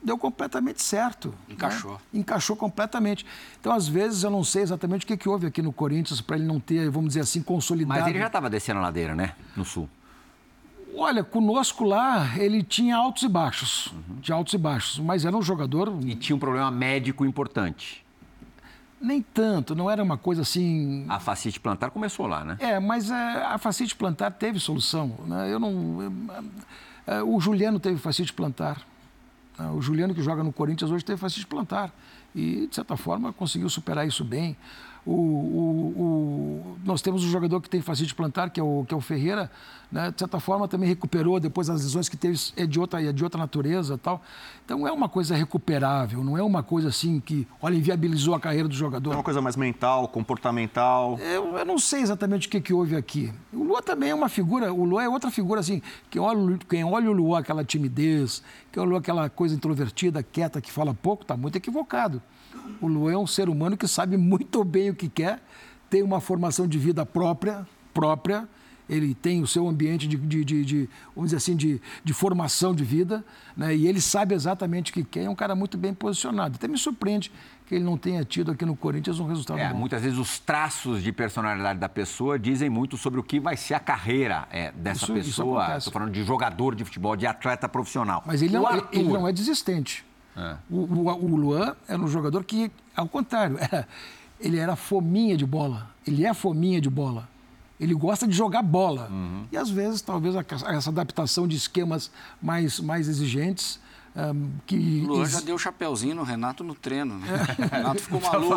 Deu 0.04 0.18
completamente 0.18 0.82
certo. 0.82 1.30
Né? 1.48 1.56
Encaixou. 1.56 1.92
Né? 1.94 2.20
Encaixou 2.20 2.56
completamente. 2.56 3.26
Então, 3.60 3.74
às 3.74 3.88
vezes, 3.88 4.24
eu 4.24 4.30
não 4.30 4.44
sei 4.44 4.62
exatamente 4.62 5.06
o 5.06 5.08
que, 5.08 5.16
que 5.16 5.30
houve 5.30 5.48
aqui 5.48 5.62
no 5.62 5.72
Corinthians 5.72 6.20
para 6.22 6.36
ele 6.36 6.46
não 6.46 6.60
ter, 6.60 6.90
vamos 6.90 7.10
dizer 7.10 7.22
assim, 7.22 7.42
consolidado. 7.42 8.00
Mas 8.00 8.10
ele 8.10 8.20
já 8.20 8.28
estava 8.28 8.50
descendo 8.50 8.80
a 8.80 8.84
ladeira, 8.84 9.16
né? 9.16 9.34
No 9.56 9.64
Sul. 9.64 9.90
Olha, 10.96 11.24
conosco 11.24 11.84
lá, 11.84 12.38
ele 12.38 12.62
tinha 12.62 12.96
altos 12.96 13.24
e 13.24 13.28
baixos. 13.28 13.88
Uhum. 13.88 14.22
Tinha 14.22 14.36
altos 14.36 14.54
e 14.54 14.58
baixos, 14.58 15.00
mas 15.00 15.26
era 15.26 15.36
um 15.36 15.42
jogador. 15.42 15.98
E 16.04 16.16
tinha 16.16 16.36
um 16.36 16.40
problema 16.40 16.70
médico 16.70 17.26
importante. 17.26 18.04
Nem 19.02 19.22
tanto, 19.22 19.76
não 19.76 19.92
era 19.92 20.02
uma 20.02 20.18
coisa 20.18 20.44
assim. 20.44 21.06
A 21.10 21.20
facite 21.20 21.60
plantar 21.60 21.90
começou 21.90 22.26
lá, 22.26 22.46
né? 22.46 22.56
É, 22.60 22.80
mas 22.80 23.12
é, 23.12 23.44
a 23.44 23.58
facite 23.58 23.96
plantar 23.96 24.32
teve 24.32 24.60
solução. 24.60 25.18
Né? 25.28 25.52
Eu 25.52 25.60
não. 25.60 26.02
Eu, 26.02 26.14
é, 27.06 27.22
o 27.22 27.38
Juliano 27.40 27.80
teve 27.82 27.98
facite 27.98 28.32
plantar. 28.32 28.82
Né? 29.60 29.70
O 29.72 29.82
Juliano, 29.82 30.14
que 30.14 30.22
joga 30.22 30.42
no 30.42 30.54
Corinthians 30.54 30.90
hoje, 30.90 31.04
teve 31.04 31.20
facite 31.20 31.46
plantar. 31.46 31.94
E, 32.34 32.68
de 32.68 32.74
certa 32.76 32.96
forma, 32.96 33.34
conseguiu 33.34 33.70
superar 33.70 34.08
isso 34.08 34.24
bem. 34.24 34.56
O, 35.06 35.12
o, 35.12 35.94
o, 35.98 36.78
nós 36.86 37.02
temos 37.02 37.26
um 37.26 37.30
jogador 37.30 37.60
que 37.60 37.70
tem 37.70 37.82
facite 37.82 38.16
plantar, 38.16 38.50
que 38.52 38.60
é 38.60 38.64
o, 38.64 38.86
que 38.88 38.94
é 38.94 38.98
o 38.98 39.02
Ferreira, 39.02 39.52
né? 39.94 40.12
de 40.12 40.18
certa 40.18 40.40
forma 40.40 40.68
também 40.68 40.90
recuperou 40.90 41.40
depois 41.40 41.70
as 41.70 41.84
lesões 41.84 42.10
que 42.10 42.18
teve, 42.18 42.40
é 42.58 42.66
de 42.66 42.80
outra, 42.80 43.02
é 43.02 43.14
de 43.14 43.24
outra 43.24 43.40
natureza 43.40 43.98
tal. 43.98 44.22
Então 44.66 44.88
é 44.88 44.92
uma 44.92 45.08
coisa 45.08 45.36
recuperável, 45.36 46.24
não 46.24 46.38
é 46.38 46.42
uma 46.42 46.64
coisa 46.64 46.90
assim 46.90 47.20
que, 47.20 47.48
olha, 47.62 47.76
inviabilizou 47.76 48.34
a 48.34 48.40
carreira 48.40 48.68
do 48.68 48.74
jogador. 48.74 49.12
É 49.12 49.16
uma 49.16 49.24
coisa 49.24 49.42
mais 49.42 49.56
mental, 49.56 50.08
comportamental. 50.08 51.20
Eu, 51.20 51.56
eu 51.56 51.66
não 51.66 51.78
sei 51.78 52.02
exatamente 52.02 52.48
o 52.48 52.50
que, 52.50 52.60
que 52.60 52.74
houve 52.74 52.96
aqui. 52.96 53.32
O 53.54 53.64
Lua 53.64 53.82
também 53.84 54.10
é 54.10 54.16
uma 54.16 54.30
figura, 54.30 54.74
o 54.74 54.84
Lua 54.84 55.04
é 55.04 55.08
outra 55.08 55.30
figura 55.30 55.60
assim, 55.60 55.82
quem 56.10 56.20
olha, 56.20 56.58
quem 56.68 56.84
olha 56.84 57.10
o 57.10 57.14
Lua, 57.14 57.40
aquela 57.40 57.64
timidez, 57.64 58.42
quem 58.72 58.82
olha 58.82 58.98
aquela 58.98 59.30
coisa 59.30 59.54
introvertida, 59.54 60.24
quieta, 60.24 60.60
que 60.60 60.72
fala 60.72 60.94
pouco, 60.94 61.22
está 61.22 61.38
muito 61.38 61.56
equivocado. 61.56 62.22
O 62.82 62.88
Luan 62.88 63.14
é 63.14 63.18
um 63.18 63.28
ser 63.28 63.50
humano 63.50 63.78
que 63.78 63.88
sabe 63.88 64.18
muito 64.18 64.64
bem 64.64 64.90
o 64.90 64.96
que 64.96 65.10
quer, 65.10 65.42
tem 65.90 66.02
uma 66.02 66.20
formação 66.20 66.68
de 66.68 66.78
vida 66.78 67.06
própria, 67.06 67.68
própria, 67.94 68.48
ele 68.90 69.14
tem 69.14 69.42
o 69.42 69.48
seu 69.48 69.68
ambiente 69.68 70.08
de, 70.08 70.18
de, 70.18 70.44
de, 70.44 70.66
de 70.66 70.90
vamos 71.16 71.30
dizer 71.30 71.38
assim, 71.38 71.56
de, 71.56 71.82
de 72.04 72.14
formação 72.14 72.74
de 72.76 72.84
vida, 72.84 73.24
né? 73.56 73.76
e 73.76 73.88
ele 73.88 74.02
sabe 74.02 74.36
exatamente 74.36 74.92
o 74.92 74.94
que 74.94 75.04
quer, 75.04 75.24
é 75.24 75.30
um 75.30 75.36
cara 75.36 75.56
muito 75.56 75.78
bem 75.78 75.94
posicionado. 75.94 76.56
Até 76.56 76.68
me 76.68 76.78
surpreende 76.78 77.32
que 77.66 77.76
ele 77.76 77.84
não 77.84 77.98
tenha 77.98 78.24
tido 78.24 78.52
aqui 78.52 78.66
no 78.66 78.76
Corinthians 78.76 79.20
um 79.20 79.28
resultado 79.28 79.60
é, 79.60 79.70
bom. 79.70 79.80
Muitas 79.80 80.02
vezes 80.02 80.18
os 80.18 80.40
traços 80.40 81.02
de 81.02 81.12
personalidade 81.12 81.80
da 81.80 81.90
pessoa 81.90 82.38
dizem 82.38 82.70
muito 82.70 82.98
sobre 82.98 83.20
o 83.20 83.24
que 83.24 83.40
vai 83.40 83.56
ser 83.56 83.74
a 83.74 83.80
carreira 83.80 84.48
é, 84.52 84.72
dessa 84.72 85.06
isso, 85.06 85.14
pessoa. 85.14 85.78
Estou 85.78 85.94
falando 85.94 86.12
de 86.12 86.24
jogador 86.24 86.76
de 86.76 86.84
futebol, 86.84 87.16
de 87.16 87.26
atleta 87.26 87.70
profissional. 87.70 88.24
Mas 88.26 88.42
ele, 88.42 88.54
não, 88.54 88.68
Arthur... 88.68 88.90
ele 88.92 89.10
não 89.10 89.28
é 89.28 89.32
desistente. 89.32 90.06
É. 90.36 90.56
O, 90.70 90.80
o, 90.80 91.26
o, 91.26 91.36
Luan 91.36 91.76
era 91.88 92.02
um 92.02 92.08
jogador 92.08 92.44
que, 92.44 92.72
ao 92.96 93.08
contrário, 93.08 93.58
era, 93.62 93.88
ele 94.40 94.58
era 94.58 94.76
fominha 94.76 95.38
de 95.38 95.46
bola. 95.46 95.90
Ele 96.06 96.26
é 96.26 96.34
fominha 96.34 96.82
de 96.82 96.90
bola. 96.90 97.30
Ele 97.84 97.94
gosta 97.94 98.28
de 98.28 98.36
jogar 98.36 98.62
bola. 98.62 99.10
Uhum. 99.12 99.46
E 99.52 99.58
às 99.58 99.70
vezes, 99.70 100.02
talvez, 100.02 100.36
essa 100.36 100.90
adaptação 100.90 101.48
de 101.48 101.56
esquemas 101.56 102.12
mais, 102.42 102.80
mais 102.80 103.08
exigentes. 103.08 103.82
Um, 104.16 104.52
que 104.68 105.02
o 105.06 105.08
Luan 105.08 105.26
já 105.26 105.42
deu 105.42 105.58
chapéuzinho 105.58 106.14
no 106.14 106.24
Renato 106.24 106.64
no 106.64 106.76
treino. 106.76 107.16
Né? 107.16 107.28
O 107.58 107.76
Renato 107.76 108.02
ficou 108.02 108.22
maluco. 108.22 108.56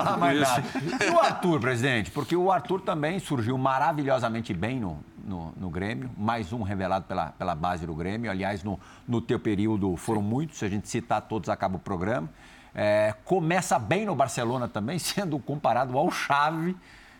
E 1.03 1.11
o 1.11 1.19
Arthur, 1.19 1.61
presidente? 1.61 2.11
Porque 2.11 2.37
o 2.37 2.53
Arthur 2.53 2.83
também 2.83 3.19
surgiu 3.19 3.57
maravilhosamente 3.57 4.53
bem 4.53 4.79
no, 4.79 4.99
no, 5.25 5.53
no, 5.57 5.71
Grêmio, 5.71 6.11
mais 6.17 6.53
um 6.53 6.63
revelado 6.63 7.07
pela, 7.07 7.31
pela 7.33 7.55
base 7.55 7.87
do 7.87 7.95
Grêmio. 7.95 8.31
Aliás, 8.31 8.63
no, 8.63 8.79
no 9.09 9.21
teu 9.21 9.41
período 9.41 9.97
foram 9.97 10.21
muitos, 10.21 10.59
se 10.59 10.65
a 10.65 10.69
gente 10.69 10.89
citar 10.89 11.23
todos, 11.23 11.49
acaba 11.49 11.77
o 11.77 11.81
programa. 11.81 12.29
É, 12.75 13.15
começa 13.25 13.79
bem 13.79 14.05
no 14.05 14.15
Barcelona 14.15 14.69
também, 14.69 14.99
sendo 15.01 15.39
comparado 15.39 15.97
ao 15.97 16.11
Xavi, 16.11 16.77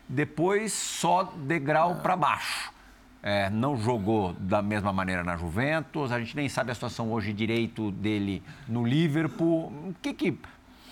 depois 0.09 0.73
só 0.73 1.25
degrau 1.25 1.97
para 1.97 2.17
baixo. 2.17 2.73
É, 3.23 3.51
não 3.51 3.77
jogou 3.77 4.35
da 4.35 4.63
mesma 4.63 4.93
maneira 4.93 5.25
na 5.25 5.37
Juventus, 5.37 6.13
a 6.13 6.19
gente 6.21 6.37
nem 6.37 6.49
sabe 6.49 6.71
a 6.71 6.75
situação 6.75 7.11
hoje 7.11 7.33
direito 7.33 7.91
dele 7.91 8.43
no 8.69 8.87
Liverpool. 8.87 9.67
O 9.89 9.95
que, 10.01 10.15
que 10.15 10.39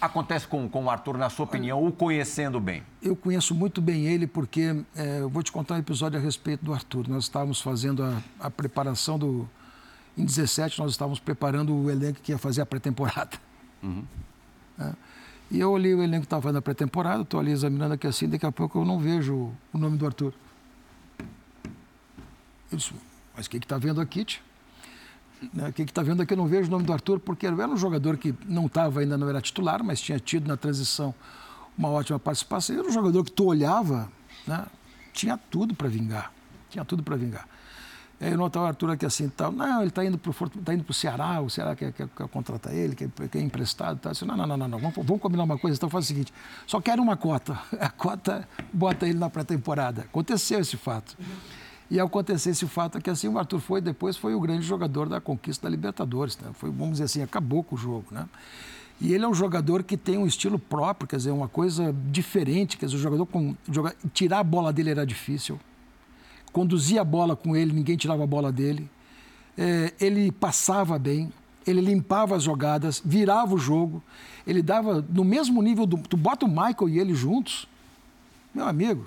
acontece 0.00 0.46
com, 0.46 0.68
com 0.68 0.84
o 0.84 0.90
Arthur, 0.90 1.16
na 1.16 1.30
sua 1.30 1.44
opinião, 1.44 1.84
o 1.86 1.92
conhecendo 1.92 2.58
bem? 2.58 2.82
Eu 3.00 3.14
conheço 3.14 3.54
muito 3.54 3.80
bem 3.80 4.06
ele 4.06 4.26
porque 4.26 4.84
é, 4.96 5.20
eu 5.20 5.28
vou 5.28 5.42
te 5.42 5.52
contar 5.52 5.74
um 5.74 5.78
episódio 5.78 6.18
a 6.18 6.22
respeito 6.22 6.64
do 6.64 6.74
Arthur. 6.74 7.08
Nós 7.08 7.24
estávamos 7.24 7.60
fazendo 7.60 8.02
a, 8.02 8.20
a 8.40 8.50
preparação 8.50 9.18
do. 9.18 9.48
Em 10.16 10.24
17, 10.24 10.78
nós 10.78 10.92
estávamos 10.92 11.18
preparando 11.18 11.74
o 11.74 11.90
elenco 11.90 12.20
que 12.20 12.32
ia 12.32 12.38
fazer 12.38 12.62
a 12.62 12.66
pré-temporada. 12.66 13.36
Uhum. 13.82 14.04
É, 14.78 14.92
e 15.54 15.60
eu 15.60 15.70
olhei 15.70 15.94
o 15.94 16.02
elenco 16.02 16.22
que 16.22 16.26
estava 16.26 16.42
fazendo 16.42 16.58
a 16.58 16.62
pré-temporada, 16.62 17.22
estou 17.22 17.38
ali 17.38 17.52
examinando 17.52 17.94
aqui 17.94 18.08
assim, 18.08 18.28
daqui 18.28 18.44
a 18.44 18.50
pouco 18.50 18.80
eu 18.80 18.84
não 18.84 18.98
vejo 18.98 19.52
o 19.72 19.78
nome 19.78 19.96
do 19.96 20.04
Arthur. 20.04 20.34
Eu 22.72 22.76
disse, 22.78 22.92
mas 23.36 23.46
o 23.46 23.50
que 23.50 23.58
está 23.58 23.78
vendo 23.78 24.00
aqui, 24.00 24.24
tio? 24.24 24.42
Né? 25.52 25.70
Quem 25.70 25.84
está 25.84 26.02
vendo 26.02 26.20
aqui, 26.20 26.32
eu 26.32 26.36
não 26.36 26.48
vejo 26.48 26.66
o 26.66 26.70
nome 26.72 26.84
do 26.84 26.92
Arthur, 26.92 27.20
porque 27.20 27.46
era 27.46 27.68
um 27.68 27.76
jogador 27.76 28.16
que 28.16 28.34
não 28.48 28.66
estava 28.66 28.98
ainda, 28.98 29.16
não 29.16 29.28
era 29.28 29.40
titular, 29.40 29.80
mas 29.84 30.00
tinha 30.00 30.18
tido 30.18 30.48
na 30.48 30.56
transição 30.56 31.14
uma 31.78 31.88
ótima 31.88 32.18
participação. 32.18 32.76
Era 32.76 32.88
um 32.88 32.92
jogador 32.92 33.22
que 33.22 33.30
tu 33.30 33.44
olhava, 33.44 34.10
né? 34.48 34.66
tinha 35.12 35.38
tudo 35.38 35.72
para 35.72 35.86
vingar. 35.86 36.32
Tinha 36.68 36.84
tudo 36.84 37.04
para 37.04 37.14
vingar. 37.14 37.48
Aí 38.24 38.32
eu 38.32 38.38
notava 38.38 38.64
o 38.64 38.68
Arthur 38.68 38.92
aqui 38.92 39.04
assim, 39.04 39.28
tal. 39.28 39.52
não, 39.52 39.80
ele 39.80 39.88
está 39.88 40.02
indo 40.02 40.16
para 40.16 40.30
o 40.30 40.48
tá 40.64 40.72
indo 40.72 40.90
Ceará, 40.94 41.42
o 41.42 41.50
Ceará 41.50 41.76
quer, 41.76 41.92
quer, 41.92 42.08
quer 42.08 42.28
contratar 42.28 42.72
ele, 42.74 42.94
quer, 42.94 43.10
quer 43.28 43.40
emprestado. 43.42 43.98
Tá. 43.98 44.12
Disse, 44.12 44.24
não, 44.24 44.34
não, 44.34 44.46
não, 44.46 44.56
não, 44.56 44.78
vamos, 44.78 44.94
vamos 44.96 45.20
combinar 45.20 45.44
uma 45.44 45.58
coisa, 45.58 45.76
então 45.76 45.90
faz 45.90 46.06
o 46.06 46.08
seguinte, 46.08 46.32
só 46.66 46.80
quero 46.80 47.02
uma 47.02 47.18
cota. 47.18 47.58
A 47.78 47.90
cota 47.90 48.48
bota 48.72 49.06
ele 49.06 49.18
na 49.18 49.28
pré-temporada. 49.28 50.02
Aconteceu 50.02 50.58
esse 50.58 50.78
fato. 50.78 51.18
E 51.90 52.00
acontecer 52.00 52.48
esse 52.48 52.66
fato 52.66 52.96
é 52.96 53.00
que 53.02 53.10
assim 53.10 53.28
o 53.28 53.38
Arthur 53.38 53.60
foi 53.60 53.82
depois 53.82 54.16
foi 54.16 54.34
o 54.34 54.40
grande 54.40 54.62
jogador 54.62 55.06
da 55.06 55.20
conquista 55.20 55.66
da 55.66 55.70
Libertadores, 55.70 56.38
né? 56.38 56.50
foi 56.54 56.70
vamos 56.70 56.92
dizer 56.92 57.04
assim 57.04 57.22
acabou 57.22 57.62
com 57.62 57.74
o 57.74 57.78
jogo, 57.78 58.06
né? 58.10 58.26
E 58.98 59.12
ele 59.12 59.22
é 59.22 59.28
um 59.28 59.34
jogador 59.34 59.82
que 59.82 59.98
tem 59.98 60.16
um 60.16 60.26
estilo 60.26 60.58
próprio, 60.58 61.06
quer 61.06 61.16
dizer, 61.16 61.30
uma 61.30 61.48
coisa 61.48 61.94
diferente, 62.10 62.78
quer 62.78 62.86
dizer, 62.86 62.96
o 62.96 63.00
jogador 63.00 63.26
com 63.26 63.54
jogar, 63.70 63.94
tirar 64.14 64.38
a 64.38 64.44
bola 64.44 64.72
dele 64.72 64.90
era 64.90 65.04
difícil, 65.04 65.60
conduzir 66.54 67.00
a 67.00 67.04
bola 67.04 67.34
com 67.34 67.56
ele, 67.56 67.72
ninguém 67.72 67.96
tirava 67.96 68.22
a 68.22 68.26
bola 68.26 68.52
dele, 68.52 68.88
é, 69.58 69.92
ele 70.00 70.30
passava 70.30 70.96
bem, 71.00 71.32
ele 71.66 71.80
limpava 71.80 72.36
as 72.36 72.44
jogadas, 72.44 73.02
virava 73.04 73.52
o 73.56 73.58
jogo, 73.58 74.00
ele 74.46 74.62
dava 74.62 75.04
no 75.10 75.24
mesmo 75.24 75.60
nível 75.60 75.84
do, 75.84 75.98
tu 75.98 76.16
bota 76.16 76.46
o 76.46 76.48
Michael 76.48 76.88
e 76.88 77.00
ele 77.00 77.12
juntos, 77.12 77.66
meu 78.54 78.68
amigo, 78.68 79.04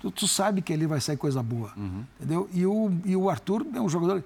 tu, 0.00 0.10
tu 0.10 0.26
sabe 0.26 0.60
que 0.60 0.72
ali 0.72 0.84
vai 0.84 1.00
sair 1.00 1.16
coisa 1.16 1.40
boa. 1.40 1.72
Uhum. 1.76 2.02
Entendeu? 2.18 2.50
E 2.52 2.66
o, 2.66 2.90
e 3.04 3.14
o 3.14 3.30
Arthur 3.30 3.64
é 3.72 3.80
um 3.80 3.88
jogador. 3.88 4.24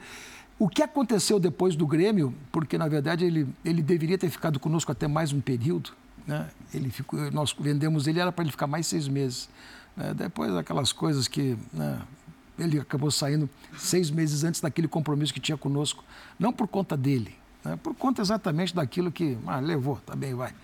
O 0.59 0.67
que 0.67 0.83
aconteceu 0.83 1.39
depois 1.39 1.77
do 1.77 1.87
Grêmio, 1.87 2.33
porque 2.51 2.79
na 2.79 2.89
verdade 2.89 3.27
ele, 3.27 3.47
ele 3.63 3.83
deveria 3.83 4.17
ter 4.17 4.31
ficado 4.31 4.59
conosco 4.59 4.91
até 4.91 5.07
mais 5.07 5.35
um 5.35 5.41
período, 5.41 5.91
né? 6.27 6.49
ele 6.73 6.89
ficou, 6.89 7.31
nós 7.31 7.55
vendemos 7.61 8.07
ele, 8.07 8.21
era 8.21 8.33
para 8.33 8.45
ele 8.45 8.53
ficar 8.53 8.67
mais 8.67 8.87
seis 8.87 9.07
meses. 9.07 9.51
Né? 9.95 10.15
Depois 10.15 10.55
aquelas 10.57 10.95
coisas 10.95 11.29
que. 11.29 11.59
Né? 11.71 12.01
Ele 12.59 12.79
acabou 12.79 13.11
saindo 13.11 13.49
seis 13.77 14.11
meses 14.11 14.45
antes 14.45 14.61
daquele 14.61 14.87
compromisso 14.87 15.35
que 15.35 15.41
tinha 15.41 15.57
conosco. 15.57 16.05
Não 16.39 16.53
por 16.53 16.69
conta 16.69 16.97
dele, 16.97 17.35
né? 17.65 17.79
por 17.83 17.95
conta 17.95 18.23
exatamente 18.23 18.75
daquilo 18.75 19.11
que. 19.11 19.37
Ah, 19.47 19.61
levou, 19.61 19.97
tá 20.07 20.15
bem, 20.15 20.35
vai. 20.35 20.55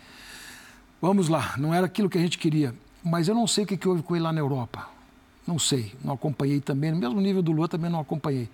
Vamos 1.01 1.29
lá, 1.29 1.55
não 1.57 1.75
era 1.75 1.87
aquilo 1.87 2.09
que 2.09 2.19
a 2.19 2.21
gente 2.21 2.39
queria. 2.39 2.75
Mas 3.03 3.29
eu 3.29 3.35
não 3.35 3.47
sei 3.47 3.65
o 3.65 3.67
que 3.67 3.89
houve 3.89 4.03
com 4.03 4.15
ele 4.15 4.23
lá 4.23 4.33
na 4.33 4.41
Europa. 4.41 4.89
Não 5.47 5.59
sei, 5.59 5.95
não 6.05 6.15
acompanhei 6.15 6.61
também, 6.61 6.93
no 6.93 6.99
mesmo 6.99 7.21
nível 7.21 7.43
do 7.43 7.51
Lua 7.51 7.67
também 7.67 7.91
não 7.91 7.99
acompanhei. 7.99 8.49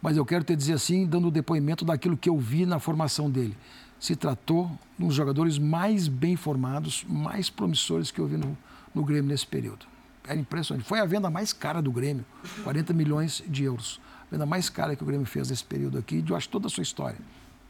Mas 0.00 0.16
eu 0.16 0.24
quero 0.24 0.42
te 0.42 0.56
dizer 0.56 0.72
assim, 0.72 1.06
dando 1.06 1.30
depoimento 1.30 1.84
daquilo 1.84 2.16
que 2.16 2.28
eu 2.28 2.38
vi 2.38 2.64
na 2.64 2.80
formação 2.80 3.30
dele. 3.30 3.56
Se 4.00 4.16
tratou 4.16 4.70
de 4.98 5.04
um 5.04 5.08
dos 5.08 5.16
jogadores 5.16 5.58
mais 5.58 6.08
bem 6.08 6.36
formados, 6.36 7.04
mais 7.06 7.50
promissores 7.50 8.10
que 8.10 8.18
eu 8.18 8.26
vi 8.26 8.38
no, 8.38 8.56
no 8.94 9.04
Grêmio 9.04 9.30
nesse 9.30 9.46
período. 9.46 9.86
Era 10.30 10.38
impressionante. 10.38 10.86
Foi 10.86 11.00
a 11.00 11.04
venda 11.04 11.28
mais 11.28 11.52
cara 11.52 11.82
do 11.82 11.90
Grêmio, 11.90 12.24
40 12.62 12.92
milhões 12.92 13.42
de 13.48 13.64
euros. 13.64 14.00
A 14.28 14.30
venda 14.30 14.46
mais 14.46 14.70
cara 14.70 14.94
que 14.94 15.02
o 15.02 15.06
Grêmio 15.06 15.26
fez 15.26 15.50
nesse 15.50 15.64
período 15.64 15.98
aqui, 15.98 16.22
de 16.22 16.30
eu 16.30 16.36
acho 16.36 16.48
toda 16.48 16.68
a 16.68 16.70
sua 16.70 16.84
história. 16.84 17.18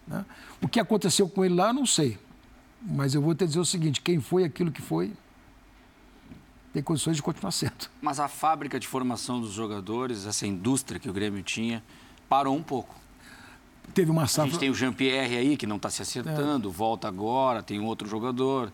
Né? 0.06 0.26
O 0.60 0.68
que 0.68 0.78
aconteceu 0.78 1.26
com 1.26 1.42
ele 1.42 1.54
lá, 1.54 1.68
eu 1.68 1.72
não 1.72 1.86
sei. 1.86 2.18
Mas 2.82 3.14
eu 3.14 3.22
vou 3.22 3.34
te 3.34 3.46
dizer 3.46 3.60
o 3.60 3.64
seguinte: 3.64 4.02
quem 4.02 4.20
foi 4.20 4.44
aquilo 4.44 4.70
que 4.70 4.82
foi, 4.82 5.10
tem 6.70 6.82
condições 6.82 7.16
de 7.16 7.22
continuar 7.22 7.50
sendo. 7.50 7.88
Mas 8.02 8.20
a 8.20 8.28
fábrica 8.28 8.78
de 8.78 8.86
formação 8.86 9.40
dos 9.40 9.52
jogadores, 9.52 10.26
essa 10.26 10.46
indústria 10.46 11.00
que 11.00 11.08
o 11.08 11.14
Grêmio 11.14 11.42
tinha, 11.42 11.82
parou 12.28 12.54
um 12.54 12.62
pouco. 12.62 12.94
Teve 13.94 14.10
uma 14.10 14.26
safra... 14.26 14.42
A 14.42 14.46
gente 14.50 14.60
tem 14.60 14.68
o 14.68 14.74
Jean-Pierre 14.74 15.34
aí, 15.34 15.56
que 15.56 15.66
não 15.66 15.76
está 15.76 15.88
se 15.88 16.02
acertando, 16.02 16.68
é. 16.68 16.72
volta 16.72 17.08
agora, 17.08 17.62
tem 17.62 17.80
um 17.80 17.86
outro 17.86 18.06
jogador, 18.06 18.70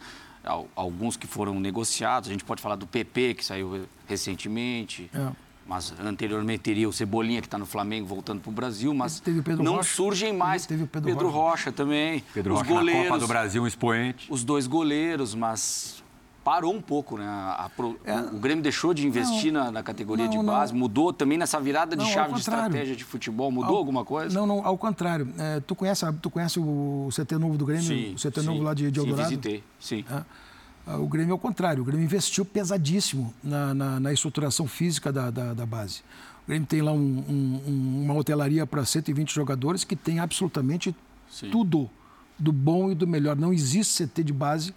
alguns 0.74 1.16
que 1.16 1.26
foram 1.26 1.59
negociados. 1.61 2.28
A 2.28 2.32
gente 2.32 2.44
pode 2.44 2.62
falar 2.62 2.76
do 2.76 2.86
PP, 2.86 3.34
que 3.34 3.44
saiu 3.44 3.86
recentemente. 4.07 5.11
É. 5.12 5.28
Mas 5.68 5.92
anteriormente 6.01 6.61
teria 6.61 6.88
o 6.88 6.92
Cebolinha, 6.92 7.40
que 7.40 7.49
está 7.49 7.59
no 7.59 7.66
Flamengo, 7.66 8.07
voltando 8.07 8.40
para 8.40 8.51
o 8.51 8.53
Brasil, 8.53 8.94
mas 8.94 9.20
não 9.59 9.76
Rocha. 9.76 9.94
surgem 9.97 10.32
mais. 10.32 10.64
Teve 10.64 10.84
o 10.84 10.86
Pedro, 10.86 11.09
Pedro 11.09 11.28
Rocha. 11.28 11.40
Rocha. 11.51 11.72
também. 11.72 12.22
Pedro 12.32 12.55
os 12.55 12.61
Rocha 12.61 12.72
goleiros, 12.72 13.03
na 13.03 13.09
Copa 13.09 13.18
do 13.18 13.26
Brasil, 13.26 13.62
um 13.62 13.66
expoente. 13.66 14.32
Os 14.32 14.44
dois 14.44 14.68
goleiros, 14.68 15.34
mas 15.34 16.05
parou 16.47 16.72
um 16.72 16.80
pouco, 16.80 17.18
né? 17.18 17.26
A, 17.26 17.66
a, 17.66 17.70
é, 18.05 18.20
o 18.20 18.38
Grêmio 18.38 18.62
deixou 18.62 18.94
de 18.94 19.05
investir 19.05 19.53
não, 19.53 19.64
na, 19.64 19.72
na, 19.72 19.82
categoria 19.82 20.26
não, 20.26 20.30
de 20.30 20.47
base, 20.47 20.72
não. 20.72 20.78
mudou 20.78 21.12
também 21.12 21.36
nessa 21.36 21.59
virada 21.59 21.97
de 21.97 22.07
chave 22.07 22.34
de 22.34 22.38
estratégia 22.38 22.94
de 22.94 23.03
futebol, 23.03 23.51
mudou 23.51 23.72
ao, 23.72 23.78
alguma 23.78 24.05
coisa? 24.05 24.32
Não, 24.32 24.47
não, 24.47 24.64
ao 24.64 24.78
contrário. 24.78 25.28
É, 25.36 25.59
tu, 25.59 25.74
conhece, 25.74 26.07
tu 26.22 26.30
conhece 26.30 26.61
o 26.61 27.09
CT 27.11 27.36
novo 27.36 27.59
do 27.59 27.66
Grêmio? 27.66 27.82
Sim, 27.82 28.14
o 28.14 28.16
CT 28.16 28.42
sim, 28.42 28.47
novo 28.47 28.62
lá 28.62 28.74
de, 28.74 28.92
de 28.92 29.01
Eldorado? 29.01 29.28
Sim, 29.28 29.36
visitei, 29.40 29.64
sim. 29.80 30.05
É, 30.09 30.92
é 30.92 30.94
o 30.94 31.09
Grêmio 31.09 31.32
é 31.32 31.34
o 31.34 31.38
contrário, 31.38 31.82
o 31.82 31.84
Grêmio 31.84 32.05
investiu 32.05 32.44
pesadíssimo 32.44 33.34
na, 33.42 33.74
na, 33.74 33.99
na 33.99 34.12
estruturação 34.12 34.68
física 34.68 35.12
da, 35.12 35.32
da, 35.32 35.53
da, 35.53 35.66
base. 35.66 36.03
O 36.44 36.47
Grêmio 36.47 36.68
tem 36.68 36.80
lá 36.80 36.92
um, 36.92 37.24
um, 37.28 38.03
uma 38.05 38.14
hotelaria 38.14 38.64
para 38.64 38.84
120 38.84 39.34
jogadores 39.34 39.82
que 39.82 39.97
tem 39.97 40.20
absolutamente 40.20 40.94
sim. 41.28 41.51
tudo 41.51 41.90
do 42.38 42.53
bom 42.53 42.88
e 42.92 42.94
do 42.94 43.05
melhor. 43.05 43.34
Não 43.34 43.53
existe 43.53 44.07
CT 44.07 44.22
de 44.22 44.32
base 44.32 44.72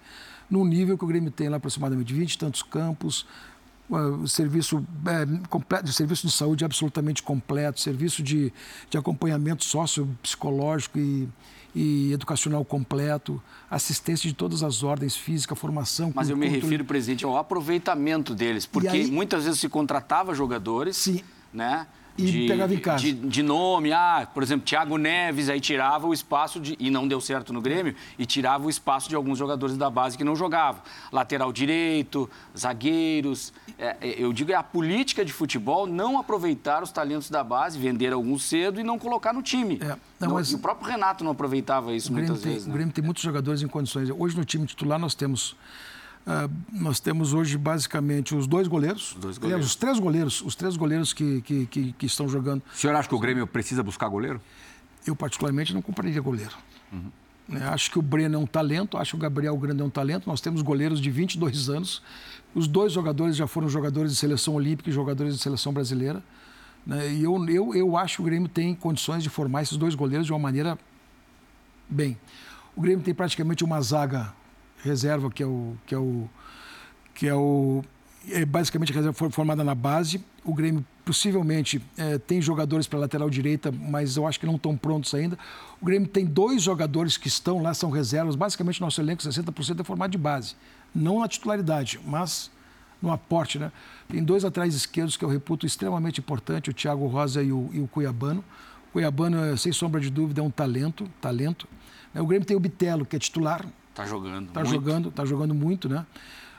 no 0.49 0.65
nível 0.65 0.97
que 0.97 1.03
o 1.03 1.07
Grêmio 1.07 1.31
tem 1.31 1.49
lá 1.49 1.57
aproximadamente 1.57 2.13
20 2.13 2.33
e 2.33 2.37
tantos 2.37 2.63
campos, 2.63 3.25
uh, 3.89 4.27
serviço, 4.27 4.85
é, 5.05 5.47
completo, 5.47 5.91
serviço 5.91 6.27
de 6.27 6.33
saúde 6.33 6.65
absolutamente 6.65 7.21
completo, 7.21 7.79
serviço 7.79 8.23
de, 8.23 8.51
de 8.89 8.97
acompanhamento 8.97 9.63
sociopsicológico 9.63 10.97
e, 10.97 11.27
e 11.75 12.11
educacional 12.11 12.63
completo, 12.65 13.41
assistência 13.69 14.27
de 14.27 14.35
todas 14.35 14.63
as 14.63 14.83
ordens, 14.83 15.15
física, 15.15 15.55
formação. 15.55 16.11
Mas 16.15 16.29
eu 16.29 16.37
me 16.37 16.45
controle... 16.45 16.63
refiro, 16.63 16.85
presidente, 16.85 17.25
ao 17.25 17.37
aproveitamento 17.37 18.33
deles, 18.33 18.65
porque 18.65 18.87
aí... 18.87 19.11
muitas 19.11 19.43
vezes 19.43 19.59
se 19.59 19.69
contratava 19.69 20.33
jogadores, 20.33 20.97
Sim. 20.97 21.21
né? 21.53 21.87
E 22.19 22.31
de, 22.31 22.47
pegava 22.47 22.73
em 22.73 22.79
casa. 22.79 23.03
De, 23.03 23.13
de, 23.13 23.43
nome, 23.43 23.91
ah, 23.91 24.27
por 24.33 24.43
exemplo, 24.43 24.65
Thiago 24.65 24.97
Neves, 24.97 25.49
aí 25.49 25.59
tirava 25.59 26.07
o 26.07 26.13
espaço 26.13 26.59
de. 26.59 26.75
E 26.79 26.89
não 26.89 27.07
deu 27.07 27.21
certo 27.21 27.53
no 27.53 27.61
Grêmio, 27.61 27.95
e 28.17 28.25
tirava 28.25 28.65
o 28.65 28.69
espaço 28.69 29.07
de 29.07 29.15
alguns 29.15 29.37
jogadores 29.37 29.77
da 29.77 29.89
base 29.89 30.17
que 30.17 30.23
não 30.23 30.35
jogavam. 30.35 30.81
Lateral 31.11 31.53
direito, 31.53 32.29
zagueiros. 32.57 33.53
É, 33.77 33.95
é 34.01 34.15
eu 34.17 34.33
digo, 34.33 34.51
é 34.51 34.55
a 34.55 34.63
política 34.63 35.23
de 35.23 35.31
futebol 35.31 35.87
não 35.87 36.19
aproveitar 36.19 36.83
os 36.83 36.91
talentos 36.91 37.29
da 37.29 37.43
base, 37.43 37.79
vender 37.79 38.11
alguns 38.11 38.43
cedo 38.43 38.79
e 38.79 38.83
não 38.83 38.97
colocar 38.97 39.33
no 39.33 39.41
time. 39.41 39.79
É, 39.81 39.95
não, 40.19 40.33
mas... 40.33 40.53
O 40.53 40.59
próprio 40.59 40.89
Renato 40.89 41.23
não 41.23 41.31
aproveitava 41.31 41.93
isso 41.93 42.11
muitas 42.11 42.41
tem, 42.41 42.51
vezes. 42.51 42.67
Né? 42.67 42.73
O 42.73 42.75
Grêmio 42.75 42.93
tem 42.93 43.03
muitos 43.03 43.23
jogadores 43.23 43.61
em 43.61 43.67
condições. 43.67 44.09
Hoje 44.09 44.35
no 44.35 44.43
time 44.43 44.65
titular 44.65 44.99
nós 44.99 45.15
temos 45.15 45.55
Uh, 46.27 46.51
nós 46.71 46.99
temos 46.99 47.33
hoje 47.33 47.57
basicamente 47.57 48.35
os 48.35 48.45
dois 48.45 48.67
goleiros, 48.67 49.13
os, 49.13 49.19
dois 49.19 49.37
goleiros. 49.37 49.65
os 49.65 49.75
três 49.75 49.99
goleiros, 49.99 50.41
os 50.41 50.55
três 50.55 50.77
goleiros 50.77 51.11
que, 51.11 51.41
que, 51.41 51.65
que, 51.65 51.91
que, 51.93 52.05
estão 52.05 52.27
jogando. 52.27 52.61
O 52.71 52.77
senhor 52.77 52.95
acha 52.95 53.09
que 53.09 53.15
o 53.15 53.19
Grêmio 53.19 53.47
precisa 53.47 53.81
buscar 53.81 54.07
goleiro? 54.09 54.39
Eu 55.07 55.15
particularmente 55.15 55.73
não 55.73 55.81
compraria 55.81 56.21
goleiro. 56.21 56.55
Uhum. 56.91 57.09
É, 57.51 57.63
acho 57.63 57.89
que 57.89 57.97
o 57.97 58.01
Breno 58.01 58.35
é 58.35 58.37
um 58.37 58.45
talento, 58.45 58.97
acho 58.97 59.11
que 59.11 59.15
o 59.17 59.19
Gabriel 59.19 59.57
Grande 59.57 59.81
é 59.81 59.85
um 59.85 59.89
talento. 59.89 60.27
Nós 60.27 60.39
temos 60.39 60.61
goleiros 60.61 61.01
de 61.01 61.09
22 61.09 61.69
anos. 61.69 62.03
Os 62.53 62.67
dois 62.67 62.93
jogadores 62.93 63.35
já 63.35 63.47
foram 63.47 63.67
jogadores 63.67 64.11
de 64.11 64.17
seleção 64.17 64.53
olímpica 64.53 64.89
e 64.89 64.93
jogadores 64.93 65.35
de 65.35 65.41
seleção 65.41 65.73
brasileira. 65.73 66.21
Né? 66.85 67.11
E 67.11 67.23
eu, 67.23 67.43
eu, 67.49 67.75
eu 67.75 67.97
acho 67.97 68.17
que 68.17 68.21
o 68.21 68.25
Grêmio 68.25 68.47
tem 68.47 68.75
condições 68.75 69.23
de 69.23 69.29
formar 69.29 69.63
esses 69.63 69.77
dois 69.77 69.95
goleiros 69.95 70.27
de 70.27 70.31
uma 70.31 70.39
maneira 70.39 70.77
bem. 71.89 72.17
O 72.75 72.81
Grêmio 72.81 73.03
tem 73.03 73.13
praticamente 73.13 73.63
uma 73.63 73.81
zaga 73.81 74.31
reserva, 74.83 75.29
que 75.29 75.43
é 75.43 75.45
o. 75.45 75.75
Que 75.85 75.95
é 75.95 75.97
o, 75.97 76.29
que 77.13 77.27
é 77.27 77.35
o 77.35 77.83
é 78.31 78.45
basicamente 78.45 78.91
reserva 78.91 79.29
formada 79.29 79.63
na 79.63 79.73
base. 79.73 80.23
O 80.43 80.53
Grêmio 80.53 80.85
possivelmente 81.05 81.81
é, 81.97 82.17
tem 82.17 82.41
jogadores 82.41 82.87
para 82.87 82.99
lateral 82.99 83.29
direita, 83.29 83.71
mas 83.71 84.15
eu 84.15 84.27
acho 84.27 84.39
que 84.39 84.45
não 84.45 84.55
estão 84.55 84.75
prontos 84.77 85.13
ainda. 85.13 85.37
O 85.81 85.85
Grêmio 85.85 86.07
tem 86.07 86.25
dois 86.25 86.61
jogadores 86.61 87.17
que 87.17 87.27
estão 87.27 87.61
lá, 87.61 87.73
são 87.73 87.89
reservas. 87.89 88.35
Basicamente, 88.35 88.81
nosso 88.81 89.01
elenco, 89.01 89.21
60% 89.21 89.79
é 89.79 89.83
formado 89.83 90.11
de 90.11 90.17
base. 90.17 90.55
Não 90.93 91.19
na 91.19 91.27
titularidade, 91.27 91.99
mas 92.05 92.51
no 93.01 93.11
aporte. 93.11 93.57
Né? 93.57 93.71
Tem 94.07 94.23
dois 94.23 94.43
atrás 94.45 94.75
esquerdos 94.75 95.17
que 95.17 95.23
eu 95.23 95.29
reputo 95.29 95.65
extremamente 95.65 96.19
importante, 96.19 96.69
o 96.69 96.73
Thiago 96.73 97.07
Rosa 97.07 97.41
e 97.41 97.51
o, 97.51 97.69
e 97.73 97.79
o 97.79 97.87
Cuiabano. 97.87 98.43
O 98.89 98.93
Cuiabano, 98.93 99.57
sem 99.57 99.71
sombra 99.71 100.01
de 100.01 100.09
dúvida, 100.09 100.41
é 100.41 100.43
um 100.43 100.51
talento. 100.51 101.09
talento. 101.21 101.67
O 102.13 102.25
Grêmio 102.25 102.45
tem 102.45 102.57
o 102.57 102.59
Bitelo, 102.59 103.05
que 103.05 103.15
é 103.15 103.19
titular, 103.19 103.65
Está 103.99 104.05
jogando. 104.05 104.47
Está 104.47 104.63
jogando, 104.63 105.11
tá 105.11 105.25
jogando 105.25 105.53
muito, 105.53 105.89
né? 105.89 106.05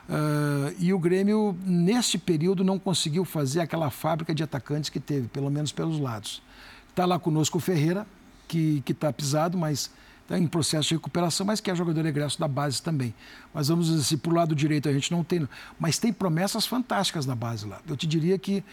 Uh, 0.07 0.75
e 0.77 0.93
o 0.93 0.99
Grêmio, 0.99 1.57
neste 1.65 2.17
período, 2.17 2.63
não 2.63 2.77
conseguiu 2.77 3.25
fazer 3.25 3.61
aquela 3.61 3.89
fábrica 3.89 4.35
de 4.35 4.43
atacantes 4.43 4.89
que 4.89 4.99
teve, 4.99 5.27
pelo 5.27 5.49
menos 5.49 5.71
pelos 5.71 5.99
lados. 5.99 6.41
Está 6.89 7.05
lá 7.05 7.17
conosco 7.17 7.57
o 7.57 7.61
Ferreira, 7.61 8.05
que 8.47 8.83
está 8.87 9.11
pisado, 9.11 9.57
mas 9.57 9.89
está 10.31 10.39
em 10.39 10.47
processo 10.47 10.89
de 10.89 10.95
recuperação, 10.95 11.45
mas 11.45 11.59
que 11.59 11.69
é 11.69 11.75
jogador 11.75 12.05
egresso 12.05 12.39
da 12.39 12.47
base 12.47 12.81
também. 12.81 13.13
Mas 13.53 13.67
vamos 13.67 13.87
dizer 13.87 13.99
assim, 13.99 14.17
para 14.17 14.31
o 14.31 14.35
lado 14.35 14.55
direito 14.55 14.87
a 14.87 14.93
gente 14.93 15.11
não 15.11 15.23
tem, 15.23 15.47
mas 15.77 15.99
tem 15.99 16.13
promessas 16.13 16.65
fantásticas 16.65 17.25
na 17.25 17.35
base 17.35 17.67
lá. 17.67 17.79
Eu 17.87 17.97
te 17.97 18.07
diria 18.07 18.39
que 18.39 18.63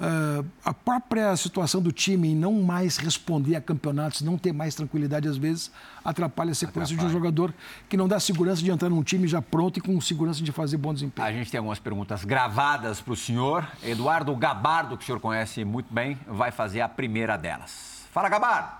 uh, 0.00 0.46
a 0.64 0.72
própria 0.72 1.36
situação 1.36 1.82
do 1.82 1.90
time 1.90 2.28
em 2.28 2.36
não 2.36 2.62
mais 2.62 2.96
responder 2.96 3.56
a 3.56 3.60
campeonatos, 3.60 4.22
não 4.22 4.38
ter 4.38 4.52
mais 4.52 4.74
tranquilidade 4.76 5.26
às 5.28 5.36
vezes, 5.36 5.72
atrapalha 6.04 6.52
a 6.52 6.54
sequência 6.54 6.94
atrapalha. 6.94 7.08
de 7.08 7.16
um 7.16 7.18
jogador 7.18 7.52
que 7.88 7.96
não 7.96 8.06
dá 8.06 8.20
segurança 8.20 8.62
de 8.62 8.70
entrar 8.70 8.88
num 8.88 9.02
time 9.02 9.26
já 9.26 9.42
pronto 9.42 9.78
e 9.78 9.80
com 9.80 10.00
segurança 10.00 10.42
de 10.42 10.52
fazer 10.52 10.76
bom 10.76 10.94
desempenho. 10.94 11.26
A 11.26 11.32
gente 11.32 11.50
tem 11.50 11.58
algumas 11.58 11.80
perguntas 11.80 12.24
gravadas 12.24 13.00
para 13.00 13.12
o 13.12 13.16
senhor. 13.16 13.66
Eduardo 13.82 14.34
Gabardo, 14.36 14.96
que 14.96 15.02
o 15.02 15.06
senhor 15.06 15.20
conhece 15.20 15.64
muito 15.64 15.92
bem, 15.92 16.16
vai 16.28 16.52
fazer 16.52 16.80
a 16.80 16.88
primeira 16.88 17.36
delas. 17.36 18.06
Fala, 18.12 18.28
Gabardo! 18.28 18.79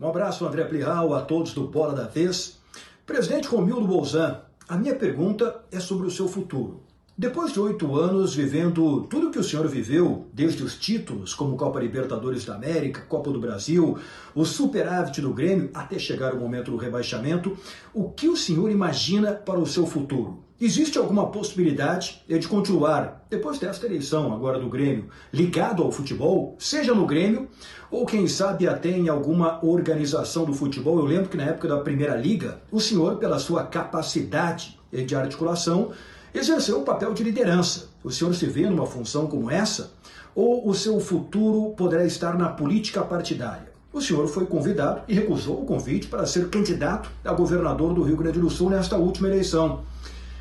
Um 0.00 0.06
abraço, 0.06 0.46
André 0.46 0.62
Plihal, 0.62 1.12
a 1.12 1.22
todos 1.22 1.52
do 1.52 1.66
Bola 1.66 1.92
da 1.92 2.04
Vez. 2.04 2.60
Presidente 3.04 3.48
Romildo 3.48 3.84
Bolzan, 3.84 4.42
a 4.68 4.76
minha 4.76 4.94
pergunta 4.94 5.64
é 5.72 5.80
sobre 5.80 6.06
o 6.06 6.10
seu 6.10 6.28
futuro. 6.28 6.84
Depois 7.16 7.52
de 7.52 7.58
oito 7.58 7.96
anos 7.96 8.32
vivendo 8.32 9.08
tudo 9.10 9.32
que 9.32 9.40
o 9.40 9.42
senhor 9.42 9.66
viveu, 9.66 10.28
desde 10.32 10.62
os 10.62 10.78
títulos 10.78 11.34
como 11.34 11.56
Copa 11.56 11.80
Libertadores 11.80 12.44
da 12.44 12.54
América, 12.54 13.00
Copa 13.08 13.32
do 13.32 13.40
Brasil, 13.40 13.98
o 14.36 14.44
superávit 14.44 15.20
do 15.20 15.34
Grêmio, 15.34 15.68
até 15.74 15.98
chegar 15.98 16.32
o 16.32 16.38
momento 16.38 16.70
do 16.70 16.76
rebaixamento, 16.76 17.58
o 17.92 18.08
que 18.08 18.28
o 18.28 18.36
senhor 18.36 18.70
imagina 18.70 19.32
para 19.32 19.58
o 19.58 19.66
seu 19.66 19.84
futuro? 19.84 20.44
Existe 20.60 20.98
alguma 20.98 21.28
possibilidade 21.28 22.20
de 22.28 22.48
continuar, 22.48 23.24
depois 23.30 23.60
desta 23.60 23.86
eleição 23.86 24.32
agora 24.34 24.58
do 24.58 24.68
Grêmio, 24.68 25.08
ligado 25.32 25.84
ao 25.84 25.92
futebol, 25.92 26.56
seja 26.58 26.92
no 26.92 27.06
Grêmio 27.06 27.48
ou 27.92 28.04
quem 28.04 28.26
sabe 28.26 28.66
até 28.66 28.90
em 28.90 29.08
alguma 29.08 29.64
organização 29.64 30.44
do 30.44 30.52
futebol? 30.52 30.98
Eu 30.98 31.04
lembro 31.04 31.28
que 31.28 31.36
na 31.36 31.44
época 31.44 31.68
da 31.68 31.78
Primeira 31.78 32.16
Liga, 32.16 32.60
o 32.72 32.80
senhor, 32.80 33.18
pela 33.18 33.38
sua 33.38 33.66
capacidade 33.66 34.76
de 34.92 35.14
articulação, 35.14 35.92
exerceu 36.34 36.80
um 36.80 36.84
papel 36.84 37.14
de 37.14 37.22
liderança. 37.22 37.90
O 38.02 38.10
senhor 38.10 38.34
se 38.34 38.46
vê 38.46 38.68
numa 38.68 38.84
função 38.84 39.28
como 39.28 39.48
essa? 39.48 39.92
Ou 40.34 40.68
o 40.68 40.74
seu 40.74 40.98
futuro 40.98 41.72
poderá 41.76 42.04
estar 42.04 42.36
na 42.36 42.48
política 42.48 43.02
partidária? 43.02 43.70
O 43.92 44.00
senhor 44.00 44.26
foi 44.26 44.44
convidado 44.44 45.02
e 45.06 45.14
recusou 45.14 45.62
o 45.62 45.64
convite 45.64 46.08
para 46.08 46.26
ser 46.26 46.48
candidato 46.50 47.08
a 47.24 47.32
governador 47.32 47.94
do 47.94 48.02
Rio 48.02 48.16
Grande 48.16 48.40
do 48.40 48.50
Sul 48.50 48.70
nesta 48.70 48.96
última 48.96 49.28
eleição. 49.28 49.84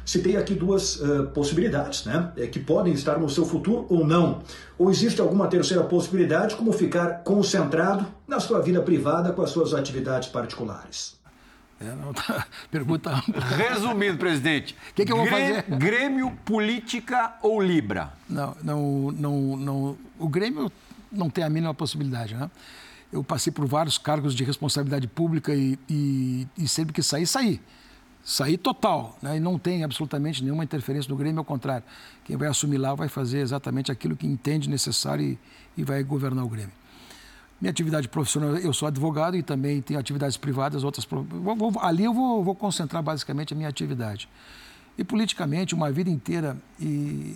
Citei 0.08 0.38
aqui 0.38 0.54
duas 0.54 1.02
uh, 1.02 1.28
possibilidades, 1.34 2.06
né, 2.06 2.32
é, 2.38 2.48
que 2.48 2.62
podem 2.62 2.94
estar 2.94 3.20
no 3.20 3.30
seu 3.30 3.46
futuro 3.46 3.86
ou 3.90 4.08
não. 4.08 4.42
Ou 4.78 4.90
existe 4.90 5.20
alguma 5.20 5.48
terceira 5.48 5.84
possibilidade, 5.84 6.56
como 6.56 6.72
ficar 6.72 7.24
concentrado 7.26 8.08
na 8.26 8.40
sua 8.40 8.62
vida 8.62 8.82
privada 8.82 9.34
com 9.34 9.42
as 9.42 9.50
suas 9.50 9.74
atividades 9.74 10.30
particulares? 10.30 11.18
É, 11.82 11.94
não, 11.94 12.14
tá, 12.14 12.48
pergunta 12.72 13.18
ampla. 13.18 13.44
Resumindo, 13.44 14.18
presidente. 14.18 14.78
O 14.92 14.94
que, 14.96 15.06
que, 15.06 15.12
eu 15.12 15.18
vou 15.18 15.28
fazer? 15.28 15.64
Grêmio, 15.78 16.32
política 16.46 17.34
ou 17.42 17.62
Libra? 17.62 18.14
Não, 18.30 18.56
não, 18.64 19.12
não, 19.12 19.58
não. 19.58 19.98
O 20.18 20.30
Grêmio 20.30 20.72
não 21.12 21.30
tem 21.30 21.44
a 21.44 21.50
mínima 21.50 21.74
possibilidade, 21.74 22.34
né? 22.34 22.50
Eu 23.12 23.26
passei 23.26 23.52
por 23.52 23.66
vários 23.66 23.98
cargos 23.98 24.34
de 24.34 24.46
responsabilidade 24.46 25.06
pública 25.06 25.54
e, 25.54 25.78
e, 25.90 26.48
e 26.58 26.66
sempre 26.66 26.94
que 26.94 27.04
saí, 27.04 27.28
saí. 27.28 27.60
Saí 28.30 28.58
total, 28.58 29.18
né? 29.22 29.38
E 29.38 29.40
não 29.40 29.58
tem 29.58 29.86
absolutamente 29.86 30.44
nenhuma 30.44 30.62
interferência 30.62 31.10
no 31.10 31.16
Grêmio, 31.16 31.40
ao 31.40 31.46
contrário. 31.46 31.86
Quem 32.26 32.36
vai 32.36 32.50
assumir 32.50 32.78
lá 32.78 32.94
vai 32.94 33.08
fazer 33.08 33.40
exatamente 33.40 33.90
aquilo 33.90 34.18
que 34.18 34.28
entende 34.28 34.70
necessário 34.70 35.24
e, 35.24 35.40
e 35.78 35.84
vai 35.86 36.04
governar 36.04 36.44
o 36.44 36.50
Grêmio. 36.50 36.74
Minha 37.62 37.72
atividade 37.72 38.10
profissional, 38.10 38.58
eu 38.58 38.74
sou 38.74 38.86
advogado 38.86 39.38
e 39.38 39.42
também 39.42 39.82
tenho 39.82 39.98
atividades 39.98 40.36
privadas, 40.36 40.84
outras. 40.84 41.06
Vou, 41.06 41.56
vou, 41.56 41.72
ali 41.80 42.04
eu 42.04 42.14
vou, 42.14 42.44
vou, 42.44 42.54
concentrar 42.54 43.02
basicamente 43.02 43.54
a 43.54 43.56
minha 43.56 43.70
atividade. 43.70 44.28
E 44.98 45.06
politicamente, 45.06 45.74
uma 45.74 45.90
vida 45.90 46.10
inteira, 46.10 46.58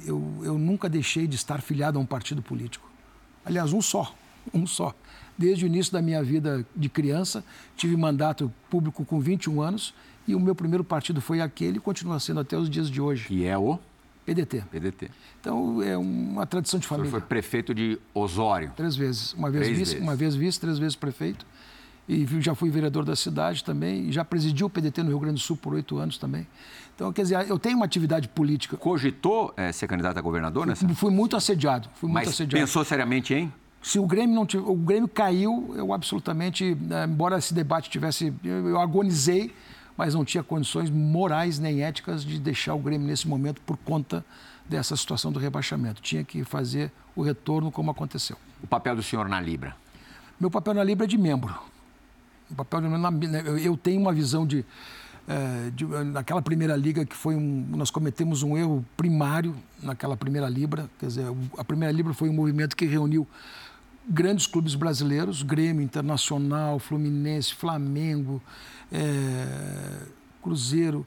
eu, 0.05 0.41
eu 0.43 0.57
nunca 0.57 0.89
deixei 0.89 1.25
de 1.25 1.37
estar 1.37 1.61
filiado 1.61 1.99
a 1.99 2.01
um 2.01 2.05
partido 2.05 2.41
político. 2.41 2.91
Aliás, 3.45 3.71
um 3.71 3.81
só, 3.81 4.13
um 4.53 4.67
só. 4.67 4.93
Desde 5.37 5.65
o 5.65 5.67
início 5.67 5.91
da 5.91 6.01
minha 6.01 6.23
vida 6.23 6.65
de 6.75 6.89
criança, 6.89 7.43
tive 7.75 7.95
mandato 7.95 8.51
público 8.69 9.03
com 9.03 9.19
21 9.19 9.61
anos 9.61 9.93
e 10.27 10.35
o 10.35 10.39
meu 10.39 10.53
primeiro 10.53 10.83
partido 10.83 11.19
foi 11.19 11.41
aquele 11.41 11.77
e 11.77 11.79
continua 11.79 12.19
sendo 12.19 12.39
até 12.39 12.57
os 12.57 12.69
dias 12.69 12.89
de 12.89 13.01
hoje. 13.01 13.27
Que 13.27 13.45
é 13.45 13.57
o? 13.57 13.79
PDT. 14.25 14.63
PDT. 14.71 15.09
Então, 15.39 15.81
é 15.81 15.97
uma 15.97 16.45
tradição 16.45 16.79
de 16.79 16.87
família. 16.87 17.07
O 17.07 17.11
foi 17.11 17.21
prefeito 17.21 17.73
de 17.73 17.99
Osório? 18.13 18.71
Três 18.75 18.95
vezes. 18.95 19.33
Uma 19.33 19.49
vez, 19.49 19.67
vice, 19.67 19.79
vezes. 19.79 20.01
uma 20.01 20.15
vez 20.15 20.35
vice, 20.35 20.59
três 20.59 20.77
vezes 20.77 20.95
prefeito. 20.95 21.45
E 22.07 22.25
já 22.39 22.53
fui 22.53 22.69
vereador 22.69 23.03
da 23.03 23.15
cidade 23.15 23.63
também. 23.63 24.07
E 24.07 24.11
já 24.11 24.23
presidi 24.23 24.63
o 24.63 24.69
PDT 24.69 25.01
no 25.01 25.09
Rio 25.09 25.19
Grande 25.19 25.35
do 25.35 25.39
Sul 25.39 25.57
por 25.57 25.73
oito 25.73 25.97
anos 25.97 26.17
também. 26.17 26.47
Então, 26.95 27.11
quer 27.11 27.23
dizer, 27.23 27.49
eu 27.49 27.57
tenho 27.57 27.77
uma 27.77 27.85
atividade 27.85 28.27
política. 28.27 28.77
Cogitou 28.77 29.53
é, 29.57 29.71
ser 29.71 29.87
candidato 29.87 30.17
a 30.17 30.21
governador 30.21 30.67
nessa? 30.67 30.85
Fui, 30.85 30.95
fui 30.95 31.11
muito 31.11 31.35
assediado. 31.35 31.89
Fui 31.95 32.09
Mas 32.09 32.25
muito 32.25 32.35
assediado. 32.35 32.63
pensou 32.63 32.85
seriamente 32.85 33.33
em? 33.33 33.51
Se 33.81 33.97
o 33.97 34.05
Grêmio 34.05 34.35
não 34.35 34.47
o 34.63 34.75
Grêmio 34.75 35.07
caiu, 35.07 35.73
eu 35.75 35.91
absolutamente, 35.91 36.75
né, 36.75 37.05
embora 37.05 37.37
esse 37.37 37.53
debate 37.53 37.89
tivesse, 37.89 38.33
eu 38.43 38.79
agonizei, 38.79 39.53
mas 39.97 40.13
não 40.13 40.23
tinha 40.23 40.43
condições 40.43 40.89
morais 40.89 41.57
nem 41.57 41.83
éticas 41.83 42.23
de 42.23 42.39
deixar 42.39 42.75
o 42.75 42.79
Grêmio 42.79 43.07
nesse 43.07 43.27
momento 43.27 43.59
por 43.61 43.77
conta 43.77 44.23
dessa 44.69 44.95
situação 44.95 45.31
do 45.31 45.39
rebaixamento. 45.39 46.01
Tinha 46.01 46.23
que 46.23 46.43
fazer 46.43 46.91
o 47.15 47.23
retorno 47.23 47.71
como 47.71 47.89
aconteceu. 47.89 48.37
O 48.63 48.67
papel 48.67 48.95
do 48.95 49.03
senhor 49.03 49.27
na 49.27 49.41
Libra? 49.41 49.75
Meu 50.39 50.51
papel 50.51 50.73
na 50.75 50.83
Libra 50.83 51.05
é 51.05 51.07
de 51.07 51.17
membro. 51.17 51.55
O 52.49 52.55
papel 52.55 52.81
de, 52.81 53.65
eu 53.65 53.75
tenho 53.75 53.99
uma 53.99 54.13
visão 54.13 54.45
de, 54.45 54.63
é, 55.27 55.69
de, 55.71 55.85
naquela 55.85 56.41
primeira 56.41 56.75
liga 56.75 57.05
que 57.05 57.15
foi 57.15 57.35
um, 57.35 57.65
nós 57.69 57.89
cometemos 57.89 58.43
um 58.43 58.57
erro 58.57 58.85
primário 58.95 59.55
naquela 59.81 60.15
primeira 60.15 60.47
Libra. 60.47 60.89
Quer 60.99 61.07
dizer, 61.07 61.25
a 61.57 61.63
primeira 61.63 61.91
Libra 61.91 62.13
foi 62.13 62.29
um 62.29 62.33
movimento 62.33 62.75
que 62.75 62.85
reuniu 62.85 63.27
grandes 64.07 64.47
clubes 64.47 64.75
brasileiros, 64.75 65.43
Grêmio 65.43 65.81
Internacional, 65.81 66.79
Fluminense, 66.79 67.53
Flamengo, 67.53 68.41
é, 68.91 70.07
Cruzeiro, 70.41 71.05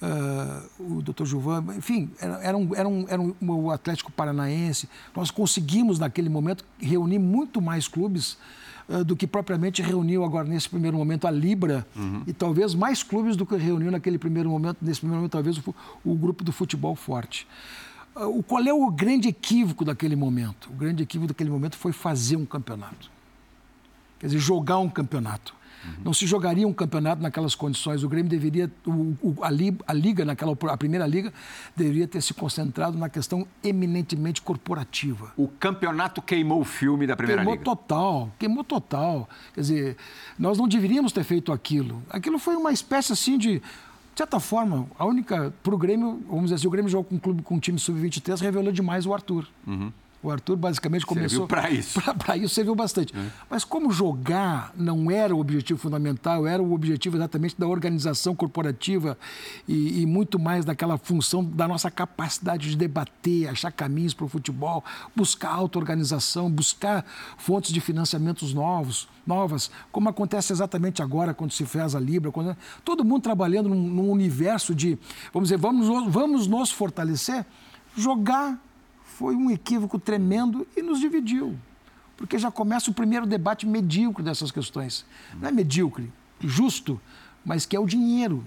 uh, 0.00 0.96
o 0.96 1.02
Dr. 1.02 1.24
Gilvan, 1.24 1.64
enfim, 1.76 2.10
era, 2.20 2.56
um, 2.56 2.74
era, 2.74 2.88
um, 2.88 3.06
era 3.08 3.20
um, 3.20 3.34
o 3.40 3.70
Atlético 3.70 4.10
Paranaense. 4.10 4.88
Nós 5.14 5.30
conseguimos, 5.30 5.98
naquele 5.98 6.28
momento, 6.28 6.64
reunir 6.78 7.18
muito 7.18 7.60
mais 7.60 7.86
clubes 7.86 8.38
uh, 8.88 9.04
do 9.04 9.14
que 9.14 9.26
propriamente 9.26 9.82
reuniu 9.82 10.24
agora, 10.24 10.48
nesse 10.48 10.68
primeiro 10.68 10.96
momento, 10.96 11.26
a 11.26 11.30
Libra, 11.30 11.86
uhum. 11.94 12.22
e 12.26 12.32
talvez 12.32 12.74
mais 12.74 13.02
clubes 13.02 13.36
do 13.36 13.44
que 13.44 13.56
reuniu 13.56 13.90
naquele 13.90 14.18
primeiro 14.18 14.50
momento, 14.50 14.78
nesse 14.80 15.00
primeiro 15.00 15.20
momento, 15.20 15.32
talvez 15.32 15.58
o, 15.58 15.74
o 16.04 16.14
grupo 16.14 16.42
do 16.44 16.52
futebol 16.52 16.94
forte. 16.94 17.46
Uh, 18.26 18.42
qual 18.42 18.62
é 18.64 18.72
o 18.72 18.90
grande 18.90 19.28
equívoco 19.28 19.84
daquele 19.84 20.14
momento? 20.14 20.68
O 20.70 20.74
grande 20.74 21.02
equívoco 21.02 21.28
daquele 21.28 21.50
momento 21.50 21.76
foi 21.76 21.92
fazer 21.92 22.36
um 22.36 22.44
campeonato. 22.44 23.10
Quer 24.18 24.26
dizer, 24.26 24.38
jogar 24.38 24.78
um 24.78 24.88
campeonato. 24.88 25.54
Uhum. 25.84 25.94
Não 26.04 26.12
se 26.12 26.26
jogaria 26.26 26.68
um 26.68 26.72
campeonato 26.72 27.22
naquelas 27.22 27.54
condições. 27.54 28.02
O 28.02 28.08
Grêmio 28.08 28.28
deveria, 28.28 28.70
o, 28.86 29.16
o, 29.22 29.36
a, 29.42 29.48
a, 29.48 29.94
liga, 29.94 30.24
naquela, 30.24 30.52
a 30.52 30.76
primeira 30.76 31.06
liga, 31.06 31.32
deveria 31.74 32.06
ter 32.06 32.20
se 32.20 32.34
concentrado 32.34 32.98
na 32.98 33.08
questão 33.08 33.46
eminentemente 33.64 34.42
corporativa. 34.42 35.32
O 35.36 35.48
campeonato 35.48 36.20
queimou 36.20 36.60
o 36.60 36.64
filme 36.64 37.06
da 37.06 37.16
primeira 37.16 37.40
queimou 37.40 37.54
liga. 37.54 37.64
Queimou 37.64 37.76
total, 37.76 38.32
queimou 38.38 38.64
total. 38.64 39.28
Quer 39.54 39.60
dizer, 39.60 39.96
nós 40.38 40.58
não 40.58 40.68
deveríamos 40.68 41.12
ter 41.12 41.24
feito 41.24 41.52
aquilo. 41.52 42.02
Aquilo 42.10 42.38
foi 42.38 42.56
uma 42.56 42.72
espécie 42.72 43.12
assim 43.12 43.38
de 43.38 43.62
de 44.14 44.18
certa 44.18 44.40
forma, 44.40 44.86
a 44.98 45.04
única. 45.04 45.52
Para 45.62 45.74
o 45.74 45.78
Grêmio, 45.78 46.22
vamos 46.28 46.44
dizer 46.44 46.56
assim, 46.56 46.66
o 46.66 46.70
Grêmio 46.70 46.90
jogou 46.90 47.04
com 47.04 47.14
um 47.14 47.18
clube 47.18 47.42
com 47.42 47.54
um 47.54 47.58
time 47.58 47.78
sub-23, 47.78 48.40
revelou 48.40 48.72
demais 48.72 49.06
o 49.06 49.14
Arthur. 49.14 49.46
Uhum. 49.66 49.92
O 50.22 50.30
Arthur 50.30 50.56
basicamente 50.56 51.06
começou. 51.06 51.46
Para 51.46 51.70
isso. 51.70 51.98
Para 52.18 52.36
isso 52.36 52.54
serviu 52.54 52.74
bastante. 52.74 53.16
É. 53.16 53.30
Mas 53.48 53.64
como 53.64 53.90
jogar 53.90 54.72
não 54.76 55.10
era 55.10 55.34
o 55.34 55.40
objetivo 55.40 55.80
fundamental, 55.80 56.46
era 56.46 56.62
o 56.62 56.74
objetivo 56.74 57.16
exatamente 57.16 57.58
da 57.58 57.66
organização 57.66 58.34
corporativa 58.34 59.16
e, 59.66 60.02
e 60.02 60.06
muito 60.06 60.38
mais 60.38 60.64
daquela 60.64 60.98
função 60.98 61.42
da 61.42 61.66
nossa 61.66 61.90
capacidade 61.90 62.68
de 62.68 62.76
debater, 62.76 63.48
achar 63.48 63.72
caminhos 63.72 64.12
para 64.12 64.26
o 64.26 64.28
futebol, 64.28 64.84
buscar 65.16 65.50
auto-organização, 65.50 66.50
buscar 66.50 67.04
fontes 67.38 67.72
de 67.72 67.80
financiamentos 67.80 68.52
novos, 68.52 69.08
novas, 69.26 69.70
como 69.90 70.08
acontece 70.10 70.52
exatamente 70.52 71.02
agora 71.02 71.32
quando 71.32 71.52
se 71.52 71.64
faz 71.64 71.94
a 71.94 72.00
Libra. 72.00 72.30
Quando... 72.30 72.54
Todo 72.84 73.02
mundo 73.04 73.22
trabalhando 73.22 73.70
num, 73.70 73.88
num 73.88 74.10
universo 74.10 74.74
de, 74.74 74.98
vamos 75.32 75.48
dizer, 75.48 75.58
vamos, 75.58 76.12
vamos 76.12 76.46
nos 76.46 76.70
fortalecer, 76.70 77.46
jogar 77.96 78.60
foi 79.20 79.36
um 79.36 79.50
equívoco 79.50 79.98
tremendo 79.98 80.66
e 80.74 80.80
nos 80.80 80.98
dividiu. 80.98 81.54
Porque 82.16 82.38
já 82.38 82.50
começa 82.50 82.90
o 82.90 82.94
primeiro 82.94 83.26
debate 83.26 83.66
medíocre 83.66 84.24
dessas 84.24 84.50
questões. 84.50 85.04
Não 85.38 85.46
é 85.46 85.52
medíocre, 85.52 86.10
justo, 86.40 86.98
mas 87.44 87.66
que 87.66 87.76
é 87.76 87.78
o 87.78 87.84
dinheiro, 87.84 88.42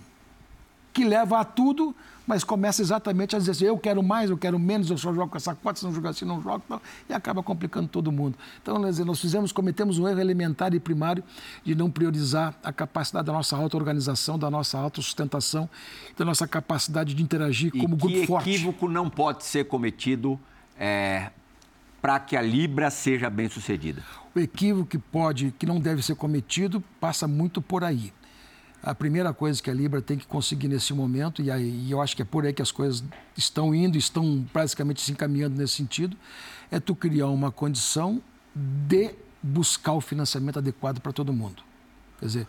que 0.91 1.05
leva 1.05 1.39
a 1.39 1.45
tudo, 1.45 1.95
mas 2.25 2.43
começa 2.43 2.81
exatamente 2.81 3.35
a 3.35 3.39
dizer 3.39 3.51
assim, 3.51 3.65
eu 3.65 3.77
quero 3.77 4.01
mais, 4.01 4.31
eu 4.31 4.37
quero 4.37 4.57
menos, 4.57 4.89
eu 4.89 4.97
só 4.97 5.13
jogo 5.13 5.29
com 5.29 5.37
essa 5.37 5.53
cota, 5.53 5.77
se 5.77 5.85
não 5.85 5.93
jogar 5.93 6.09
assim, 6.09 6.25
não 6.25 6.41
jogo, 6.41 6.63
e 7.07 7.13
acaba 7.13 7.43
complicando 7.43 7.87
todo 7.87 8.11
mundo. 8.11 8.35
Então, 8.59 8.79
nós 8.79 9.21
fizemos, 9.21 9.51
cometemos 9.51 9.99
um 9.99 10.07
erro 10.07 10.19
elementar 10.19 10.73
e 10.73 10.79
primário 10.79 11.23
de 11.63 11.75
não 11.75 11.91
priorizar 11.91 12.55
a 12.63 12.73
capacidade 12.73 13.27
da 13.27 13.33
nossa 13.33 13.55
auto-organização, 13.55 14.39
da 14.39 14.49
nossa 14.49 14.79
autossustentação, 14.79 15.69
da 16.17 16.25
nossa 16.25 16.47
capacidade 16.47 17.13
de 17.13 17.21
interagir 17.21 17.71
e 17.75 17.79
como 17.79 17.95
grupo 17.95 18.25
forte. 18.25 18.45
que 18.45 18.55
equívoco 18.55 18.89
não 18.89 19.07
pode 19.07 19.43
ser 19.43 19.65
cometido 19.65 20.39
é, 20.77 21.31
para 22.01 22.19
que 22.19 22.35
a 22.35 22.41
Libra 22.41 22.89
seja 22.89 23.29
bem 23.29 23.49
sucedida? 23.49 24.03
O 24.35 24.39
equívoco 24.39 24.87
que 24.87 24.97
pode, 24.97 25.53
que 25.57 25.65
não 25.65 25.79
deve 25.79 26.01
ser 26.01 26.15
cometido, 26.15 26.83
passa 26.99 27.27
muito 27.27 27.61
por 27.61 27.83
aí. 27.83 28.13
A 28.81 28.93
primeira 28.93 29.33
coisa 29.33 29.63
que 29.63 29.69
a 29.69 29.73
Libra 29.73 30.01
tem 30.01 30.17
que 30.17 30.27
conseguir 30.27 30.67
nesse 30.67 30.93
momento, 30.93 31.41
e, 31.41 31.49
aí, 31.49 31.85
e 31.85 31.91
eu 31.91 32.01
acho 32.01 32.15
que 32.15 32.21
é 32.21 32.25
por 32.25 32.45
aí 32.45 32.51
que 32.51 32.61
as 32.61 32.71
coisas 32.71 33.03
estão 33.37 33.73
indo, 33.73 33.97
estão 33.97 34.45
praticamente 34.51 35.01
se 35.01 35.11
encaminhando 35.11 35.55
nesse 35.55 35.75
sentido, 35.75 36.17
é 36.69 36.79
tu 36.79 36.93
criar 36.93 37.27
uma 37.27 37.51
condição 37.51 38.21
de 38.53 39.15
buscar 39.41 39.93
o 39.93 40.01
financiamento 40.01 40.59
adequado 40.59 40.99
para 40.99 41.13
todo 41.13 41.31
mundo. 41.31 41.63
Quer 42.19 42.25
dizer, 42.25 42.47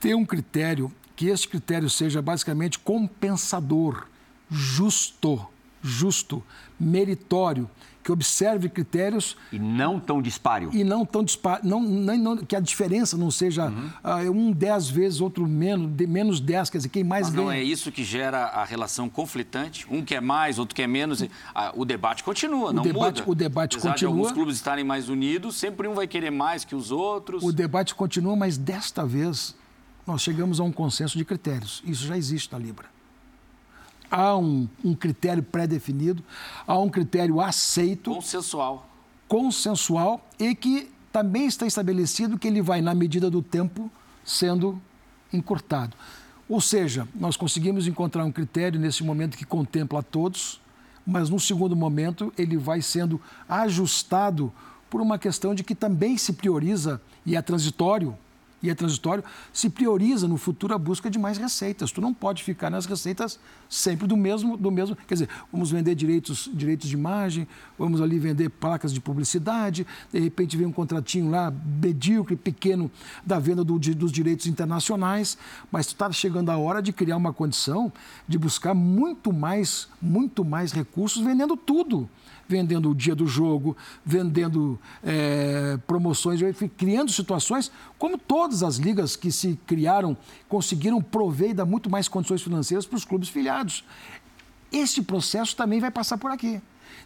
ter 0.00 0.14
um 0.14 0.24
critério 0.24 0.90
que 1.14 1.26
esse 1.26 1.46
critério 1.46 1.90
seja 1.90 2.22
basicamente 2.22 2.78
compensador, 2.78 4.06
justo, 4.50 5.46
justo, 5.84 6.42
meritório, 6.80 7.68
que 8.02 8.10
observe 8.10 8.68
critérios. 8.68 9.36
E 9.52 9.58
não 9.58 10.00
tão 10.00 10.20
dispário. 10.20 10.70
E 10.72 10.82
não 10.82 11.04
tão 11.04 11.22
dispário. 11.22 11.66
Não, 11.66 11.80
não, 11.80 12.16
não, 12.16 12.36
que 12.38 12.56
a 12.56 12.60
diferença 12.60 13.16
não 13.16 13.30
seja 13.30 13.66
uhum. 13.66 13.90
uh, 14.02 14.30
um 14.30 14.52
dez 14.52 14.88
vezes, 14.88 15.20
outro 15.20 15.46
menos, 15.46 15.90
de, 15.90 16.06
menos 16.06 16.40
dez, 16.40 16.68
quer 16.68 16.78
dizer, 16.78 16.88
quem 16.88 17.04
mais 17.04 17.26
Mas 17.26 17.34
ganha. 17.34 17.44
não 17.44 17.52
é 17.52 17.62
isso 17.62 17.92
que 17.92 18.02
gera 18.02 18.44
a 18.46 18.64
relação 18.64 19.08
conflitante? 19.08 19.86
Um 19.90 20.02
quer 20.02 20.20
mais, 20.20 20.58
outro 20.58 20.74
quer 20.74 20.86
menos. 20.86 21.22
E, 21.22 21.26
uh, 21.26 21.30
o 21.74 21.84
debate 21.84 22.24
continua, 22.24 22.70
o 22.70 22.72
não 22.72 22.82
debate, 22.82 23.20
muda. 23.20 23.30
O 23.30 23.34
debate 23.34 23.76
Apesar 23.76 23.92
continua. 23.92 24.12
De 24.12 24.18
alguns 24.18 24.32
clubes 24.32 24.56
estarem 24.56 24.84
mais 24.84 25.08
unidos, 25.08 25.56
sempre 25.56 25.88
um 25.88 25.94
vai 25.94 26.06
querer 26.06 26.30
mais 26.30 26.64
que 26.64 26.74
os 26.74 26.90
outros. 26.90 27.42
O 27.42 27.52
debate 27.52 27.94
continua, 27.94 28.36
mas 28.36 28.58
desta 28.58 29.06
vez 29.06 29.54
nós 30.06 30.22
chegamos 30.22 30.60
a 30.60 30.62
um 30.62 30.72
consenso 30.72 31.16
de 31.16 31.24
critérios. 31.24 31.82
Isso 31.86 32.06
já 32.06 32.16
existe 32.16 32.52
na 32.52 32.58
Libra 32.58 32.93
há 34.14 34.36
um, 34.36 34.68
um 34.84 34.94
critério 34.94 35.42
pré-definido, 35.42 36.22
há 36.64 36.78
um 36.78 36.88
critério 36.88 37.40
aceito. 37.40 38.14
Consensual. 38.14 38.88
Consensual 39.26 40.24
e 40.38 40.54
que 40.54 40.88
também 41.12 41.46
está 41.46 41.66
estabelecido 41.66 42.38
que 42.38 42.46
ele 42.46 42.62
vai, 42.62 42.80
na 42.80 42.94
medida 42.94 43.28
do 43.28 43.42
tempo, 43.42 43.90
sendo 44.24 44.80
encurtado. 45.32 45.96
Ou 46.48 46.60
seja, 46.60 47.08
nós 47.14 47.36
conseguimos 47.36 47.88
encontrar 47.88 48.24
um 48.24 48.30
critério 48.30 48.78
nesse 48.78 49.02
momento 49.02 49.36
que 49.36 49.44
contempla 49.44 49.98
a 49.98 50.02
todos, 50.02 50.60
mas 51.04 51.28
no 51.28 51.40
segundo 51.40 51.74
momento 51.74 52.32
ele 52.38 52.56
vai 52.56 52.80
sendo 52.80 53.20
ajustado 53.48 54.52
por 54.88 55.00
uma 55.00 55.18
questão 55.18 55.54
de 55.54 55.64
que 55.64 55.74
também 55.74 56.16
se 56.16 56.34
prioriza, 56.34 57.00
e 57.26 57.34
é 57.34 57.42
transitório, 57.42 58.16
e 58.64 58.70
é 58.70 58.74
transitório, 58.74 59.22
se 59.52 59.68
prioriza 59.68 60.26
no 60.26 60.38
futuro 60.38 60.74
a 60.74 60.78
busca 60.78 61.10
de 61.10 61.18
mais 61.18 61.36
receitas. 61.36 61.92
Tu 61.92 62.00
não 62.00 62.14
pode 62.14 62.42
ficar 62.42 62.70
nas 62.70 62.86
receitas 62.86 63.38
sempre 63.68 64.06
do 64.06 64.16
mesmo, 64.16 64.56
do 64.56 64.70
mesmo. 64.70 64.96
Quer 65.06 65.14
dizer, 65.14 65.28
vamos 65.52 65.70
vender 65.70 65.94
direitos, 65.94 66.50
direitos 66.52 66.88
de 66.88 66.94
imagem, 66.94 67.46
vamos 67.78 68.00
ali 68.00 68.18
vender 68.18 68.48
placas 68.48 68.92
de 68.92 69.00
publicidade, 69.00 69.86
de 70.10 70.18
repente 70.18 70.56
vem 70.56 70.66
um 70.66 70.72
contratinho 70.72 71.30
lá 71.30 71.52
medíocre, 71.80 72.36
pequeno, 72.36 72.90
da 73.24 73.38
venda 73.38 73.62
do, 73.62 73.78
de, 73.78 73.94
dos 73.94 74.10
direitos 74.10 74.46
internacionais, 74.46 75.36
mas 75.70 75.86
está 75.86 76.10
chegando 76.10 76.50
a 76.50 76.56
hora 76.56 76.80
de 76.80 76.92
criar 76.92 77.16
uma 77.16 77.32
condição 77.32 77.92
de 78.26 78.38
buscar 78.38 78.72
muito 78.72 79.32
mais, 79.32 79.88
muito 80.00 80.44
mais 80.44 80.72
recursos 80.72 81.22
vendendo 81.22 81.56
tudo 81.56 82.08
vendendo 82.48 82.90
o 82.90 82.94
dia 82.94 83.14
do 83.14 83.26
jogo, 83.26 83.76
vendendo 84.04 84.78
é, 85.02 85.78
promoções, 85.86 86.40
criando 86.76 87.10
situações 87.10 87.70
como 87.98 88.18
todas 88.18 88.62
as 88.62 88.76
ligas 88.76 89.16
que 89.16 89.30
se 89.30 89.58
criaram 89.66 90.16
conseguiram 90.48 91.00
prover 91.02 91.50
e 91.50 91.54
dar 91.54 91.64
muito 91.64 91.90
mais 91.90 92.08
condições 92.08 92.42
financeiras 92.42 92.86
para 92.86 92.96
os 92.96 93.04
clubes 93.04 93.28
filiados. 93.28 93.84
Este 94.72 95.02
processo 95.02 95.56
também 95.56 95.80
vai 95.80 95.90
passar 95.90 96.18
por 96.18 96.30
aqui. 96.30 96.60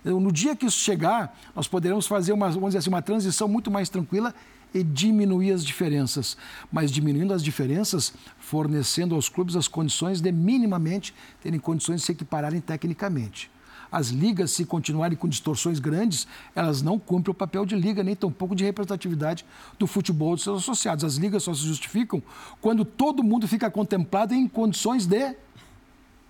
No 0.04 0.32
dia 0.32 0.54
que 0.54 0.66
isso 0.66 0.78
chegar, 0.78 1.36
nós 1.54 1.66
poderemos 1.66 2.06
fazer 2.06 2.32
uma, 2.32 2.48
vamos 2.50 2.70
dizer 2.70 2.78
assim, 2.78 2.88
uma 2.88 3.02
transição 3.02 3.48
muito 3.48 3.70
mais 3.70 3.88
tranquila 3.88 4.34
e 4.72 4.82
diminuir 4.82 5.52
as 5.52 5.64
diferenças. 5.64 6.36
Mas 6.70 6.90
diminuindo 6.90 7.32
as 7.32 7.42
diferenças, 7.42 8.12
fornecendo 8.38 9.14
aos 9.14 9.28
clubes 9.28 9.56
as 9.56 9.68
condições 9.68 10.20
de 10.20 10.30
minimamente 10.30 11.14
terem 11.42 11.58
condições 11.58 12.00
de 12.00 12.06
se 12.06 12.12
equipararem 12.12 12.60
tecnicamente 12.60 13.50
as 13.90 14.08
ligas, 14.08 14.50
se 14.50 14.64
continuarem 14.64 15.16
com 15.16 15.28
distorções 15.28 15.78
grandes, 15.78 16.26
elas 16.54 16.82
não 16.82 16.98
cumprem 16.98 17.32
o 17.32 17.34
papel 17.34 17.64
de 17.64 17.74
liga, 17.74 18.02
nem 18.02 18.14
tampouco 18.14 18.54
de 18.54 18.64
representatividade 18.64 19.44
do 19.78 19.86
futebol 19.86 20.34
dos 20.34 20.44
seus 20.44 20.62
associados. 20.62 21.04
As 21.04 21.16
ligas 21.16 21.42
só 21.42 21.54
se 21.54 21.62
justificam 21.62 22.22
quando 22.60 22.84
todo 22.84 23.22
mundo 23.22 23.48
fica 23.48 23.70
contemplado 23.70 24.34
em 24.34 24.46
condições 24.46 25.06
de 25.06 25.34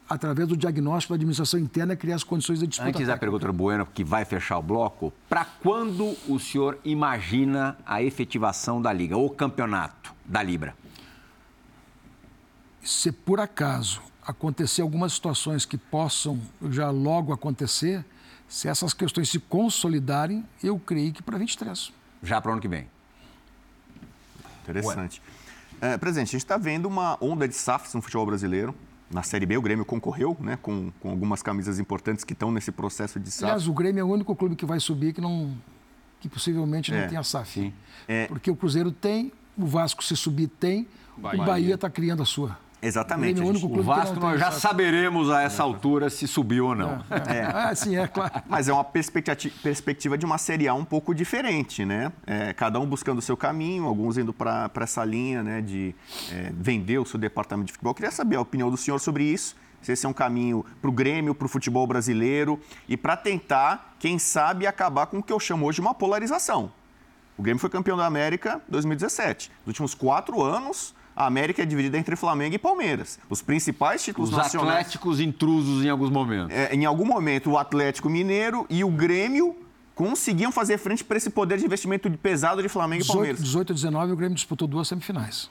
através 0.09 0.48
do 0.48 0.56
diagnóstico 0.56 1.12
da 1.12 1.16
administração 1.16 1.61
interna, 1.61 1.94
criar 1.94 2.16
as 2.16 2.24
condições 2.24 2.61
de 2.61 2.66
disputa. 2.66 2.88
Antes 2.88 3.06
da 3.06 3.16
pergunta 3.16 3.46
do 3.46 3.52
Bueno, 3.52 3.86
que 3.86 4.02
vai 4.02 4.24
fechar 4.24 4.59
o 4.59 4.62
bloco, 4.62 5.12
para 5.28 5.44
quando 5.44 6.16
o 6.26 6.38
senhor 6.38 6.78
imagina 6.84 7.76
a 7.84 8.02
efetivação 8.02 8.80
da 8.80 8.92
Liga, 8.92 9.16
ou 9.16 9.28
campeonato 9.28 10.14
da 10.24 10.42
Libra? 10.42 10.74
Se 12.82 13.12
por 13.12 13.38
acaso 13.38 14.00
acontecer 14.29 14.83
algumas 14.83 15.14
situações 15.14 15.64
que 15.64 15.79
possam 15.79 16.39
já 16.70 16.91
logo 16.91 17.33
acontecer, 17.33 18.05
se 18.47 18.68
essas 18.68 18.93
questões 18.93 19.31
se 19.31 19.39
consolidarem, 19.39 20.45
eu 20.62 20.79
creio 20.79 21.14
que 21.14 21.22
para 21.22 21.39
23. 21.39 21.91
Já 22.22 22.39
para 22.39 22.51
o 22.51 22.53
ano 22.53 22.61
que 22.61 22.68
vem. 22.68 22.87
Interessante. 24.62 25.22
É, 25.81 25.97
presidente, 25.97 26.29
a 26.29 26.33
gente 26.33 26.43
está 26.43 26.59
vendo 26.59 26.87
uma 26.87 27.16
onda 27.22 27.49
de 27.49 27.55
SAFs 27.55 27.95
no 27.95 28.03
futebol 28.03 28.26
brasileiro. 28.26 28.74
Na 29.11 29.22
Série 29.22 29.47
B, 29.47 29.57
o 29.57 29.62
Grêmio 29.62 29.87
concorreu 29.87 30.37
né, 30.39 30.59
com, 30.61 30.93
com 31.01 31.09
algumas 31.09 31.43
camisas 31.43 31.79
importantes 31.79 32.22
que 32.22 32.35
estão 32.35 32.51
nesse 32.51 32.70
processo 32.70 33.18
de 33.18 33.31
SAF. 33.31 33.45
Aliás, 33.45 33.66
o 33.66 33.72
Grêmio 33.72 34.03
é 34.03 34.05
o 34.05 34.09
único 34.09 34.37
clube 34.37 34.55
que 34.57 34.66
vai 34.66 34.79
subir 34.79 35.14
que, 35.14 35.22
não, 35.22 35.57
que 36.20 36.29
possivelmente 36.29 36.93
não 36.93 36.99
é, 36.99 37.07
tem 37.07 37.16
a 37.16 37.22
SAF. 37.22 37.72
É, 38.07 38.26
Porque 38.26 38.51
o 38.51 38.57
Cruzeiro 38.57 38.93
tem, 38.93 39.33
o 39.57 39.64
Vasco, 39.64 40.05
se 40.05 40.14
subir, 40.14 40.49
tem, 40.49 40.87
Bahia. 41.16 41.43
o 41.43 41.47
Bahia 41.47 41.74
está 41.76 41.89
criando 41.89 42.22
a 42.22 42.26
sua. 42.26 42.59
Exatamente. 42.81 43.41
O, 43.41 43.49
o 43.49 43.83
Vasco 43.83 44.20
nós 44.20 44.39
já 44.39 44.51
saberemos 44.53 45.31
a 45.31 45.43
essa 45.43 45.62
altura 45.62 46.09
se 46.09 46.29
subiu 46.29 46.66
ou 46.68 46.74
não. 46.74 47.05
É, 47.11 47.39
é. 47.39 47.49
Ah, 47.59 47.74
sim, 47.74 47.97
é 47.97 48.07
claro. 48.07 48.43
Mas 48.47 48.68
é 48.68 48.72
uma 48.72 48.85
perspectiva 48.85 50.16
de 50.16 50.24
uma 50.24 50.39
Série 50.39 50.68
A 50.68 50.74
um 50.74 50.85
pouco 50.85 51.14
diferente, 51.14 51.85
né? 51.85 52.12
É, 52.26 52.53
cada 52.53 52.79
um 52.79 52.87
buscando 52.87 53.18
o 53.18 53.22
seu 53.22 53.37
caminho, 53.37 53.85
alguns 53.85 54.16
indo 54.16 54.33
para 54.33 54.70
essa 54.81 55.05
linha 55.05 55.43
né, 55.43 55.61
de 55.61 55.95
é, 56.31 56.53
vender 56.55 56.99
o 56.99 57.05
seu 57.05 57.18
departamento 57.18 57.66
de 57.66 57.72
futebol. 57.72 57.91
Eu 57.91 57.95
queria 57.95 58.11
saber 58.11 58.37
a 58.37 58.41
opinião 58.41 58.70
do 58.70 58.76
senhor 58.76 58.99
sobre 59.01 59.24
isso. 59.24 59.57
Se 59.83 59.93
esse 59.93 60.07
é 60.07 60.09
um 60.09 60.12
caminho 60.12 60.64
para 60.81 60.91
o 60.91 60.93
Grêmio, 60.93 61.35
para 61.35 61.47
o 61.47 61.49
futebol 61.49 61.87
brasileiro 61.87 62.61
e 62.89 62.97
para 62.97 63.16
tentar, 63.16 63.95
quem 63.99 64.18
sabe, 64.18 64.66
acabar 64.66 65.07
com 65.07 65.18
o 65.18 65.22
que 65.22 65.33
eu 65.33 65.41
chamo 65.41 65.66
hoje 65.66 65.76
de 65.76 65.81
uma 65.81 65.95
polarização. 65.95 66.72
O 67.37 67.43
Grêmio 67.43 67.61
foi 67.61 67.70
campeão 67.70 67.97
da 67.97 68.05
América 68.05 68.61
em 68.68 68.72
2017. 68.72 69.51
Nos 69.64 69.68
últimos 69.68 69.95
quatro 69.95 70.43
anos, 70.43 70.95
a 71.18 71.26
América 71.26 71.64
é 71.64 71.66
dividida 71.66 71.98
entre 71.98 72.14
Flamengo 72.14 72.54
e 72.54 72.58
Palmeiras. 72.58 73.18
Os 73.28 73.42
principais 73.42 74.04
títulos 74.04 74.30
Os 74.30 74.36
nacionais... 74.36 74.68
Os 74.68 74.74
atléticos 74.76 75.18
intrusos 75.18 75.84
em 75.84 75.88
alguns 75.88 76.10
momentos. 76.10 76.56
É, 76.56 76.72
em 76.72 76.84
algum 76.84 77.04
momento, 77.04 77.50
o 77.50 77.58
Atlético 77.58 78.08
Mineiro 78.08 78.64
e 78.70 78.84
o 78.84 78.88
Grêmio 78.88 79.56
conseguiam 79.96 80.52
fazer 80.52 80.78
frente 80.78 81.02
para 81.02 81.16
esse 81.16 81.28
poder 81.28 81.58
de 81.58 81.64
investimento 81.64 82.08
pesado 82.18 82.62
de 82.62 82.68
Flamengo 82.68 83.02
18, 83.02 83.10
e 83.10 83.16
Palmeiras. 83.16 83.42
18 83.42 83.72
e 83.72 83.74
19, 83.74 84.12
o 84.12 84.16
Grêmio 84.16 84.36
disputou 84.36 84.68
duas 84.68 84.86
semifinais. 84.86 85.50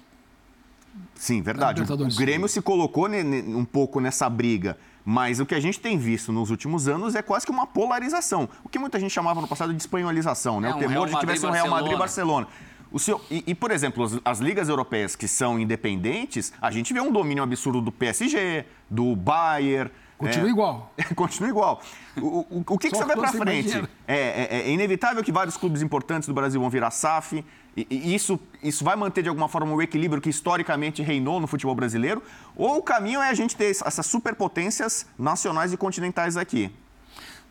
Sim, 1.14 1.42
verdade. 1.42 1.82
O 1.82 2.16
Grêmio 2.16 2.48
se 2.48 2.62
colocou 2.62 3.10
um 3.10 3.66
pouco 3.66 4.00
nessa 4.00 4.30
briga. 4.30 4.78
Mas 5.04 5.40
o 5.40 5.46
que 5.46 5.56
a 5.56 5.60
gente 5.60 5.80
tem 5.80 5.98
visto 5.98 6.34
nos 6.34 6.50
últimos 6.50 6.88
anos 6.90 7.16
é 7.16 7.22
quase 7.22 7.46
que 7.46 7.52
uma 7.52 7.66
polarização. 7.66 8.50
O 8.62 8.68
que 8.68 8.78
muita 8.78 9.00
gente 9.00 9.12
chamava 9.12 9.40
no 9.40 9.48
passado 9.48 9.74
de 9.74 9.82
espanholização, 9.82 10.60
né? 10.60 10.70
É, 10.70 10.76
o 10.76 10.78
temor 10.78 11.04
um 11.04 11.06
de 11.06 11.14
que 11.14 11.20
tivesse 11.22 11.46
um 11.46 11.50
Real 11.50 11.70
Madrid 11.70 11.94
e 11.94 11.98
Barcelona. 11.98 12.46
O 12.92 13.00
seu, 13.00 13.22
e, 13.30 13.44
e, 13.48 13.56
por 13.56 13.72
exemplo, 13.72 14.04
as, 14.04 14.20
as, 14.24 14.40
ligas 14.40 14.70
europeias 14.70 15.16
que 15.16 15.28
são 15.28 15.60
independentes, 15.60 16.54
a 16.62 16.72
gente 16.72 16.94
vê 16.94 17.02
um 17.02 17.12
domínio 17.12 17.44
absurdo 17.44 17.82
do 17.82 17.92
PSG, 17.92 18.66
do 18.90 19.16
Bayern. 19.16 19.92
Continua 20.18 20.48
é, 20.48 20.52
igual. 20.52 20.94
continua 21.16 21.50
igual. 21.50 21.82
O, 22.16 22.40
o, 22.50 22.64
o 22.70 22.78
que, 22.78 22.90
que 22.90 22.98
você 22.98 23.06
vê 23.06 23.16
para 23.16 23.32
frente? 23.34 23.78
É, 24.08 24.18
é, 24.18 24.48
é, 24.62 24.72
inevitável 24.72 25.24
que 25.24 25.32
vários 25.32 25.58
clubes 25.58 25.82
importantes 25.82 26.28
do 26.28 26.34
Brasil 26.34 26.60
vão 26.60 26.70
virar 26.70 26.92
SAF. 26.92 27.44
E, 27.76 27.88
e 27.92 28.16
isso, 28.16 28.40
isso 28.64 28.84
vai 28.84 28.96
manter 28.96 29.22
de 29.22 29.30
alguma 29.30 29.48
forma 29.48 29.72
o 29.74 29.82
equilíbrio 29.82 30.22
que 30.22 30.30
historicamente 30.30 31.04
reinou 31.04 31.40
no 31.40 31.46
futebol 31.46 31.76
brasileiro? 31.76 32.24
Ou 32.56 32.78
o 32.78 32.84
caminho 32.84 33.22
é 33.22 33.30
a 33.30 33.34
gente 33.34 33.56
ter 33.56 33.70
essas 33.70 34.06
superpotências 34.06 35.06
nacionais 35.20 35.74
e 35.74 35.78
continentais 35.78 36.38
aqui? 36.38 36.72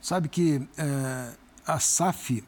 Sabe 0.01 0.29
que 0.29 0.67
é, 0.79 1.31
a 1.67 1.79
SAF 1.79 2.43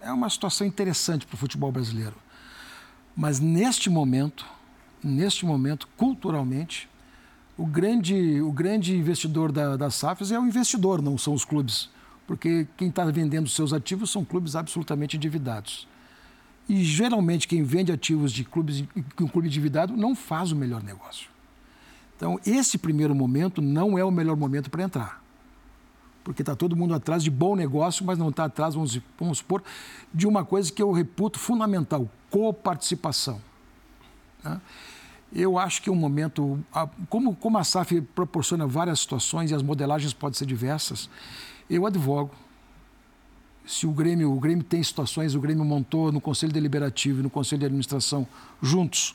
é, 0.00 0.12
uma 0.12 0.28
situação 0.30 0.66
interessante 0.66 1.26
para 1.26 1.34
o 1.34 1.38
futebol 1.38 1.70
brasileiro. 1.72 2.14
Mas 3.16 3.40
neste 3.40 3.90
momento, 3.90 4.46
neste 5.02 5.44
momento, 5.44 5.88
culturalmente, 5.96 6.88
o 7.56 7.66
grande, 7.66 8.40
o 8.40 8.52
grande 8.52 8.96
investidor 8.96 9.50
da, 9.50 9.76
das 9.76 9.94
SAFs 9.96 10.30
é 10.30 10.38
o 10.38 10.46
investidor, 10.46 11.02
não 11.02 11.18
são 11.18 11.34
os 11.34 11.44
clubes. 11.44 11.90
Porque 12.26 12.66
quem 12.76 12.88
está 12.88 13.04
vendendo 13.06 13.48
seus 13.48 13.72
ativos 13.72 14.10
são 14.10 14.24
clubes 14.24 14.54
absolutamente 14.54 15.16
endividados. 15.16 15.88
E 16.68 16.84
geralmente 16.84 17.48
quem 17.48 17.62
vende 17.62 17.90
ativos 17.90 18.30
de 18.32 18.44
clubes 18.44 18.84
um 19.20 19.26
clube 19.26 19.48
endividado 19.48 19.96
não 19.96 20.14
faz 20.14 20.52
o 20.52 20.56
melhor 20.56 20.82
negócio. 20.82 21.28
Então, 22.16 22.38
esse 22.44 22.76
primeiro 22.76 23.14
momento 23.14 23.62
não 23.62 23.98
é 23.98 24.04
o 24.04 24.10
melhor 24.10 24.36
momento 24.36 24.70
para 24.70 24.82
entrar 24.82 25.27
porque 26.28 26.42
está 26.42 26.54
todo 26.54 26.76
mundo 26.76 26.92
atrás 26.92 27.24
de 27.24 27.30
bom 27.30 27.56
negócio, 27.56 28.04
mas 28.04 28.18
não 28.18 28.28
está 28.28 28.44
atrás, 28.44 28.74
vamos, 28.74 29.00
vamos 29.18 29.38
supor, 29.38 29.62
de 30.12 30.26
uma 30.26 30.44
coisa 30.44 30.70
que 30.70 30.82
eu 30.82 30.92
reputo 30.92 31.38
fundamental: 31.38 32.06
coparticipação. 32.28 33.40
Né? 34.44 34.60
Eu 35.32 35.58
acho 35.58 35.80
que 35.80 35.88
é 35.88 35.92
um 35.92 35.96
momento, 35.96 36.62
como, 37.08 37.34
como 37.34 37.56
a 37.56 37.64
SAF 37.64 38.02
proporciona 38.14 38.66
várias 38.66 39.00
situações 39.00 39.50
e 39.50 39.54
as 39.54 39.62
modelagens 39.62 40.12
podem 40.12 40.36
ser 40.36 40.44
diversas, 40.44 41.08
eu 41.68 41.86
advogo. 41.86 42.34
Se 43.64 43.86
o 43.86 43.90
Grêmio, 43.90 44.30
o 44.30 44.38
Grêmio 44.38 44.64
tem 44.64 44.82
situações, 44.82 45.34
o 45.34 45.40
Grêmio 45.40 45.64
montou 45.64 46.12
no 46.12 46.20
Conselho 46.20 46.52
Deliberativo 46.52 47.20
e 47.20 47.22
no 47.22 47.30
Conselho 47.30 47.60
de 47.60 47.66
Administração 47.66 48.26
juntos 48.60 49.14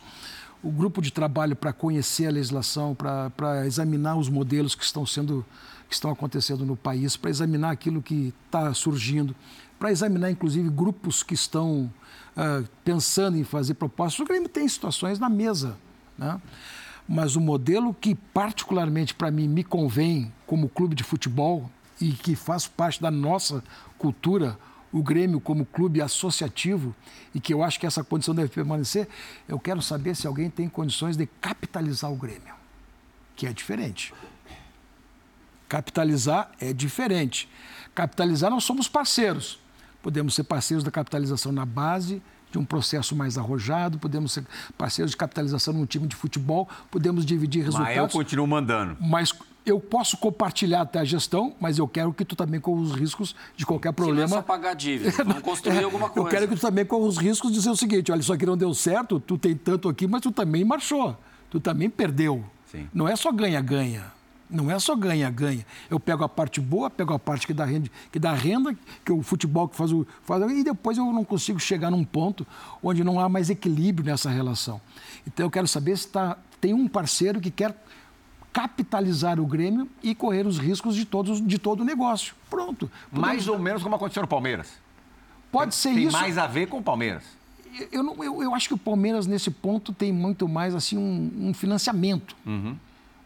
o 0.63 0.71
grupo 0.71 0.99
de 0.99 1.11
trabalho 1.11 1.55
para 1.55 1.71
conhecer 1.71 2.25
a 2.25 2.31
legislação, 2.31 2.95
para 2.95 3.67
examinar 3.67 4.15
os 4.15 4.29
modelos 4.29 4.73
que 4.73 4.83
estão 4.83 5.05
sendo 5.05 5.45
que 5.93 5.97
estão 5.97 6.11
acontecendo 6.11 6.65
no 6.65 6.75
país, 6.75 7.15
para 7.15 7.29
examinar 7.29 7.69
aquilo 7.69 8.01
que 8.01 8.33
está 8.45 8.73
surgindo, 8.73 9.35
para 9.77 9.91
examinar, 9.91 10.31
inclusive, 10.31 10.69
grupos 10.69 11.21
que 11.21 11.35
estão 11.35 11.91
uh, 12.35 12.67
pensando 12.83 13.37
em 13.37 13.43
fazer 13.43 13.75
propostas. 13.75 14.19
O 14.19 14.25
Grêmio 14.25 14.49
tem 14.49 14.67
situações 14.67 15.19
na 15.19 15.29
mesa, 15.29 15.77
né? 16.17 16.41
mas 17.07 17.35
o 17.35 17.41
modelo 17.41 17.93
que, 17.93 18.15
particularmente 18.15 19.13
para 19.13 19.29
mim, 19.29 19.47
me 19.47 19.63
convém 19.63 20.33
como 20.47 20.67
clube 20.67 20.95
de 20.95 21.03
futebol 21.03 21.69
e 22.01 22.11
que 22.11 22.35
faz 22.35 22.67
parte 22.67 22.99
da 22.99 23.11
nossa 23.11 23.63
cultura, 23.97 24.57
o 24.91 25.03
Grêmio 25.03 25.39
como 25.39 25.65
clube 25.65 26.01
associativo, 26.01 26.95
e 27.35 27.39
que 27.39 27.53
eu 27.53 27.61
acho 27.61 27.79
que 27.79 27.85
essa 27.85 28.03
condição 28.03 28.33
deve 28.33 28.49
permanecer, 28.49 29.07
eu 29.47 29.59
quero 29.59 29.81
saber 29.81 30.15
se 30.15 30.25
alguém 30.25 30.49
tem 30.49 30.67
condições 30.67 31.15
de 31.15 31.27
capitalizar 31.39 32.11
o 32.11 32.15
Grêmio, 32.15 32.55
que 33.35 33.45
é 33.45 33.53
diferente. 33.53 34.13
Capitalizar 35.73 36.51
é 36.61 36.71
diferente. 36.71 37.49
Capitalizar, 37.95 38.51
nós 38.51 38.63
somos 38.63 38.87
parceiros. 38.87 39.59
Podemos 40.03 40.35
ser 40.35 40.43
parceiros 40.43 40.83
da 40.83 40.91
capitalização 40.91 41.51
na 41.51 41.65
base, 41.65 42.21
de 42.51 42.59
um 42.59 42.63
processo 42.63 43.15
mais 43.15 43.39
arrojado, 43.39 43.97
podemos 43.97 44.33
ser 44.33 44.45
parceiros 44.77 45.09
de 45.09 45.17
capitalização 45.17 45.73
num 45.73 45.87
time 45.87 46.05
de 46.05 46.15
futebol, 46.15 46.69
podemos 46.91 47.25
dividir 47.25 47.63
resultados. 47.63 47.95
Mas 47.95 47.97
eu 47.97 48.07
continuo 48.07 48.45
mandando. 48.45 48.95
Mas 49.01 49.33
eu 49.65 49.79
posso 49.79 50.15
compartilhar 50.17 50.81
até 50.81 50.99
a 50.99 51.03
gestão, 51.03 51.55
mas 51.59 51.79
eu 51.79 51.87
quero 51.87 52.13
que 52.13 52.23
tu 52.23 52.35
também 52.35 52.59
corra 52.59 52.79
os 52.79 52.91
riscos 52.91 53.35
de 53.57 53.65
qualquer 53.65 53.93
problema. 53.93 54.27
Se 54.27 54.33
não 54.35 54.41
é 54.41 54.41
só 54.43 54.47
pagar 54.47 54.75
dívida, 54.75 55.11
vamos 55.25 55.41
construir 55.41 55.77
é, 55.81 55.83
alguma 55.83 56.07
coisa. 56.07 56.27
Eu 56.27 56.31
quero 56.31 56.47
que 56.49 56.55
tu 56.55 56.61
também 56.61 56.85
corra 56.85 57.07
os 57.07 57.17
riscos 57.17 57.49
de 57.49 57.57
dizer 57.57 57.71
o 57.71 57.75
seguinte, 57.75 58.11
olha, 58.11 58.19
isso 58.19 58.31
aqui 58.31 58.45
não 58.45 58.55
deu 58.55 58.75
certo, 58.75 59.19
tu 59.19 59.39
tem 59.39 59.55
tanto 59.55 59.89
aqui, 59.89 60.05
mas 60.05 60.21
tu 60.21 60.31
também 60.31 60.63
marchou, 60.63 61.17
tu 61.49 61.59
também 61.59 61.89
perdeu. 61.89 62.45
Sim. 62.71 62.87
Não 62.93 63.07
é 63.07 63.15
só 63.15 63.31
ganha-ganha. 63.31 64.13
Não 64.53 64.69
é 64.69 64.77
só 64.77 64.95
ganha-ganha. 64.95 65.65
Eu 65.89 65.99
pego 65.99 66.23
a 66.23 66.29
parte 66.29 66.61
boa, 66.61 66.89
pego 66.89 67.13
a 67.13 67.19
parte 67.19 67.47
que 67.47 67.53
dá 67.53 67.65
renda, 67.65 67.89
que, 68.11 68.19
dá 68.19 68.33
renda, 68.33 68.75
que 69.03 69.11
é 69.11 69.15
o 69.15 69.23
futebol 69.23 69.67
que 69.67 69.75
faz 69.75 69.91
o. 69.91 70.05
Faz, 70.23 70.43
e 70.51 70.63
depois 70.63 70.97
eu 70.97 71.11
não 71.11 71.25
consigo 71.25 71.59
chegar 71.59 71.89
num 71.89 72.03
ponto 72.03 72.45
onde 72.81 73.03
não 73.03 73.19
há 73.19 73.27
mais 73.27 73.49
equilíbrio 73.49 74.05
nessa 74.05 74.29
relação. 74.29 74.79
Então 75.25 75.45
eu 75.45 75.49
quero 75.49 75.67
saber 75.67 75.97
se 75.97 76.07
tá, 76.07 76.37
tem 76.61 76.73
um 76.73 76.87
parceiro 76.87 77.41
que 77.41 77.49
quer 77.49 77.75
capitalizar 78.53 79.39
o 79.39 79.45
Grêmio 79.47 79.89
e 80.03 80.13
correr 80.13 80.45
os 80.45 80.59
riscos 80.59 80.95
de, 80.95 81.05
todos, 81.05 81.45
de 81.45 81.57
todo 81.57 81.81
o 81.81 81.83
negócio. 81.83 82.35
Pronto. 82.49 82.89
Mais 83.11 83.47
ou 83.47 83.57
menos 83.57 83.81
como 83.81 83.95
aconteceu 83.95 84.21
no 84.21 84.27
Palmeiras. 84.27 84.71
Pode 85.51 85.71
tem, 85.71 85.79
ser 85.79 85.89
tem 85.95 86.03
isso. 86.03 86.11
Tem 86.11 86.21
mais 86.21 86.37
a 86.37 86.45
ver 86.45 86.67
com 86.67 86.77
o 86.77 86.83
Palmeiras. 86.83 87.23
Eu, 87.91 88.05
eu, 88.05 88.23
eu, 88.23 88.43
eu, 88.43 88.55
acho 88.55 88.67
que 88.67 88.73
o 88.75 88.77
Palmeiras, 88.77 89.25
nesse 89.25 89.49
ponto, 89.49 89.91
tem 89.91 90.13
muito 90.13 90.47
mais 90.47 90.75
assim 90.75 90.95
um, 90.95 91.49
um 91.49 91.53
financiamento. 91.55 92.35
Uhum. 92.45 92.77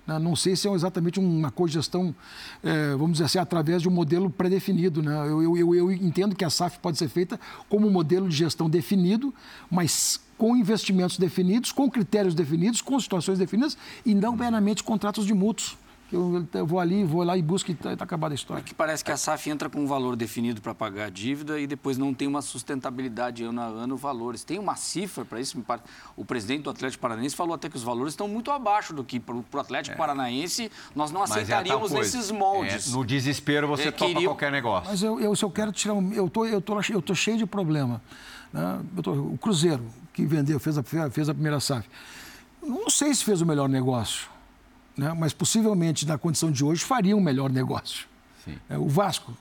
Né? 0.07 0.17
Não 0.17 0.35
sei 0.35 0.55
se 0.55 0.67
é 0.67 0.71
exatamente 0.71 1.19
uma 1.19 1.51
cogestão, 1.51 2.15
é, 2.63 2.91
vamos 2.91 3.13
dizer 3.13 3.25
assim, 3.25 3.39
através 3.39 3.81
de 3.81 3.89
um 3.89 3.91
modelo 3.91 4.29
pré-definido. 4.29 5.03
Né? 5.03 5.15
Eu, 5.27 5.43
eu, 5.43 5.57
eu, 5.57 5.75
eu 5.75 5.91
entendo 5.91 6.35
que 6.35 6.45
a 6.45 6.49
SAF 6.49 6.79
pode 6.79 6.97
ser 6.97 7.09
feita 7.09 7.39
como 7.69 7.87
um 7.87 7.91
modelo 7.91 8.29
de 8.29 8.35
gestão 8.35 8.69
definido, 8.69 9.33
mas 9.69 10.19
com 10.37 10.55
investimentos 10.55 11.17
definidos, 11.17 11.71
com 11.71 11.89
critérios 11.89 12.33
definidos, 12.33 12.81
com 12.81 12.99
situações 12.99 13.39
definidas 13.39 13.77
e 14.05 14.13
não 14.13 14.35
meramente 14.35 14.83
contratos 14.83 15.25
de 15.25 15.33
mútuos 15.33 15.77
eu, 16.11 16.47
eu 16.53 16.65
vou 16.65 16.79
ali, 16.79 17.03
vou 17.03 17.21
lá 17.21 17.37
e 17.37 17.41
busco 17.41 17.69
e 17.69 17.73
está 17.73 17.95
tá 17.95 18.05
acabada 18.05 18.33
a 18.33 18.35
história. 18.35 18.63
Porque 18.63 18.73
parece 18.73 19.03
que 19.03 19.11
a 19.11 19.17
SAF 19.17 19.49
entra 19.49 19.69
com 19.69 19.79
um 19.79 19.87
valor 19.87 20.15
definido 20.15 20.61
para 20.61 20.73
pagar 20.73 21.05
a 21.05 21.09
dívida 21.09 21.59
e 21.59 21.67
depois 21.67 21.97
não 21.97 22.13
tem 22.13 22.27
uma 22.27 22.41
sustentabilidade 22.41 23.43
ano 23.43 23.59
a 23.59 23.65
ano 23.65 23.97
valores. 23.97 24.43
Tem 24.43 24.57
uma 24.57 24.77
cifra 24.77 25.25
para 25.25 25.41
isso? 25.41 25.61
O 26.15 26.23
presidente 26.23 26.63
do 26.63 26.69
Atlético 26.69 27.01
Paranaense 27.01 27.35
falou 27.35 27.55
até 27.55 27.69
que 27.69 27.75
os 27.75 27.83
valores 27.83 28.13
estão 28.13 28.27
muito 28.27 28.51
abaixo 28.51 28.93
do 28.93 29.03
que 29.03 29.19
para 29.19 29.35
o 29.35 29.59
Atlético 29.59 29.95
é. 29.95 29.97
Paranaense 29.97 30.71
nós 30.95 31.11
não 31.11 31.21
é 31.21 31.23
aceitaríamos 31.25 31.91
é 31.91 31.95
nesses 31.95 32.31
moldes. 32.31 32.87
É, 32.87 32.95
no 32.95 33.03
desespero 33.03 33.67
você 33.67 33.89
é, 33.89 33.91
topa 33.91 34.13
queria... 34.13 34.29
qualquer 34.29 34.51
negócio. 34.51 34.89
Mas 34.89 35.03
eu, 35.03 35.19
eu, 35.19 35.35
se 35.35 35.43
eu 35.43 35.51
quero 35.51 35.73
tirar 35.73 35.93
um, 35.93 36.13
eu 36.13 36.29
tô, 36.29 36.45
eu 36.45 36.61
tô, 36.61 36.79
eu 36.89 37.01
tô 37.01 37.13
cheio 37.13 37.37
de 37.37 37.45
problema. 37.45 38.01
Né? 38.53 38.79
Tô, 39.03 39.11
o 39.11 39.37
Cruzeiro 39.37 39.85
que 40.13 40.25
vendeu, 40.25 40.57
fez 40.57 40.77
a, 40.77 40.83
fez 40.83 41.27
a 41.27 41.33
primeira 41.33 41.59
SAF. 41.59 41.87
Não 42.63 42.89
sei 42.89 43.13
se 43.13 43.25
fez 43.25 43.41
o 43.41 43.45
melhor 43.45 43.67
negócio 43.67 44.36
né? 44.97 45.13
mas 45.17 45.33
possivelmente, 45.33 46.05
na 46.05 46.17
condição 46.17 46.51
de 46.51 46.63
hoje, 46.63 46.83
faria 46.83 47.15
um 47.15 47.21
melhor 47.21 47.49
negócio. 47.49 48.07
É, 48.69 48.77
o 48.77 48.87
Vasco, 48.87 49.35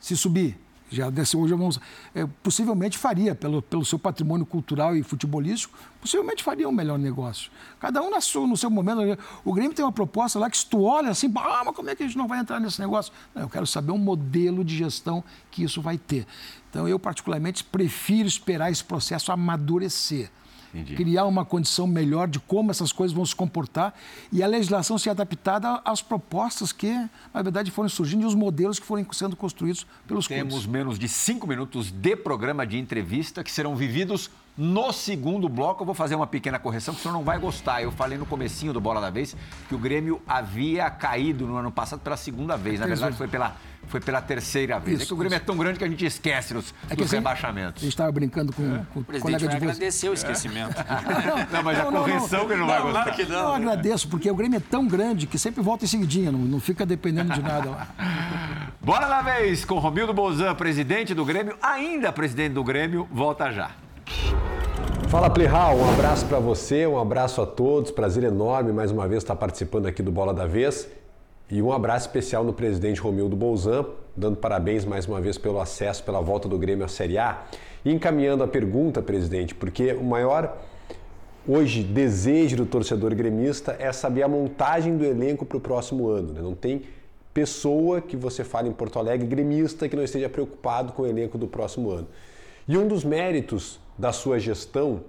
se 0.00 0.16
subir, 0.16 0.56
já 0.92 1.08
desse 1.08 1.36
hoje 1.36 1.54
vamos, 1.54 1.80
é, 2.14 2.26
possivelmente 2.42 2.98
faria, 2.98 3.34
pelo, 3.34 3.62
pelo 3.62 3.84
seu 3.84 3.98
patrimônio 3.98 4.44
cultural 4.44 4.94
e 4.94 5.02
futebolístico, 5.02 5.76
possivelmente 6.00 6.44
faria 6.44 6.68
um 6.68 6.72
melhor 6.72 6.98
negócio. 6.98 7.50
Cada 7.80 8.02
um 8.02 8.10
na 8.10 8.20
sua, 8.20 8.46
no 8.46 8.56
seu 8.56 8.70
momento. 8.70 9.18
O 9.44 9.52
Grêmio 9.52 9.74
tem 9.74 9.84
uma 9.84 9.92
proposta 9.92 10.38
lá 10.38 10.50
que 10.50 10.56
se 10.58 10.66
tu 10.66 10.82
olha 10.82 11.10
assim, 11.10 11.32
ah, 11.36 11.62
mas 11.64 11.74
como 11.74 11.88
é 11.90 11.96
que 11.96 12.02
a 12.02 12.06
gente 12.06 12.18
não 12.18 12.28
vai 12.28 12.38
entrar 12.38 12.60
nesse 12.60 12.80
negócio? 12.80 13.12
Não, 13.34 13.42
eu 13.42 13.48
quero 13.48 13.66
saber 13.66 13.92
um 13.92 13.98
modelo 13.98 14.64
de 14.64 14.76
gestão 14.76 15.24
que 15.50 15.64
isso 15.64 15.80
vai 15.80 15.96
ter. 15.96 16.26
Então, 16.70 16.86
eu 16.86 16.98
particularmente 16.98 17.64
prefiro 17.64 18.28
esperar 18.28 18.70
esse 18.70 18.84
processo 18.84 19.32
amadurecer. 19.32 20.30
Entendi. 20.72 20.96
criar 20.96 21.26
uma 21.26 21.44
condição 21.44 21.86
melhor 21.86 22.28
de 22.28 22.40
como 22.40 22.70
essas 22.70 22.92
coisas 22.92 23.14
vão 23.14 23.24
se 23.26 23.36
comportar 23.36 23.94
e 24.32 24.42
a 24.42 24.46
legislação 24.46 24.96
ser 24.96 25.10
adaptada 25.10 25.80
às 25.84 26.00
propostas 26.00 26.72
que, 26.72 26.92
na 27.32 27.42
verdade, 27.42 27.70
foram 27.70 27.88
surgindo 27.88 28.22
e 28.22 28.26
os 28.26 28.34
modelos 28.34 28.78
que 28.78 28.86
foram 28.86 29.06
sendo 29.12 29.36
construídos 29.36 29.86
pelos 30.06 30.26
Temos 30.26 30.54
clubes. 30.54 30.66
menos 30.66 30.98
de 30.98 31.08
cinco 31.08 31.46
minutos 31.46 31.90
de 31.90 32.16
programa 32.16 32.66
de 32.66 32.78
entrevista 32.78 33.44
que 33.44 33.50
serão 33.50 33.76
vividos 33.76 34.30
no 34.56 34.92
segundo 34.92 35.48
bloco. 35.48 35.82
Eu 35.82 35.86
vou 35.86 35.94
fazer 35.94 36.14
uma 36.14 36.26
pequena 36.26 36.58
correção 36.58 36.94
que 36.94 37.00
o 37.00 37.02
senhor 37.02 37.14
não 37.14 37.22
vai 37.22 37.38
gostar. 37.38 37.82
Eu 37.82 37.90
falei 37.90 38.18
no 38.18 38.26
comecinho 38.26 38.72
do 38.72 38.80
Bola 38.80 39.00
da 39.00 39.10
Vez 39.10 39.36
que 39.68 39.74
o 39.74 39.78
Grêmio 39.78 40.20
havia 40.26 40.90
caído 40.90 41.46
no 41.46 41.56
ano 41.56 41.70
passado 41.70 42.00
pela 42.00 42.16
segunda 42.16 42.56
vez. 42.56 42.80
Na 42.80 42.86
verdade, 42.86 43.16
foi 43.16 43.28
pela 43.28 43.56
foi 43.92 44.00
pela 44.00 44.22
terceira 44.22 44.78
vez. 44.78 44.96
Isso, 44.96 45.04
é 45.04 45.06
que 45.06 45.12
o 45.12 45.16
Grêmio 45.16 45.36
isso. 45.36 45.42
é 45.42 45.46
tão 45.46 45.54
grande 45.54 45.78
que 45.78 45.84
a 45.84 45.88
gente 45.88 46.06
esquece 46.06 46.56
os, 46.56 46.74
é 46.88 46.96
dos 46.96 47.06
assim, 47.06 47.16
rebaixamentos. 47.16 47.82
A 47.82 47.84
gente 47.84 47.92
estava 47.92 48.10
brincando 48.10 48.50
com, 48.50 48.62
é. 48.62 48.86
com 48.90 49.00
o 49.00 49.04
presidente 49.04 49.44
vai 49.44 49.56
agradecer 49.56 50.08
o 50.08 50.14
esquecimento. 50.14 50.74
não, 51.26 51.58
não, 51.58 51.62
mas 51.62 51.78
não, 51.78 51.88
a 51.88 51.92
correção 51.92 52.38
não, 52.38 52.46
que 52.46 52.52
ele 52.54 52.60
não, 52.60 52.66
vai 52.66 52.80
gostar. 52.80 53.02
Claro 53.02 53.16
que 53.16 53.26
não. 53.26 53.38
Eu 53.38 53.52
agradeço, 53.52 54.08
porque 54.08 54.30
o 54.30 54.34
Grêmio 54.34 54.56
é 54.56 54.60
tão 54.60 54.86
grande 54.88 55.26
que 55.26 55.38
sempre 55.38 55.62
volta 55.62 55.84
em 55.84 55.88
seguidinha, 55.88 56.32
não, 56.32 56.38
não 56.38 56.58
fica 56.58 56.86
dependendo 56.86 57.34
de 57.34 57.42
nada 57.42 57.68
lá. 57.68 57.88
Bora 58.80 59.06
na 59.06 59.20
vez 59.20 59.62
com 59.62 59.78
Romildo 59.78 60.14
Bozan, 60.14 60.54
presidente 60.54 61.12
do 61.12 61.24
Grêmio, 61.24 61.54
ainda 61.60 62.10
presidente 62.10 62.54
do 62.54 62.64
Grêmio, 62.64 63.06
volta 63.12 63.52
já. 63.52 63.72
Fala 65.08 65.28
Plihal, 65.28 65.76
um 65.76 65.90
abraço 65.90 66.24
para 66.24 66.38
você, 66.38 66.86
um 66.86 66.98
abraço 66.98 67.42
a 67.42 67.46
todos, 67.46 67.90
prazer 67.90 68.24
enorme 68.24 68.72
mais 68.72 68.90
uma 68.90 69.06
vez 69.06 69.22
estar 69.22 69.36
participando 69.36 69.84
aqui 69.84 70.02
do 70.02 70.10
Bola 70.10 70.32
da 70.32 70.46
Vez. 70.46 70.88
E 71.52 71.60
um 71.60 71.70
abraço 71.70 72.06
especial 72.06 72.42
no 72.42 72.54
presidente 72.54 72.98
Romildo 72.98 73.36
Bolzan, 73.36 73.84
dando 74.16 74.38
parabéns 74.38 74.86
mais 74.86 75.06
uma 75.06 75.20
vez 75.20 75.36
pelo 75.36 75.60
acesso, 75.60 76.02
pela 76.02 76.18
volta 76.18 76.48
do 76.48 76.56
Grêmio 76.56 76.82
à 76.82 76.88
Série 76.88 77.18
A. 77.18 77.44
E 77.84 77.92
encaminhando 77.92 78.42
a 78.42 78.48
pergunta, 78.48 79.02
presidente, 79.02 79.54
porque 79.54 79.92
o 79.92 80.02
maior 80.02 80.56
hoje 81.46 81.82
desejo 81.82 82.56
do 82.56 82.64
torcedor 82.64 83.14
gremista 83.14 83.76
é 83.78 83.92
saber 83.92 84.22
a 84.22 84.28
montagem 84.28 84.96
do 84.96 85.04
elenco 85.04 85.44
para 85.44 85.58
o 85.58 85.60
próximo 85.60 86.08
ano. 86.08 86.32
Né? 86.32 86.40
Não 86.40 86.54
tem 86.54 86.84
pessoa 87.34 88.00
que 88.00 88.16
você 88.16 88.42
fale 88.42 88.70
em 88.70 88.72
Porto 88.72 88.98
Alegre 88.98 89.26
gremista 89.26 89.86
que 89.90 89.94
não 89.94 90.04
esteja 90.04 90.30
preocupado 90.30 90.94
com 90.94 91.02
o 91.02 91.06
elenco 91.06 91.36
do 91.36 91.46
próximo 91.46 91.90
ano. 91.90 92.08
E 92.66 92.78
um 92.78 92.88
dos 92.88 93.04
méritos 93.04 93.78
da 93.98 94.10
sua 94.10 94.38
gestão, 94.38 95.02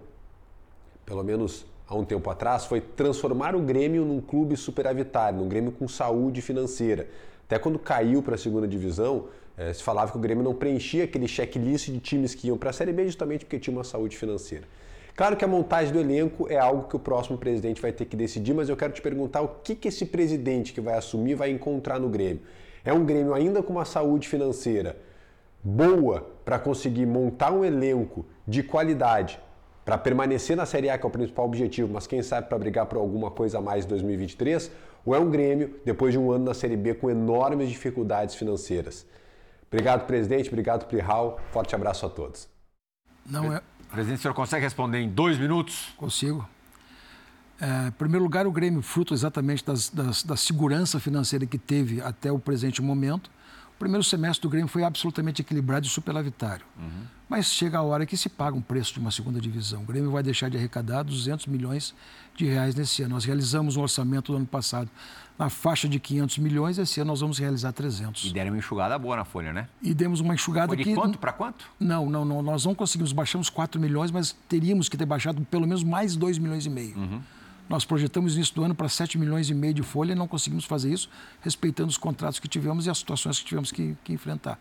pelo 1.05 1.23
menos 1.23 1.65
há 1.87 1.95
um 1.95 2.03
tempo 2.03 2.29
atrás 2.29 2.65
foi 2.65 2.81
transformar 2.81 3.55
o 3.55 3.59
Grêmio 3.59 4.05
num 4.05 4.21
clube 4.21 4.55
superavitário, 4.57 5.39
num 5.39 5.47
Grêmio 5.47 5.71
com 5.71 5.87
saúde 5.87 6.41
financeira. 6.41 7.07
Até 7.45 7.59
quando 7.59 7.77
caiu 7.77 8.23
para 8.23 8.35
a 8.35 8.37
segunda 8.37 8.67
divisão, 8.67 9.25
eh, 9.57 9.73
se 9.73 9.83
falava 9.83 10.11
que 10.11 10.17
o 10.17 10.21
Grêmio 10.21 10.43
não 10.43 10.53
preenchia 10.53 11.03
aquele 11.03 11.27
checklist 11.27 11.89
de 11.89 11.99
times 11.99 12.33
que 12.33 12.47
iam 12.47 12.57
para 12.57 12.69
a 12.69 12.73
Série 12.73 12.93
B 12.93 13.05
justamente 13.05 13.45
porque 13.45 13.59
tinha 13.59 13.75
uma 13.75 13.83
saúde 13.83 14.17
financeira. 14.17 14.65
Claro 15.15 15.37
que 15.37 15.45
a 15.45 15.47
montagem 15.47 15.93
do 15.93 15.99
elenco 15.99 16.47
é 16.49 16.57
algo 16.57 16.87
que 16.87 16.95
o 16.95 16.99
próximo 16.99 17.37
presidente 17.37 17.79
vai 17.79 17.91
ter 17.91 18.05
que 18.05 18.15
decidir, 18.15 18.53
mas 18.53 18.67
eu 18.67 18.75
quero 18.75 18.93
te 18.93 19.01
perguntar 19.01 19.41
o 19.41 19.47
que, 19.63 19.75
que 19.75 19.87
esse 19.87 20.07
presidente 20.07 20.73
que 20.73 20.81
vai 20.81 20.95
assumir 20.95 21.35
vai 21.35 21.51
encontrar 21.51 21.99
no 21.99 22.09
Grêmio. 22.09 22.41
É 22.83 22.91
um 22.91 23.05
Grêmio 23.05 23.33
ainda 23.33 23.61
com 23.61 23.73
uma 23.73 23.85
saúde 23.85 24.27
financeira 24.27 24.97
boa 25.63 26.27
para 26.43 26.57
conseguir 26.57 27.05
montar 27.05 27.51
um 27.51 27.63
elenco 27.63 28.25
de 28.47 28.63
qualidade 28.63 29.39
para 29.83 29.97
permanecer 29.97 30.55
na 30.55 30.65
Série 30.65 30.89
A, 30.89 30.97
que 30.97 31.05
é 31.05 31.07
o 31.07 31.11
principal 31.11 31.45
objetivo, 31.45 31.91
mas 31.91 32.07
quem 32.07 32.23
sabe 32.23 32.47
para 32.47 32.57
brigar 32.57 32.85
por 32.85 32.97
alguma 32.97 33.29
coisa 33.29 33.57
a 33.57 33.61
mais 33.61 33.85
em 33.85 33.87
2023, 33.89 34.71
ou 35.05 35.13
é 35.13 35.19
um 35.19 35.29
Grêmio, 35.29 35.75
depois 35.83 36.13
de 36.13 36.19
um 36.19 36.31
ano 36.31 36.45
na 36.45 36.53
Série 36.53 36.77
B 36.77 36.93
com 36.93 37.09
enormes 37.09 37.69
dificuldades 37.69 38.35
financeiras. 38.35 39.05
Obrigado, 39.67 40.05
presidente. 40.05 40.49
Obrigado, 40.49 40.85
Plihal. 40.87 41.39
Forte 41.51 41.75
abraço 41.75 42.05
a 42.05 42.09
todos. 42.09 42.47
Não 43.25 43.51
é... 43.51 43.61
Presidente, 43.91 44.19
o 44.19 44.21
senhor 44.23 44.33
consegue 44.33 44.63
responder 44.63 44.99
em 44.99 45.09
dois 45.09 45.37
minutos? 45.37 45.93
Consigo. 45.97 46.47
É, 47.61 47.87
em 47.89 47.91
primeiro 47.91 48.23
lugar, 48.23 48.47
o 48.47 48.51
Grêmio, 48.51 48.81
fruto 48.81 49.13
exatamente 49.13 49.63
das, 49.63 49.89
das, 49.89 50.23
da 50.23 50.35
segurança 50.35 50.99
financeira 50.99 51.45
que 51.45 51.57
teve 51.57 52.01
até 52.01 52.31
o 52.31 52.39
presente 52.39 52.81
momento, 52.81 53.29
o 53.75 53.79
primeiro 53.79 54.03
semestre 54.03 54.41
do 54.41 54.49
Grêmio 54.49 54.67
foi 54.67 54.83
absolutamente 54.83 55.41
equilibrado 55.41 55.85
e 55.85 55.89
superavitário. 55.89 56.65
Uhum. 56.77 57.03
Mas 57.27 57.47
chega 57.47 57.79
a 57.79 57.81
hora 57.81 58.05
que 58.05 58.15
se 58.15 58.29
paga 58.29 58.55
um 58.55 58.61
preço 58.61 58.93
de 58.93 58.99
uma 58.99 59.11
segunda 59.11 59.41
divisão. 59.41 59.81
O 59.81 59.85
Grêmio 59.85 60.11
vai 60.11 60.21
deixar 60.21 60.49
de 60.49 60.57
arrecadar 60.57 61.03
200 61.03 61.47
milhões 61.47 61.95
de 62.35 62.45
reais 62.45 62.75
nesse 62.75 63.01
ano. 63.01 63.15
Nós 63.15 63.25
realizamos 63.25 63.75
um 63.75 63.81
orçamento 63.81 64.31
do 64.31 64.37
ano 64.37 64.45
passado 64.45 64.89
na 65.37 65.49
faixa 65.49 65.89
de 65.89 65.99
500 65.99 66.37
milhões, 66.37 66.77
esse 66.77 66.99
ano 66.99 67.09
nós 67.09 67.21
vamos 67.21 67.39
realizar 67.39 67.71
300. 67.71 68.25
E 68.25 68.33
deram 68.33 68.51
uma 68.51 68.57
enxugada 68.57 68.97
boa 68.99 69.15
na 69.15 69.25
folha, 69.25 69.51
né? 69.51 69.67
E 69.81 69.93
demos 69.93 70.19
uma 70.19 70.33
enxugada 70.33 70.67
Foi 70.67 70.77
de 70.77 70.83
que... 70.83 70.93
quanto 70.93 71.17
para 71.17 71.33
quanto? 71.33 71.65
Não, 71.79 72.09
não, 72.09 72.23
não, 72.23 72.41
nós 72.41 72.65
não 72.65 72.75
conseguimos, 72.75 73.11
baixamos 73.11 73.49
4 73.49 73.81
milhões, 73.81 74.11
mas 74.11 74.35
teríamos 74.47 74.87
que 74.87 74.95
ter 74.95 75.05
baixado 75.05 75.41
pelo 75.49 75.65
menos 75.67 75.83
mais 75.83 76.15
2 76.15 76.37
milhões 76.37 76.65
e 76.65 76.69
meio. 76.69 76.95
Uhum. 76.95 77.21
Nós 77.73 77.85
projetamos 77.85 78.35
início 78.35 78.53
do 78.53 78.63
ano 78.63 78.75
para 78.75 78.87
7 78.87 79.17
milhões 79.17 79.49
e 79.49 79.53
meio 79.55 79.73
de 79.73 79.81
folha 79.81 80.11
e 80.11 80.15
não 80.15 80.27
conseguimos 80.27 80.63
fazer 80.63 80.93
isso, 80.93 81.09
respeitando 81.41 81.89
os 81.89 81.97
contratos 81.97 82.37
que 82.37 82.47
tivemos 82.47 82.85
e 82.85 82.89
as 82.91 82.99
situações 82.99 83.39
que 83.39 83.45
tivemos 83.45 83.71
que, 83.71 83.97
que 84.03 84.13
enfrentar. 84.13 84.59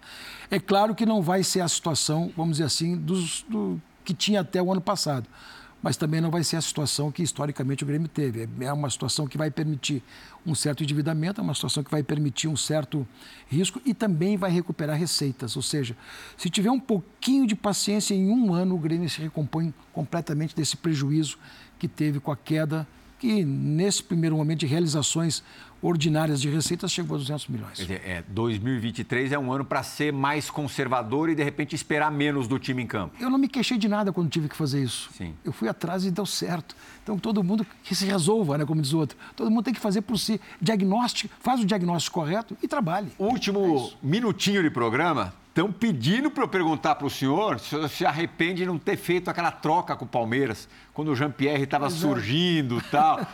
É 0.50 0.58
claro 0.58 0.94
que 0.94 1.04
não 1.04 1.20
vai 1.20 1.44
ser 1.44 1.60
a 1.60 1.68
situação, 1.68 2.32
vamos 2.34 2.52
dizer 2.52 2.64
assim, 2.64 2.96
dos, 2.96 3.44
do, 3.46 3.78
que 4.02 4.14
tinha 4.14 4.40
até 4.40 4.62
o 4.62 4.72
ano 4.72 4.80
passado, 4.80 5.28
mas 5.82 5.94
também 5.98 6.22
não 6.22 6.30
vai 6.30 6.42
ser 6.42 6.56
a 6.56 6.62
situação 6.62 7.12
que 7.12 7.22
historicamente 7.22 7.84
o 7.84 7.86
Grêmio 7.86 8.08
teve. 8.08 8.48
É 8.60 8.72
uma 8.72 8.88
situação 8.88 9.26
que 9.26 9.36
vai 9.36 9.50
permitir 9.50 10.02
um 10.46 10.54
certo 10.54 10.82
endividamento, 10.82 11.38
é 11.38 11.44
uma 11.44 11.54
situação 11.54 11.84
que 11.84 11.90
vai 11.90 12.02
permitir 12.02 12.48
um 12.48 12.56
certo 12.56 13.06
risco 13.46 13.78
e 13.84 13.92
também 13.92 14.38
vai 14.38 14.50
recuperar 14.50 14.96
receitas. 14.96 15.54
Ou 15.54 15.60
seja, 15.60 15.94
se 16.34 16.48
tiver 16.48 16.70
um 16.70 16.80
pouquinho 16.80 17.46
de 17.46 17.54
paciência, 17.54 18.14
em 18.14 18.30
um 18.30 18.54
ano 18.54 18.74
o 18.74 18.78
Grêmio 18.78 19.10
se 19.10 19.20
recompõe 19.20 19.74
completamente 19.92 20.56
desse 20.56 20.78
prejuízo 20.78 21.36
que 21.78 21.86
teve 21.86 22.18
com 22.18 22.32
a 22.32 22.36
queda 22.36 22.88
que 23.22 23.44
nesse 23.44 24.02
primeiro 24.02 24.36
momento 24.36 24.58
de 24.58 24.66
realizações 24.66 25.44
ordinárias 25.80 26.40
de 26.40 26.50
receitas 26.50 26.90
chegou 26.90 27.14
a 27.14 27.18
200 27.20 27.46
milhões. 27.46 27.76
Quer 27.76 27.82
dizer, 27.82 28.02
é, 28.04 28.24
2023 28.26 29.30
é 29.30 29.38
um 29.38 29.52
ano 29.52 29.64
para 29.64 29.80
ser 29.84 30.12
mais 30.12 30.50
conservador 30.50 31.30
e 31.30 31.34
de 31.36 31.42
repente 31.44 31.72
esperar 31.72 32.10
menos 32.10 32.48
do 32.48 32.58
time 32.58 32.82
em 32.82 32.86
campo. 32.86 33.14
Eu 33.20 33.30
não 33.30 33.38
me 33.38 33.46
queixei 33.46 33.78
de 33.78 33.86
nada 33.86 34.12
quando 34.12 34.28
tive 34.28 34.48
que 34.48 34.56
fazer 34.56 34.82
isso. 34.82 35.08
Sim. 35.16 35.36
Eu 35.44 35.52
fui 35.52 35.68
atrás 35.68 36.04
e 36.04 36.10
deu 36.10 36.26
certo. 36.26 36.74
Então 37.00 37.16
todo 37.16 37.44
mundo 37.44 37.64
que 37.84 37.94
se 37.94 38.04
resolva, 38.06 38.58
né, 38.58 38.66
como 38.66 38.82
diz 38.82 38.92
o 38.92 38.98
outro. 38.98 39.16
Todo 39.36 39.48
mundo 39.48 39.62
tem 39.62 39.74
que 39.74 39.80
fazer 39.80 40.02
por 40.02 40.18
si. 40.18 40.40
Diagnóstico, 40.60 41.32
faz 41.38 41.60
o 41.60 41.64
diagnóstico 41.64 42.18
correto 42.18 42.56
e 42.60 42.66
trabalhe. 42.66 43.12
Último 43.20 43.92
é 44.02 44.04
minutinho 44.04 44.64
de 44.64 44.70
programa. 44.70 45.32
Estão 45.52 45.70
pedindo 45.70 46.30
para 46.30 46.44
eu 46.44 46.48
perguntar 46.48 46.94
para 46.94 47.06
o 47.06 47.10
senhor 47.10 47.60
se 47.60 47.66
o 47.66 47.68
senhor 47.68 47.88
se 47.90 48.06
arrepende 48.06 48.62
de 48.62 48.66
não 48.66 48.78
ter 48.78 48.96
feito 48.96 49.28
aquela 49.28 49.50
troca 49.50 49.94
com 49.94 50.06
o 50.06 50.08
Palmeiras, 50.08 50.66
quando 50.94 51.08
o 51.08 51.16
Jean-Pierre 51.16 51.62
estava 51.62 51.88
surgindo 51.88 52.78
e 52.78 52.82
tal. 52.82 53.20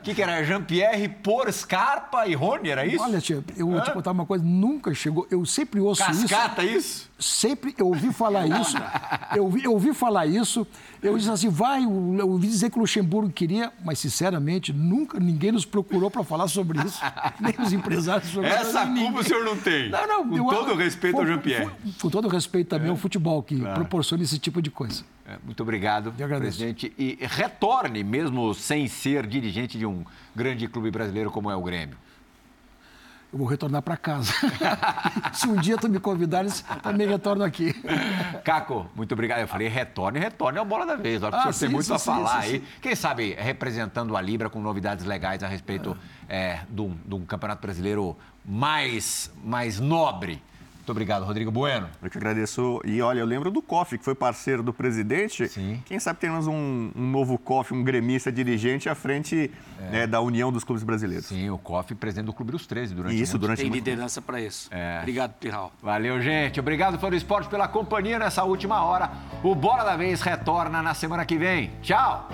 O 0.00 0.02
que, 0.02 0.14
que 0.14 0.22
era? 0.22 0.42
Jean-Pierre 0.42 1.08
por 1.08 1.52
Scarpa 1.52 2.26
e 2.26 2.34
Rony, 2.34 2.70
era 2.70 2.86
isso? 2.86 3.02
Olha, 3.02 3.20
tia, 3.20 3.44
eu 3.56 3.68
vou 3.68 3.80
te 3.82 3.92
contar 3.92 4.12
uma 4.12 4.24
coisa, 4.24 4.44
nunca 4.44 4.92
chegou. 4.94 5.26
Eu 5.30 5.44
sempre 5.44 5.80
ouço 5.80 6.02
Cascata, 6.02 6.24
isso. 6.24 6.28
Cascata, 6.28 6.64
isso? 6.64 7.10
Sempre 7.18 7.74
eu 7.76 7.88
ouvi 7.88 8.12
falar 8.12 8.46
isso. 8.46 8.76
Eu 9.36 9.44
ouvi, 9.44 9.64
eu 9.64 9.72
ouvi 9.72 9.92
falar 9.92 10.26
isso. 10.26 10.66
Eu 11.02 11.16
disse 11.16 11.30
assim, 11.30 11.48
vai, 11.48 11.84
eu 11.84 12.28
ouvi 12.28 12.48
dizer 12.48 12.70
que 12.70 12.78
o 12.78 12.80
Luxemburgo 12.80 13.30
queria, 13.30 13.70
mas 13.84 13.98
sinceramente, 13.98 14.72
nunca 14.72 15.20
ninguém 15.20 15.52
nos 15.52 15.64
procurou 15.64 16.10
para 16.10 16.24
falar 16.24 16.48
sobre 16.48 16.78
isso. 16.84 17.00
Nem 17.38 17.54
os 17.58 17.72
empresários. 17.72 18.36
Essa 18.38 18.86
culpa 18.86 19.20
o 19.20 19.24
senhor 19.24 19.44
não 19.44 19.56
tem. 19.56 19.90
Não, 19.90 20.06
não. 20.06 20.28
Com 20.28 20.36
eu, 20.36 20.44
todo 20.46 20.72
o 20.72 20.76
respeito 20.76 21.18
ao 21.18 21.26
Jean-Pierre. 21.26 21.70
Com 22.00 22.08
todo 22.08 22.26
o 22.26 22.28
respeito 22.28 22.68
também 22.68 22.88
é. 22.88 22.90
ao 22.90 22.96
futebol, 22.96 23.42
que 23.42 23.58
claro. 23.58 23.74
proporciona 23.74 24.22
esse 24.22 24.38
tipo 24.38 24.62
de 24.62 24.70
coisa. 24.70 25.04
É, 25.30 25.36
muito 25.44 25.62
obrigado, 25.62 26.12
presidente. 26.12 26.92
E 27.00 27.18
retorne, 27.22 28.04
mesmo 28.04 28.52
sem 28.52 28.86
ser 28.86 29.26
dirigente 29.26 29.78
de 29.78 29.86
um 29.86 30.04
grande 30.36 30.68
clube 30.68 30.90
brasileiro 30.90 31.30
como 31.30 31.50
é 31.50 31.56
o 31.56 31.62
Grêmio 31.62 31.96
eu 33.32 33.38
vou 33.38 33.46
retornar 33.46 33.80
para 33.80 33.96
casa. 33.96 34.32
Se 35.32 35.46
um 35.46 35.54
dia 35.56 35.76
tu 35.76 35.88
me 35.88 36.00
convidares, 36.00 36.64
também 36.82 37.06
retorno 37.06 37.44
aqui. 37.44 37.72
Caco, 38.44 38.90
muito 38.94 39.12
obrigado. 39.12 39.40
Eu 39.40 39.48
falei, 39.48 39.68
retorne, 39.68 40.18
retorne 40.18 40.58
é 40.58 40.60
o 40.60 40.64
bola 40.64 40.84
da 40.84 40.96
vez. 40.96 41.22
Ah, 41.22 41.52
você 41.52 41.66
tem 41.66 41.72
muito 41.72 41.86
sim, 41.86 41.92
a 41.92 41.98
falar 41.98 42.42
sim, 42.42 42.54
aí. 42.54 42.64
Quem 42.82 42.94
sabe 42.96 43.34
representando 43.38 44.16
a 44.16 44.20
Libra 44.20 44.50
com 44.50 44.60
novidades 44.60 45.04
legais 45.04 45.44
a 45.44 45.46
respeito 45.46 45.96
ah. 45.96 46.24
é, 46.28 46.60
de, 46.68 46.80
um, 46.80 46.96
de 47.06 47.14
um 47.14 47.24
campeonato 47.24 47.62
brasileiro 47.62 48.16
mais, 48.44 49.30
mais 49.44 49.78
nobre 49.78 50.42
muito 50.90 50.92
obrigado, 50.92 51.24
Rodrigo 51.24 51.50
Bueno. 51.50 51.88
Eu 52.02 52.10
que 52.10 52.18
agradeço. 52.18 52.80
E 52.84 53.00
olha, 53.00 53.20
eu 53.20 53.26
lembro 53.26 53.50
do 53.50 53.62
COF, 53.62 53.96
que 53.96 54.04
foi 54.04 54.14
parceiro 54.14 54.62
do 54.62 54.72
presidente. 54.72 55.48
Sim. 55.48 55.80
Quem 55.86 56.00
sabe 56.00 56.18
temos 56.18 56.46
um, 56.46 56.90
um 56.94 57.10
novo 57.10 57.38
COF, 57.38 57.72
um 57.72 57.82
gremista 57.82 58.30
dirigente 58.32 58.88
à 58.88 58.94
frente 58.94 59.50
é. 59.80 59.90
né, 59.90 60.06
da 60.06 60.20
União 60.20 60.50
dos 60.52 60.64
Clubes 60.64 60.82
Brasileiros. 60.82 61.26
Sim, 61.26 61.48
o 61.50 61.58
COF, 61.58 61.94
presidente 61.94 62.26
do 62.26 62.32
Clube 62.32 62.52
dos 62.52 62.66
13 62.66 62.94
durante 62.94 63.20
Isso, 63.20 63.38
durante 63.38 63.62
Tem 63.62 63.70
liderança 63.70 64.20
para 64.20 64.40
isso. 64.40 64.68
É. 64.72 64.98
Obrigado, 64.98 65.32
Pirral. 65.34 65.72
Valeu, 65.80 66.20
gente. 66.20 66.58
Obrigado, 66.58 66.98
Fã 66.98 67.08
do 67.08 67.16
Esporte, 67.16 67.48
pela 67.48 67.68
companhia 67.68 68.18
nessa 68.18 68.42
última 68.42 68.82
hora. 68.82 69.10
O 69.42 69.54
Bola 69.54 69.84
da 69.84 69.96
Vez 69.96 70.20
retorna 70.20 70.82
na 70.82 70.94
semana 70.94 71.24
que 71.24 71.38
vem. 71.38 71.70
Tchau! 71.82 72.28